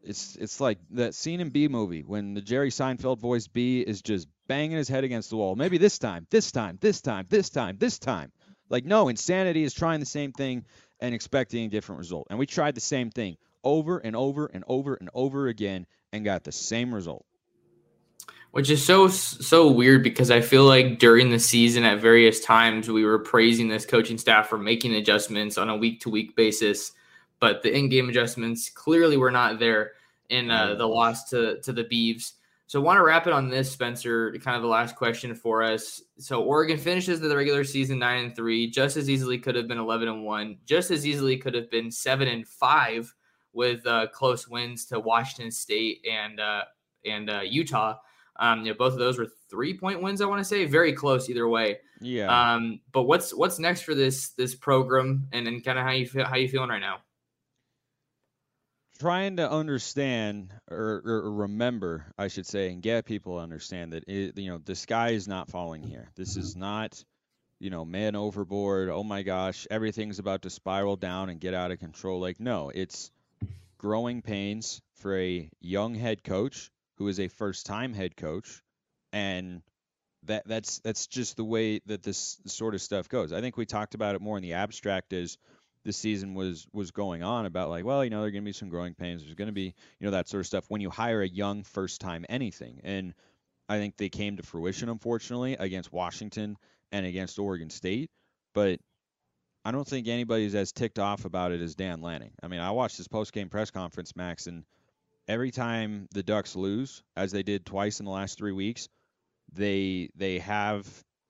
it's 0.03 0.35
it's 0.35 0.61
like 0.61 0.77
that 0.91 1.15
scene 1.15 1.41
in 1.41 1.49
Bee 1.49 1.67
Movie 1.67 2.03
when 2.03 2.33
the 2.33 2.41
Jerry 2.41 2.69
Seinfeld 2.69 3.19
voice 3.19 3.47
Bee 3.47 3.81
is 3.81 4.01
just 4.01 4.27
banging 4.47 4.77
his 4.77 4.87
head 4.87 5.03
against 5.03 5.29
the 5.29 5.37
wall. 5.37 5.55
Maybe 5.55 5.77
this 5.77 5.99
time, 5.99 6.27
this 6.29 6.51
time, 6.51 6.77
this 6.79 7.01
time, 7.01 7.25
this 7.29 7.49
time, 7.49 7.77
this 7.79 7.99
time. 7.99 8.31
Like 8.69 8.85
no, 8.85 9.07
insanity 9.07 9.63
is 9.63 9.73
trying 9.73 9.99
the 9.99 10.05
same 10.05 10.31
thing 10.31 10.65
and 10.99 11.15
expecting 11.15 11.65
a 11.65 11.69
different 11.69 11.99
result. 11.99 12.27
And 12.29 12.37
we 12.37 12.45
tried 12.45 12.75
the 12.75 12.81
same 12.81 13.09
thing 13.09 13.37
over 13.63 13.97
and 13.97 14.15
over 14.15 14.45
and 14.47 14.63
over 14.67 14.95
and 14.95 15.09
over 15.13 15.47
again 15.47 15.85
and 16.13 16.23
got 16.25 16.43
the 16.43 16.51
same 16.51 16.93
result 16.93 17.25
which 18.51 18.69
is 18.69 18.83
so 18.83 19.07
so 19.07 19.69
weird 19.69 20.03
because 20.03 20.31
I 20.31 20.41
feel 20.41 20.65
like 20.65 20.99
during 20.99 21.29
the 21.29 21.39
season 21.39 21.83
at 21.83 21.99
various 21.99 22.39
times 22.39 22.89
we 22.89 23.05
were 23.05 23.19
praising 23.19 23.67
this 23.67 23.85
coaching 23.85 24.17
staff 24.17 24.47
for 24.47 24.57
making 24.57 24.93
adjustments 24.95 25.57
on 25.57 25.69
a 25.69 25.77
week 25.77 26.01
to 26.01 26.09
week 26.09 26.35
basis, 26.35 26.91
but 27.39 27.61
the 27.61 27.75
in 27.75 27.89
game 27.89 28.09
adjustments 28.09 28.69
clearly 28.69 29.17
were 29.17 29.31
not 29.31 29.59
there 29.59 29.91
in 30.29 30.49
uh, 30.49 30.75
the 30.75 30.85
loss 30.85 31.29
to 31.29 31.61
to 31.61 31.73
the 31.73 31.83
Beavs. 31.83 32.33
So 32.69 32.79
I 32.79 32.83
want 32.83 32.99
to 32.99 33.03
wrap 33.03 33.25
it 33.25 33.33
on 33.33 33.49
this, 33.49 33.71
Spencer. 33.71 34.31
Kind 34.43 34.55
of 34.55 34.61
the 34.61 34.67
last 34.67 34.95
question 34.95 35.33
for 35.33 35.63
us. 35.63 36.03
So 36.19 36.43
Oregon 36.43 36.77
finishes 36.77 37.19
the 37.19 37.35
regular 37.35 37.63
season 37.63 37.97
nine 37.97 38.25
and 38.25 38.35
three, 38.35 38.69
just 38.69 38.95
as 38.95 39.09
easily 39.09 39.39
could 39.39 39.55
have 39.55 39.67
been 39.67 39.79
eleven 39.79 40.07
and 40.07 40.23
one, 40.23 40.59
just 40.65 40.91
as 40.91 41.03
easily 41.03 41.35
could 41.35 41.55
have 41.55 41.71
been 41.71 41.89
seven 41.89 42.27
and 42.27 42.47
five 42.47 43.11
with 43.53 43.87
uh, 43.87 44.05
close 44.13 44.47
wins 44.47 44.85
to 44.85 44.99
Washington 44.99 45.49
State 45.49 46.05
and 46.07 46.39
uh, 46.39 46.61
and 47.03 47.31
uh, 47.31 47.41
Utah. 47.43 47.95
Um, 48.35 48.59
you 48.59 48.67
know, 48.67 48.77
both 48.77 48.93
of 48.93 48.99
those 48.99 49.17
were 49.17 49.29
three 49.49 49.75
point 49.75 50.03
wins. 50.03 50.21
I 50.21 50.25
want 50.25 50.39
to 50.39 50.45
say 50.45 50.65
very 50.65 50.93
close 50.93 51.27
either 51.27 51.49
way. 51.49 51.79
Yeah. 52.01 52.27
Um, 52.27 52.81
but 52.91 53.05
what's 53.05 53.33
what's 53.33 53.57
next 53.57 53.81
for 53.81 53.95
this 53.95 54.29
this 54.33 54.53
program, 54.53 55.27
and 55.31 55.47
and 55.47 55.65
kind 55.65 55.79
of 55.79 55.85
how 55.85 55.91
you 55.91 56.05
feel 56.05 56.23
how 56.23 56.35
you 56.35 56.47
feeling 56.47 56.69
right 56.69 56.77
now? 56.77 56.99
Trying 58.99 59.37
to 59.37 59.49
understand 59.49 60.53
or, 60.69 61.01
or, 61.05 61.31
remember, 61.31 62.05
I 62.17 62.27
should 62.27 62.45
say, 62.45 62.69
and 62.71 62.81
get 62.81 63.05
people 63.05 63.37
to 63.37 63.41
understand 63.41 63.93
that 63.93 64.03
it, 64.07 64.37
you 64.37 64.51
know 64.51 64.57
the 64.57 64.75
sky 64.75 65.11
is 65.11 65.25
not 65.25 65.49
falling 65.49 65.83
here. 65.83 66.09
This 66.15 66.31
mm-hmm. 66.31 66.41
is 66.41 66.55
not, 66.57 67.03
you 67.59 67.69
know, 67.69 67.85
man 67.85 68.17
overboard. 68.17 68.89
Oh 68.89 69.03
my 69.03 69.23
gosh, 69.23 69.65
everything's 69.71 70.19
about 70.19 70.41
to 70.41 70.49
spiral 70.49 70.97
down 70.97 71.29
and 71.29 71.39
get 71.39 71.53
out 71.53 71.71
of 71.71 71.79
control. 71.79 72.19
Like 72.19 72.41
no, 72.41 72.71
it's 72.75 73.09
growing 73.77 74.21
pains 74.21 74.81
for 74.95 75.17
a 75.17 75.49
young 75.61 75.95
head 75.95 76.21
coach 76.21 76.69
who 76.97 77.07
is 77.07 77.21
a 77.21 77.29
first-time 77.29 77.93
head 77.93 78.17
coach, 78.17 78.61
and 79.13 79.61
that 80.23 80.45
that's 80.45 80.79
that's 80.79 81.07
just 81.07 81.37
the 81.37 81.45
way 81.45 81.79
that 81.85 82.03
this 82.03 82.37
sort 82.47 82.75
of 82.75 82.81
stuff 82.81 83.07
goes. 83.07 83.31
I 83.31 83.39
think 83.39 83.55
we 83.55 83.65
talked 83.65 83.95
about 83.95 84.15
it 84.15 84.21
more 84.21 84.35
in 84.35 84.43
the 84.43 84.55
abstract 84.55 85.13
as 85.13 85.37
the 85.85 85.93
season 85.93 86.33
was 86.33 86.67
was 86.73 86.91
going 86.91 87.23
on 87.23 87.45
about 87.45 87.69
like, 87.69 87.85
well, 87.85 88.03
you 88.03 88.09
know, 88.09 88.21
there're 88.21 88.31
going 88.31 88.43
to 88.43 88.49
be 88.49 88.53
some 88.53 88.69
growing 88.69 88.93
pains. 88.93 89.23
There's 89.23 89.35
going 89.35 89.47
to 89.47 89.53
be, 89.53 89.73
you 89.99 90.05
know, 90.05 90.11
that 90.11 90.27
sort 90.27 90.41
of 90.41 90.47
stuff 90.47 90.65
when 90.67 90.81
you 90.81 90.89
hire 90.89 91.21
a 91.21 91.27
young 91.27 91.63
first-time 91.63 92.25
anything, 92.29 92.81
and 92.83 93.13
I 93.67 93.77
think 93.77 93.97
they 93.97 94.09
came 94.09 94.37
to 94.37 94.43
fruition, 94.43 94.89
unfortunately, 94.89 95.53
against 95.59 95.93
Washington 95.93 96.57
and 96.91 97.05
against 97.05 97.39
Oregon 97.39 97.69
State. 97.69 98.09
But 98.53 98.79
I 99.63 99.71
don't 99.71 99.87
think 99.87 100.07
anybody's 100.07 100.55
as 100.55 100.71
ticked 100.71 100.99
off 100.99 101.25
about 101.25 101.51
it 101.51 101.61
as 101.61 101.75
Dan 101.75 102.01
Lanning. 102.01 102.31
I 102.41 102.47
mean, 102.47 102.59
I 102.59 102.71
watched 102.71 102.97
his 102.97 103.07
post-game 103.07 103.49
press 103.49 103.71
conference, 103.71 104.15
Max, 104.15 104.47
and 104.47 104.63
every 105.27 105.51
time 105.51 106.07
the 106.11 106.23
Ducks 106.23 106.55
lose, 106.55 107.03
as 107.15 107.31
they 107.31 107.43
did 107.43 107.65
twice 107.65 107.99
in 107.99 108.05
the 108.05 108.11
last 108.11 108.37
three 108.37 108.51
weeks, 108.51 108.89
they 109.53 110.09
they 110.15 110.39
have 110.39 110.87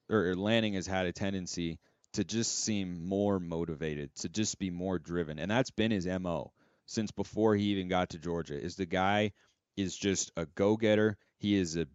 or 0.10 0.36
Lanning 0.36 0.74
has 0.74 0.88
had 0.88 1.06
a 1.06 1.12
tendency 1.12 1.78
to 2.14 2.24
just 2.24 2.64
seem 2.64 3.08
more 3.08 3.40
motivated, 3.40 4.14
to 4.16 4.30
just 4.30 4.60
be 4.60 4.70
more 4.70 5.00
driven, 5.00 5.40
and 5.40 5.50
that's 5.50 5.72
been 5.72 5.92
his 5.92 6.08
mo 6.08 6.52
since 6.86 7.12
before 7.12 7.56
he 7.56 7.66
even 7.66 7.88
got 7.88 8.10
to 8.10 8.18
Georgia. 8.18 8.60
Is 8.60 8.76
the 8.76 8.86
guy 8.86 9.32
is 9.78 9.96
just 9.96 10.32
a 10.36 10.46
go 10.46 10.76
getter. 10.76 11.18
He 11.38 11.56
is 11.56 11.78
a 11.78 11.88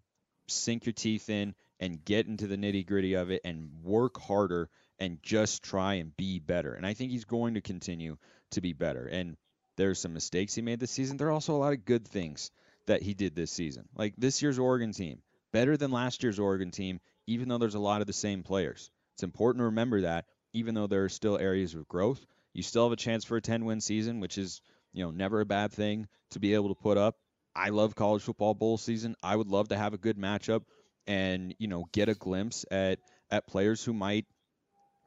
sink 0.48 0.86
your 0.86 0.92
teeth 0.92 1.28
in 1.28 1.54
and 1.80 2.04
get 2.04 2.26
into 2.26 2.46
the 2.46 2.56
nitty 2.56 2.86
gritty 2.86 3.14
of 3.14 3.30
it 3.30 3.42
and 3.44 3.70
work 3.82 4.20
harder 4.20 4.70
and 4.98 5.18
just 5.22 5.62
try 5.62 5.94
and 5.94 6.16
be 6.16 6.38
better. 6.38 6.74
And 6.74 6.86
I 6.86 6.94
think 6.94 7.10
he's 7.10 7.24
going 7.24 7.54
to 7.54 7.60
continue 7.60 8.16
to 8.52 8.60
be 8.60 8.72
better. 8.72 9.06
And 9.06 9.36
there's 9.76 9.98
some 9.98 10.14
mistakes 10.14 10.54
he 10.54 10.62
made 10.62 10.80
this 10.80 10.92
season. 10.92 11.16
There 11.16 11.28
are 11.28 11.32
also 11.32 11.54
a 11.54 11.58
lot 11.58 11.72
of 11.72 11.84
good 11.84 12.06
things 12.06 12.50
that 12.86 13.02
he 13.02 13.14
did 13.14 13.34
this 13.34 13.50
season. 13.50 13.88
Like 13.96 14.14
this 14.16 14.40
year's 14.40 14.58
Oregon 14.58 14.92
team, 14.92 15.20
better 15.52 15.76
than 15.76 15.90
last 15.90 16.22
year's 16.22 16.38
Oregon 16.38 16.70
team, 16.70 17.00
even 17.26 17.48
though 17.48 17.58
there's 17.58 17.74
a 17.74 17.80
lot 17.80 18.00
of 18.00 18.06
the 18.06 18.12
same 18.12 18.42
players. 18.42 18.90
It's 19.14 19.22
important 19.22 19.60
to 19.60 19.66
remember 19.66 20.02
that, 20.02 20.26
even 20.52 20.74
though 20.74 20.86
there 20.86 21.04
are 21.04 21.08
still 21.08 21.38
areas 21.38 21.74
of 21.74 21.88
growth, 21.88 22.24
you 22.52 22.62
still 22.62 22.84
have 22.84 22.92
a 22.92 22.96
chance 22.96 23.24
for 23.24 23.36
a 23.36 23.42
10 23.42 23.64
win 23.64 23.80
season, 23.80 24.20
which 24.20 24.38
is, 24.38 24.60
you 24.92 25.04
know, 25.04 25.10
never 25.10 25.40
a 25.40 25.46
bad 25.46 25.72
thing 25.72 26.06
to 26.30 26.40
be 26.40 26.54
able 26.54 26.68
to 26.68 26.80
put 26.80 26.96
up. 26.96 27.16
I 27.54 27.68
love 27.68 27.94
college 27.94 28.22
football 28.22 28.54
bowl 28.54 28.78
season. 28.78 29.16
I 29.22 29.34
would 29.34 29.48
love 29.48 29.68
to 29.68 29.76
have 29.76 29.94
a 29.94 29.98
good 29.98 30.16
matchup 30.16 30.62
and, 31.06 31.54
you 31.58 31.68
know, 31.68 31.84
get 31.92 32.08
a 32.08 32.14
glimpse 32.14 32.64
at 32.70 32.98
at 33.30 33.46
players 33.46 33.84
who 33.84 33.92
might 33.92 34.26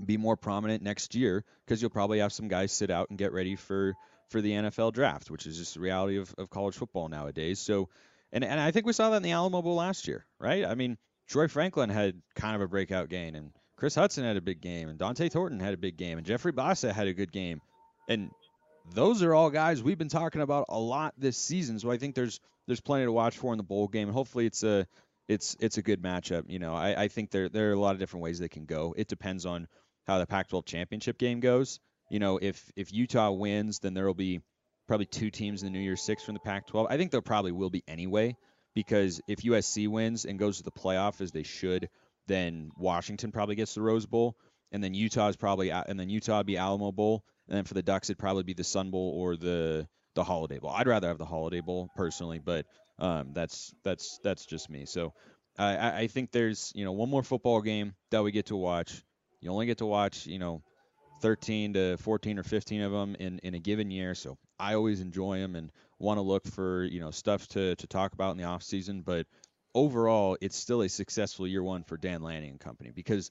be 0.04 0.18
more 0.18 0.38
prominent 0.38 0.84
next 0.84 1.16
year 1.16 1.44
because 1.66 1.82
you'll 1.82 1.90
probably 1.90 2.20
have 2.20 2.34
some 2.34 2.48
guys 2.48 2.72
sit 2.72 2.92
out 2.92 3.10
and 3.10 3.18
get 3.18 3.34
ready 3.34 3.56
for 3.56 3.96
for 4.30 4.42
the 4.42 4.52
NFL 4.52 4.94
draft, 4.94 5.32
which 5.32 5.46
is 5.46 5.58
just 5.58 5.74
the 5.74 5.80
reality 5.80 6.18
of, 6.18 6.34
of 6.38 6.50
college 6.50 6.76
football 6.76 7.08
nowadays. 7.08 7.60
So, 7.60 7.90
and, 8.32 8.44
and 8.44 8.60
I 8.60 8.72
think 8.72 8.86
we 8.86 8.94
saw 8.94 9.10
that 9.10 9.18
in 9.18 9.24
the 9.24 9.32
Alamo 9.32 9.62
Bowl 9.62 9.76
last 9.76 10.08
year, 10.08 10.26
right? 10.38 10.66
I 10.66 10.76
mean, 10.76 10.98
Troy 11.30 11.48
Franklin 11.48 11.90
had 11.90 12.22
kind 12.36 12.56
of 12.56 12.62
a 12.62 12.68
breakout 12.68 13.10
game, 13.10 13.36
and 13.36 13.52
Kris 13.78 13.96
Hutson 13.96 14.24
had 14.24 14.38
a 14.38 14.42
big 14.42 14.60
game, 14.60 14.90
and 14.90 15.00
Dont'e 15.00 15.32
Thornton 15.32 15.60
had 15.60 15.74
a 15.74 15.78
big 15.78 15.98
game, 15.98 16.18
and 16.18 16.26
Jeffrey 16.26 16.52
Bassa 16.52 16.92
had 16.92 17.08
a 17.08 17.14
good 17.14 17.32
game. 17.32 17.62
And 18.10 18.32
those 18.94 19.22
are 19.22 19.34
all 19.34 19.50
guys 19.50 19.84
we've 19.84 19.98
been 19.98 20.10
talking 20.10 20.42
about 20.42 20.66
a 20.70 20.80
lot 20.80 21.14
this 21.18 21.38
season. 21.38 21.80
So 21.80 21.92
I 21.92 21.98
think 21.98 22.16
there's 22.16 22.40
there's 22.66 22.82
plenty 22.82 23.06
to 23.06 23.12
watch 23.12 23.38
for 23.38 23.54
in 23.54 23.58
the 23.58 23.64
bowl 23.64 23.88
game, 23.88 24.08
and 24.08 24.16
hopefully 24.16 24.48
it's 24.48 24.64
a 24.64 24.88
it's 25.28 25.56
it's 25.60 25.78
a 25.78 25.82
good 25.82 26.02
matchup. 26.02 26.46
You 26.48 26.60
know, 26.60 26.74
I, 26.74 27.04
I 27.04 27.08
think 27.08 27.30
there 27.30 27.50
there 27.50 27.70
are 27.70 27.74
a 27.74 27.80
lot 27.80 27.94
of 27.94 28.00
different 28.00 28.24
ways 28.24 28.40
they 28.40 28.50
can 28.50 28.66
go. 28.66 28.96
It 28.98 29.08
depends 29.08 29.46
on 29.46 29.68
how 30.08 30.18
the 30.20 30.26
Pac-12 30.26 30.66
championship 30.66 31.18
game 31.18 31.40
goes. 31.40 31.80
You 32.10 32.20
know, 32.20 32.40
if 32.42 32.72
if 32.76 32.92
Utah 32.92 33.32
wins, 33.32 33.80
then 33.80 33.94
there 33.94 34.08
will 34.08 34.14
be 34.14 34.42
probably 34.88 35.06
two 35.06 35.30
teams 35.30 35.62
in 35.62 35.72
the 35.72 35.78
New 35.78 35.84
Year 35.84 35.98
Six 35.98 36.24
from 36.24 36.34
the 36.34 36.40
Pac-12. 36.40 36.88
I 36.90 36.98
think 36.98 37.12
there 37.12 37.22
probably 37.22 37.52
will 37.52 37.70
be 37.70 37.84
anyway, 37.88 38.38
because 38.74 39.22
if 39.28 39.40
USC 39.40 39.88
wins 39.88 40.26
and 40.26 40.40
goes 40.40 40.58
to 40.58 40.64
the 40.64 40.72
playoff 40.72 41.20
as 41.22 41.32
they 41.32 41.44
should, 41.44 41.90
then 42.28 42.72
Washington 42.78 43.32
probably 43.32 43.56
gets 43.56 43.74
the 43.74 43.82
Rose 43.82 44.06
Bowl, 44.06 44.38
and 44.72 44.84
then 44.84 44.94
Utah 44.94 45.30
is 45.30 45.36
probably 45.36 45.72
and 45.72 46.00
then 46.00 46.10
Utah 46.10 46.44
be 46.44 46.58
Alamo 46.58 46.92
Bowl, 46.92 47.24
and 47.48 47.58
then 47.58 47.64
for 47.64 47.74
the 47.74 47.84
Ducks 47.84 48.10
it'd 48.10 48.20
probably 48.20 48.44
be 48.44 48.54
the 48.54 48.64
Sun 48.64 48.92
Bowl 48.92 49.14
or 49.18 49.36
the 49.36 49.88
the 50.16 50.24
Holiday 50.24 50.60
Bowl. 50.60 50.72
I'd 50.72 50.88
rather 50.88 51.08
have 51.08 51.18
the 51.18 51.26
Holiday 51.26 51.62
Bowl 51.62 51.90
personally, 51.96 52.40
but 52.40 52.66
um, 53.00 53.34
that's 53.34 53.74
that's 53.84 54.20
that's 54.24 54.46
just 54.46 54.70
me. 54.70 54.86
So 54.86 55.14
I, 55.58 56.02
I 56.02 56.08
think 56.08 56.32
there's 56.32 56.72
you 56.76 56.86
know 56.86 56.92
one 56.92 57.10
more 57.10 57.24
football 57.24 57.62
game 57.62 57.96
that 58.12 58.24
we 58.24 58.32
get 58.32 58.48
to 58.48 58.56
watch. 58.56 59.04
You 59.42 59.52
only 59.52 59.66
get 59.66 59.80
to 59.80 59.86
watch 59.86 60.26
you 60.28 60.40
know 60.40 60.62
13 61.22 61.74
to 61.74 61.98
14 61.98 62.40
or 62.40 62.44
15 62.44 62.82
of 62.82 62.92
them 62.92 63.16
in, 63.20 63.40
in 63.40 63.54
a 63.56 63.60
given 63.60 63.92
year. 63.92 64.16
So 64.16 64.38
I 64.60 64.76
always 64.76 65.02
enjoy 65.02 65.40
them 65.40 65.56
and 65.56 65.72
want 66.00 66.18
to 66.18 66.22
look 66.22 66.46
for 66.46 66.84
you 66.84 67.00
know 67.00 67.12
stuff 67.12 67.48
to, 67.50 67.76
to 67.76 67.88
talk 67.88 68.14
about 68.14 68.32
in 68.32 68.38
the 68.38 68.44
off 68.44 68.64
season. 68.64 69.02
But 69.02 69.26
overall, 69.78 70.38
it's 70.42 70.58
still 70.58 70.82
a 70.82 70.90
successful 70.90 71.48
year 71.48 71.62
one 71.62 71.84
for 71.84 71.98
Dan 71.98 72.24
Lanning 72.24 72.50
and 72.50 72.60
company 72.60 72.92
because 72.94 73.30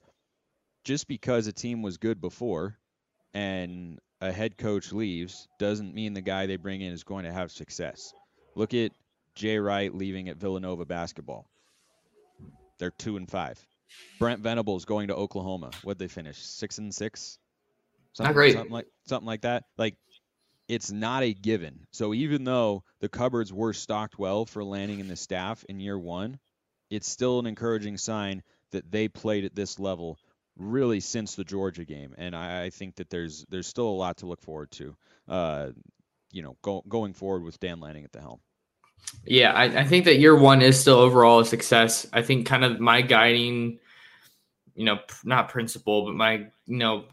just 0.85 1.07
because 1.07 1.47
a 1.47 1.51
team 1.51 1.81
was 1.81 1.97
good 1.97 2.21
before 2.21 2.77
and 3.33 3.99
a 4.21 4.31
head 4.31 4.57
coach 4.57 4.93
leaves 4.93 5.47
doesn't 5.59 5.93
mean 5.93 6.13
the 6.13 6.21
guy 6.21 6.45
they 6.45 6.55
bring 6.55 6.79
in 6.79 6.93
is 6.93 7.03
going 7.03 7.25
to 7.25 7.33
have 7.33 7.51
success. 7.51 8.13
Look 8.55 8.73
at 8.73 8.93
Jay 9.35 9.59
Wright 9.59 9.93
leaving 9.93 10.29
at 10.29 10.37
Villanova 10.37 10.85
basketball. 10.85 11.45
They're 12.79 12.91
two 12.91 13.17
and 13.17 13.29
five. 13.29 13.59
Brent 14.17 14.39
Venables 14.39 14.85
going 14.85 15.09
to 15.09 15.15
Oklahoma. 15.15 15.71
What'd 15.83 15.99
they 15.99 16.07
finish? 16.07 16.37
Six 16.37 16.77
and 16.77 16.95
six? 16.95 17.37
Something, 18.13 18.29
not 18.29 18.35
great. 18.35 18.53
Something 18.53 18.71
like 18.71 18.87
something 19.05 19.27
like 19.27 19.41
that. 19.41 19.65
Like 19.77 19.95
it's 20.67 20.91
not 20.91 21.23
a 21.23 21.33
given. 21.33 21.85
So 21.91 22.13
even 22.13 22.43
though 22.43 22.83
the 22.99 23.09
cupboards 23.09 23.53
were 23.53 23.73
stocked 23.73 24.19
well 24.19 24.45
for 24.45 24.63
Lanning 24.63 25.01
and 25.01 25.09
the 25.09 25.15
staff 25.15 25.63
in 25.69 25.79
year 25.79 25.97
one, 25.97 26.39
it's 26.89 27.09
still 27.09 27.39
an 27.39 27.47
encouraging 27.47 27.97
sign 27.97 28.43
that 28.71 28.91
they 28.91 29.07
played 29.07 29.45
at 29.45 29.55
this 29.55 29.79
level 29.79 30.19
really 30.57 30.99
since 30.99 31.35
the 31.35 31.43
Georgia 31.43 31.85
game. 31.85 32.15
And 32.17 32.35
I, 32.35 32.63
I 32.63 32.69
think 32.69 32.95
that 32.95 33.09
there's 33.09 33.45
there's 33.49 33.67
still 33.67 33.87
a 33.87 33.89
lot 33.89 34.17
to 34.17 34.25
look 34.25 34.41
forward 34.41 34.71
to. 34.71 34.95
Uh, 35.27 35.69
you 36.31 36.41
know, 36.41 36.57
go, 36.61 36.83
going 36.87 37.13
forward 37.13 37.43
with 37.43 37.59
Dan 37.59 37.79
Lanning 37.79 38.03
at 38.03 38.11
the 38.11 38.21
helm. 38.21 38.39
Yeah, 39.25 39.53
I, 39.53 39.63
I 39.65 39.83
think 39.85 40.05
that 40.05 40.19
year 40.19 40.35
one 40.35 40.61
is 40.61 40.79
still 40.79 40.97
overall 40.97 41.39
a 41.39 41.45
success. 41.45 42.05
I 42.11 42.21
think 42.21 42.45
kind 42.45 42.65
of 42.65 42.79
my 42.79 43.01
guiding, 43.01 43.79
you 44.75 44.85
know, 44.85 44.99
not 45.23 45.49
principle, 45.49 46.05
but 46.05 46.15
my 46.15 46.47
you 46.65 46.77
know 46.77 47.05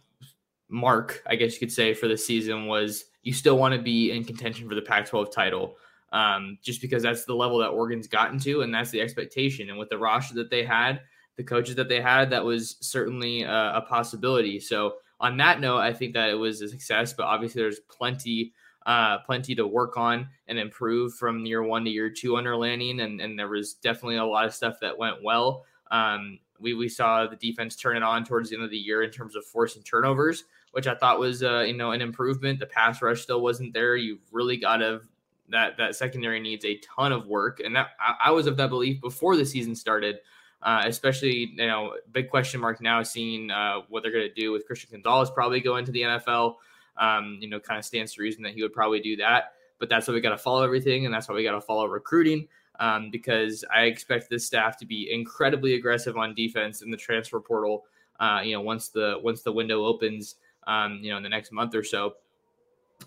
mark, 0.68 1.22
I 1.26 1.36
guess 1.36 1.55
you 1.55 1.61
could 1.61 1.72
say, 1.72 1.94
for 1.94 2.09
the 2.09 2.16
season 2.16 2.66
was 2.66 3.05
you 3.24 3.32
still 3.32 3.58
want 3.58 3.74
to 3.74 3.80
be 3.80 4.12
in 4.12 4.22
contention 4.22 4.68
for 4.68 4.74
the 4.74 4.82
Pac 4.82 5.06
12 5.06 5.32
title. 5.32 5.76
Um, 6.12 6.58
just 6.62 6.80
because 6.80 7.02
that's 7.02 7.24
the 7.24 7.34
level 7.34 7.58
that 7.58 7.70
Oregon's 7.70 8.06
gotten 8.06 8.38
to, 8.40 8.60
and 8.60 8.72
that's 8.72 8.90
the 8.90 9.00
expectation. 9.00 9.68
And 9.68 9.76
with 9.76 9.88
the 9.88 9.98
roster 9.98 10.34
that 10.34 10.48
they 10.48 10.62
had, 10.62 11.00
the 11.36 11.42
coaches 11.42 11.74
that 11.74 11.88
they 11.88 12.00
had, 12.00 12.30
that 12.30 12.44
was 12.44 12.76
certainly 12.80 13.42
a, 13.42 13.72
a 13.74 13.80
possibility. 13.80 14.60
So, 14.60 14.94
on 15.18 15.36
that 15.38 15.58
note, 15.58 15.78
I 15.78 15.92
think 15.92 16.12
that 16.14 16.30
it 16.30 16.34
was 16.34 16.60
a 16.60 16.68
success, 16.68 17.12
but 17.12 17.24
obviously 17.24 17.62
there's 17.62 17.80
plenty, 17.80 18.52
uh, 18.86 19.18
plenty 19.20 19.54
to 19.54 19.66
work 19.66 19.96
on 19.96 20.28
and 20.46 20.58
improve 20.58 21.14
from 21.14 21.46
year 21.46 21.62
one 21.62 21.84
to 21.84 21.90
year 21.90 22.10
two 22.10 22.36
under 22.36 22.56
Lanning. 22.56 23.00
And, 23.00 23.20
and 23.20 23.38
there 23.38 23.48
was 23.48 23.74
definitely 23.74 24.16
a 24.16 24.24
lot 24.24 24.44
of 24.44 24.54
stuff 24.54 24.76
that 24.82 24.98
went 24.98 25.22
well. 25.22 25.64
Um, 25.90 26.38
we, 26.60 26.74
we 26.74 26.88
saw 26.88 27.26
the 27.26 27.36
defense 27.36 27.74
turn 27.74 27.96
it 27.96 28.02
on 28.02 28.24
towards 28.24 28.50
the 28.50 28.56
end 28.56 28.64
of 28.64 28.70
the 28.70 28.76
year 28.76 29.02
in 29.02 29.10
terms 29.10 29.34
of 29.34 29.44
forcing 29.46 29.82
turnovers 29.82 30.44
which 30.74 30.88
I 30.88 30.94
thought 30.96 31.20
was 31.20 31.42
uh, 31.42 31.60
you 31.60 31.74
know 31.74 31.92
an 31.92 32.02
improvement. 32.02 32.58
The 32.58 32.66
pass 32.66 33.00
rush 33.00 33.22
still 33.22 33.40
wasn't 33.40 33.72
there. 33.72 33.96
You've 33.96 34.20
really 34.32 34.56
got 34.56 34.78
to 34.78 35.02
that 35.50 35.76
that 35.76 35.94
secondary 35.94 36.40
needs 36.40 36.64
a 36.64 36.78
ton 36.78 37.12
of 37.12 37.26
work, 37.26 37.60
and 37.60 37.76
that 37.76 37.90
I, 38.00 38.26
I 38.26 38.30
was 38.32 38.46
of 38.48 38.56
that 38.56 38.70
belief 38.70 39.00
before 39.00 39.36
the 39.36 39.46
season 39.46 39.74
started. 39.74 40.18
Uh, 40.62 40.82
especially 40.86 41.52
you 41.56 41.66
know 41.66 41.92
big 42.12 42.30
question 42.30 42.58
mark 42.60 42.80
now 42.80 43.02
seeing 43.02 43.50
uh, 43.50 43.80
what 43.88 44.02
they're 44.02 44.12
going 44.12 44.26
to 44.26 44.34
do 44.34 44.50
with 44.50 44.66
Christian 44.66 44.90
Gonzalez 44.90 45.30
probably 45.30 45.60
going 45.60 45.84
to 45.84 45.92
the 45.92 46.02
NFL. 46.02 46.56
Um, 46.96 47.38
you 47.40 47.48
know, 47.48 47.60
kind 47.60 47.78
of 47.78 47.84
stands 47.84 48.14
to 48.14 48.22
reason 48.22 48.42
that 48.44 48.54
he 48.54 48.62
would 48.62 48.72
probably 48.72 49.00
do 49.00 49.16
that. 49.16 49.52
But 49.78 49.88
that's 49.88 50.08
why 50.08 50.14
we 50.14 50.20
got 50.20 50.30
to 50.30 50.38
follow 50.38 50.64
everything, 50.64 51.04
and 51.04 51.14
that's 51.14 51.28
why 51.28 51.34
we 51.34 51.44
got 51.44 51.52
to 51.52 51.60
follow 51.60 51.86
recruiting. 51.86 52.48
Um, 52.80 53.10
because 53.10 53.64
I 53.72 53.82
expect 53.82 54.28
this 54.28 54.46
staff 54.46 54.76
to 54.78 54.86
be 54.86 55.12
incredibly 55.12 55.74
aggressive 55.74 56.16
on 56.16 56.34
defense 56.34 56.82
in 56.82 56.90
the 56.90 56.96
transfer 56.96 57.38
portal. 57.38 57.84
Uh, 58.18 58.40
you 58.42 58.52
know, 58.52 58.60
once 58.60 58.88
the 58.88 59.18
once 59.22 59.42
the 59.42 59.52
window 59.52 59.84
opens, 59.84 60.36
um, 60.66 61.00
you 61.02 61.10
know, 61.10 61.16
in 61.16 61.22
the 61.22 61.28
next 61.28 61.52
month 61.52 61.74
or 61.74 61.84
so, 61.84 62.14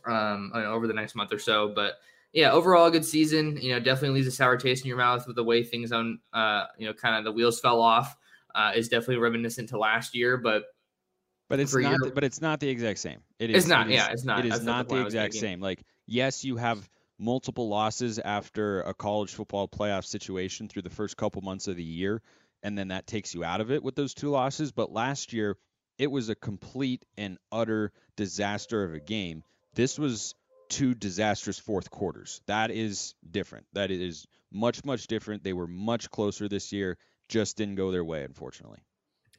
um, 0.05 0.51
over 0.55 0.87
the 0.87 0.93
next 0.93 1.15
month 1.15 1.33
or 1.33 1.39
so. 1.39 1.71
But 1.73 1.93
yeah, 2.33 2.51
overall, 2.51 2.87
a 2.87 2.91
good 2.91 3.05
season. 3.05 3.57
You 3.61 3.73
know, 3.73 3.79
definitely 3.79 4.15
leaves 4.15 4.27
a 4.27 4.31
sour 4.31 4.57
taste 4.57 4.83
in 4.83 4.89
your 4.89 4.97
mouth 4.97 5.27
with 5.27 5.35
the 5.35 5.43
way 5.43 5.63
things 5.63 5.91
on, 5.91 6.19
uh, 6.33 6.65
you 6.77 6.87
know, 6.87 6.93
kind 6.93 7.15
of 7.15 7.23
the 7.23 7.31
wheels 7.31 7.59
fell 7.59 7.81
off. 7.81 8.15
Uh, 8.55 8.71
is 8.75 8.89
definitely 8.89 9.17
reminiscent 9.17 9.69
to 9.69 9.77
last 9.77 10.15
year, 10.15 10.35
but 10.35 10.63
but 11.47 11.59
it's 11.59 11.75
not. 11.75 11.97
Your, 12.01 12.11
but 12.11 12.23
it's 12.23 12.41
not 12.41 12.59
the 12.59 12.69
exact 12.69 12.99
same. 12.99 13.19
It 13.39 13.51
is. 13.51 13.57
It's 13.57 13.67
not. 13.67 13.87
It 13.87 13.91
is, 13.91 13.95
yeah, 13.95 14.07
it's 14.11 14.23
not. 14.25 14.45
It 14.45 14.51
is 14.51 14.63
not 14.63 14.89
the 14.89 15.01
exact 15.01 15.35
same. 15.35 15.61
Like, 15.61 15.83
yes, 16.07 16.43
you 16.43 16.57
have 16.57 16.89
multiple 17.19 17.69
losses 17.69 18.19
after 18.19 18.81
a 18.81 18.93
college 18.93 19.33
football 19.33 19.67
playoff 19.67 20.05
situation 20.05 20.67
through 20.67 20.81
the 20.81 20.89
first 20.89 21.17
couple 21.17 21.41
months 21.41 21.67
of 21.67 21.75
the 21.75 21.83
year, 21.83 22.21
and 22.63 22.77
then 22.77 22.87
that 22.87 23.07
takes 23.07 23.33
you 23.33 23.43
out 23.43 23.61
of 23.61 23.71
it 23.71 23.83
with 23.83 23.95
those 23.95 24.13
two 24.13 24.29
losses. 24.29 24.71
But 24.71 24.91
last 24.91 25.33
year, 25.33 25.57
it 25.97 26.11
was 26.11 26.29
a 26.29 26.35
complete 26.35 27.05
and 27.17 27.37
utter 27.51 27.91
disaster 28.15 28.83
of 28.83 28.93
a 28.93 28.99
game. 28.99 29.43
This 29.73 29.97
was 29.97 30.35
two 30.69 30.93
disastrous 30.93 31.59
fourth 31.59 31.89
quarters. 31.89 32.41
That 32.47 32.71
is 32.71 33.15
different. 33.29 33.65
That 33.73 33.91
is 33.91 34.27
much, 34.51 34.83
much 34.85 35.07
different. 35.07 35.43
They 35.43 35.53
were 35.53 35.67
much 35.67 36.09
closer 36.11 36.47
this 36.47 36.71
year. 36.71 36.97
Just 37.29 37.57
didn't 37.57 37.75
go 37.75 37.91
their 37.91 38.03
way, 38.03 38.23
unfortunately. 38.23 38.79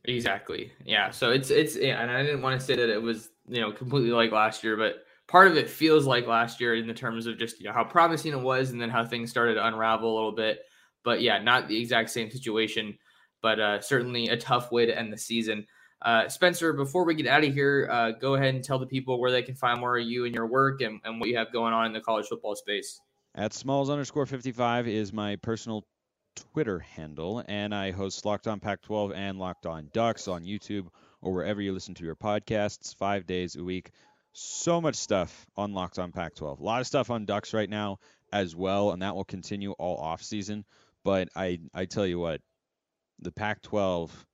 Exactly. 0.04 0.72
Yeah. 0.84 1.10
So 1.10 1.30
it's 1.30 1.50
it's 1.50 1.76
and 1.76 2.10
I 2.10 2.22
didn't 2.22 2.42
want 2.42 2.58
to 2.58 2.64
say 2.64 2.76
that 2.76 2.88
it 2.88 3.02
was 3.02 3.28
you 3.48 3.60
know 3.60 3.72
completely 3.72 4.10
like 4.10 4.30
last 4.30 4.62
year, 4.62 4.76
but 4.76 5.04
part 5.26 5.48
of 5.48 5.56
it 5.56 5.68
feels 5.68 6.06
like 6.06 6.26
last 6.26 6.60
year 6.60 6.74
in 6.74 6.86
the 6.86 6.94
terms 6.94 7.26
of 7.26 7.38
just 7.38 7.58
you 7.58 7.66
know 7.66 7.72
how 7.72 7.84
promising 7.84 8.32
it 8.32 8.40
was, 8.40 8.70
and 8.70 8.80
then 8.80 8.90
how 8.90 9.04
things 9.04 9.30
started 9.30 9.54
to 9.54 9.66
unravel 9.66 10.12
a 10.12 10.14
little 10.14 10.34
bit. 10.34 10.60
But 11.04 11.20
yeah, 11.20 11.42
not 11.42 11.68
the 11.68 11.80
exact 11.80 12.10
same 12.10 12.30
situation, 12.30 12.96
but 13.42 13.58
uh, 13.58 13.80
certainly 13.80 14.28
a 14.28 14.36
tough 14.36 14.70
way 14.70 14.86
to 14.86 14.96
end 14.96 15.12
the 15.12 15.18
season. 15.18 15.66
Uh, 16.00 16.28
Spencer, 16.28 16.72
before 16.72 17.04
we 17.04 17.14
get 17.14 17.26
out 17.26 17.44
of 17.44 17.52
here, 17.52 17.88
uh, 17.90 18.12
go 18.12 18.34
ahead 18.34 18.54
and 18.54 18.62
tell 18.62 18.78
the 18.78 18.86
people 18.86 19.20
where 19.20 19.32
they 19.32 19.42
can 19.42 19.54
find 19.54 19.80
more 19.80 19.98
of 19.98 20.06
you 20.06 20.24
and 20.24 20.34
your 20.34 20.46
work 20.46 20.80
and, 20.80 21.00
and 21.04 21.18
what 21.18 21.28
you 21.28 21.36
have 21.36 21.52
going 21.52 21.72
on 21.72 21.86
in 21.86 21.92
the 21.92 22.00
college 22.00 22.26
football 22.26 22.54
space. 22.54 23.00
At 23.34 23.52
smalls 23.52 23.90
underscore 23.90 24.26
55 24.26 24.86
is 24.88 25.12
my 25.12 25.36
personal 25.36 25.84
Twitter 26.36 26.78
handle, 26.78 27.42
and 27.48 27.74
I 27.74 27.90
host 27.90 28.24
Locked 28.24 28.46
On 28.46 28.60
Pac 28.60 28.82
12 28.82 29.12
and 29.12 29.38
Locked 29.38 29.66
On 29.66 29.88
Ducks 29.92 30.28
on 30.28 30.44
YouTube 30.44 30.86
or 31.20 31.32
wherever 31.32 31.60
you 31.60 31.72
listen 31.72 31.94
to 31.94 32.04
your 32.04 32.14
podcasts 32.14 32.94
five 32.94 33.26
days 33.26 33.56
a 33.56 33.64
week. 33.64 33.90
So 34.32 34.80
much 34.80 34.94
stuff 34.94 35.46
on 35.56 35.72
Locked 35.72 35.98
On 35.98 36.12
Pac 36.12 36.36
12. 36.36 36.60
A 36.60 36.62
lot 36.62 36.80
of 36.80 36.86
stuff 36.86 37.10
on 37.10 37.24
Ducks 37.24 37.52
right 37.52 37.68
now 37.68 37.98
as 38.32 38.54
well, 38.54 38.92
and 38.92 39.02
that 39.02 39.16
will 39.16 39.24
continue 39.24 39.72
all 39.72 39.96
off 39.96 40.22
season. 40.22 40.64
But 41.04 41.28
I, 41.34 41.58
I 41.74 41.86
tell 41.86 42.06
you 42.06 42.20
what, 42.20 42.40
the 43.18 43.32
Pac 43.32 43.62
12 43.62 44.26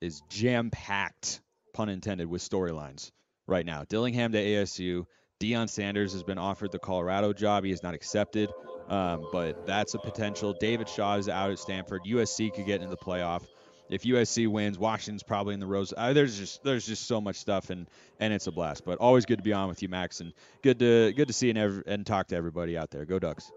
is 0.00 0.22
jam 0.28 0.70
packed, 0.70 1.40
pun 1.74 1.88
intended, 1.88 2.28
with 2.28 2.42
storylines 2.42 3.10
right 3.46 3.66
now. 3.66 3.84
Dillingham 3.88 4.32
to 4.32 4.38
ASU. 4.38 5.06
Deion 5.40 5.68
Sanders 5.68 6.12
has 6.12 6.24
been 6.24 6.38
offered 6.38 6.72
the 6.72 6.78
Colorado 6.78 7.32
job. 7.32 7.64
He 7.64 7.70
has 7.70 7.82
not 7.82 7.94
accepted, 7.94 8.50
um, 8.88 9.28
but 9.32 9.66
that's 9.66 9.94
a 9.94 9.98
potential. 9.98 10.54
David 10.58 10.88
Shaw 10.88 11.16
is 11.16 11.28
out 11.28 11.50
at 11.50 11.58
Stanford. 11.58 12.02
USC 12.04 12.52
could 12.52 12.66
get 12.66 12.82
into 12.82 12.90
the 12.90 12.96
playoff. 12.96 13.44
If 13.88 14.02
USC 14.02 14.48
wins, 14.48 14.78
Washington's 14.78 15.22
probably 15.22 15.54
in 15.54 15.60
the 15.60 15.66
rose. 15.66 15.94
Uh, 15.96 16.12
there's 16.12 16.38
just 16.38 16.62
there's 16.62 16.86
just 16.86 17.06
so 17.06 17.20
much 17.20 17.36
stuff, 17.36 17.70
and 17.70 17.88
and 18.20 18.34
it's 18.34 18.46
a 18.46 18.52
blast. 18.52 18.84
But 18.84 18.98
always 18.98 19.24
good 19.24 19.38
to 19.38 19.42
be 19.42 19.52
on 19.52 19.68
with 19.68 19.80
you, 19.82 19.88
Max, 19.88 20.20
and 20.20 20.32
good 20.62 20.78
to 20.80 21.12
good 21.14 21.28
to 21.28 21.32
see 21.32 21.48
and, 21.50 21.58
ev- 21.58 21.82
and 21.86 22.04
talk 22.04 22.28
to 22.28 22.36
everybody 22.36 22.76
out 22.76 22.90
there. 22.90 23.04
Go 23.04 23.18
Ducks. 23.18 23.50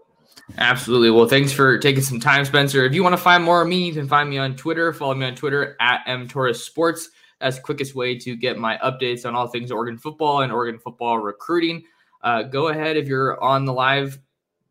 Absolutely. 0.58 1.10
Well, 1.10 1.26
thanks 1.26 1.52
for 1.52 1.78
taking 1.78 2.02
some 2.02 2.20
time, 2.20 2.44
Spencer. 2.44 2.84
If 2.84 2.94
you 2.94 3.02
want 3.02 3.14
to 3.14 3.22
find 3.22 3.42
more 3.42 3.62
of 3.62 3.68
me, 3.68 3.86
you 3.86 3.92
can 3.92 4.08
find 4.08 4.28
me 4.28 4.38
on 4.38 4.56
Twitter. 4.56 4.92
Follow 4.92 5.14
me 5.14 5.26
on 5.26 5.34
Twitter 5.34 5.76
at 5.80 6.04
mtorresports. 6.06 7.06
That's 7.40 7.56
the 7.56 7.62
quickest 7.62 7.94
way 7.94 8.16
to 8.18 8.36
get 8.36 8.58
my 8.58 8.76
updates 8.78 9.26
on 9.26 9.34
all 9.34 9.48
things 9.48 9.72
Oregon 9.72 9.98
football 9.98 10.42
and 10.42 10.52
Oregon 10.52 10.78
football 10.78 11.18
recruiting. 11.18 11.84
Uh, 12.22 12.42
go 12.42 12.68
ahead 12.68 12.96
if 12.96 13.08
you're 13.08 13.42
on 13.42 13.64
the 13.64 13.72
live 13.72 14.18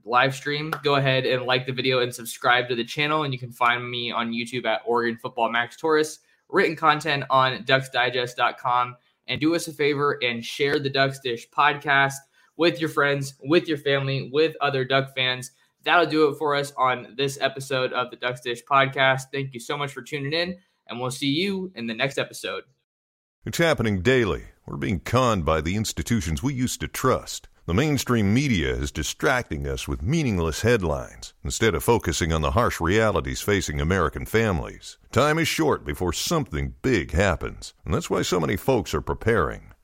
live 0.05 0.33
stream. 0.33 0.73
Go 0.83 0.95
ahead 0.95 1.25
and 1.25 1.43
like 1.43 1.65
the 1.65 1.73
video 1.73 1.99
and 1.99 2.13
subscribe 2.13 2.67
to 2.69 2.75
the 2.75 2.83
channel. 2.83 3.23
And 3.23 3.33
you 3.33 3.39
can 3.39 3.51
find 3.51 3.89
me 3.89 4.11
on 4.11 4.31
YouTube 4.31 4.65
at 4.65 4.81
Oregon 4.85 5.17
Football 5.17 5.51
Max 5.51 5.75
Torres. 5.77 6.19
Written 6.49 6.75
content 6.75 7.23
on 7.29 7.63
DucksDigest.com. 7.63 8.95
And 9.27 9.39
do 9.39 9.55
us 9.55 9.67
a 9.67 9.73
favor 9.73 10.17
and 10.23 10.43
share 10.43 10.79
the 10.79 10.89
Ducks 10.89 11.19
Dish 11.19 11.47
podcast 11.49 12.15
with 12.57 12.79
your 12.79 12.89
friends, 12.89 13.35
with 13.43 13.67
your 13.67 13.77
family, 13.77 14.29
with 14.31 14.55
other 14.61 14.85
Duck 14.85 15.15
fans. 15.15 15.51
That'll 15.83 16.05
do 16.05 16.29
it 16.29 16.37
for 16.37 16.55
us 16.55 16.73
on 16.77 17.15
this 17.17 17.39
episode 17.41 17.91
of 17.93 18.11
the 18.11 18.17
Ducks 18.17 18.41
Dish 18.41 18.63
podcast. 18.69 19.23
Thank 19.33 19.53
you 19.53 19.59
so 19.59 19.77
much 19.77 19.91
for 19.91 20.01
tuning 20.01 20.33
in, 20.33 20.57
and 20.87 20.99
we'll 20.99 21.11
see 21.11 21.31
you 21.31 21.71
in 21.75 21.87
the 21.87 21.93
next 21.93 22.17
episode. 22.17 22.63
It's 23.45 23.57
happening 23.57 24.01
daily. 24.01 24.43
We're 24.67 24.77
being 24.77 24.99
conned 24.99 25.45
by 25.45 25.61
the 25.61 25.75
institutions 25.75 26.43
we 26.43 26.53
used 26.53 26.79
to 26.81 26.87
trust. 26.87 27.47
The 27.65 27.73
mainstream 27.73 28.33
media 28.33 28.71
is 28.73 28.91
distracting 28.91 29.65
us 29.65 29.87
with 29.87 30.01
meaningless 30.01 30.61
headlines 30.61 31.33
instead 31.43 31.73
of 31.73 31.83
focusing 31.83 32.33
on 32.33 32.41
the 32.41 32.51
harsh 32.51 32.81
realities 32.81 33.41
facing 33.41 33.79
American 33.79 34.25
families. 34.25 34.97
Time 35.11 35.39
is 35.39 35.47
short 35.47 35.85
before 35.85 36.13
something 36.13 36.75
big 36.81 37.11
happens, 37.11 37.73
and 37.85 37.93
that's 37.93 38.09
why 38.09 38.21
so 38.21 38.39
many 38.39 38.57
folks 38.57 38.93
are 38.93 39.01
preparing. 39.01 39.70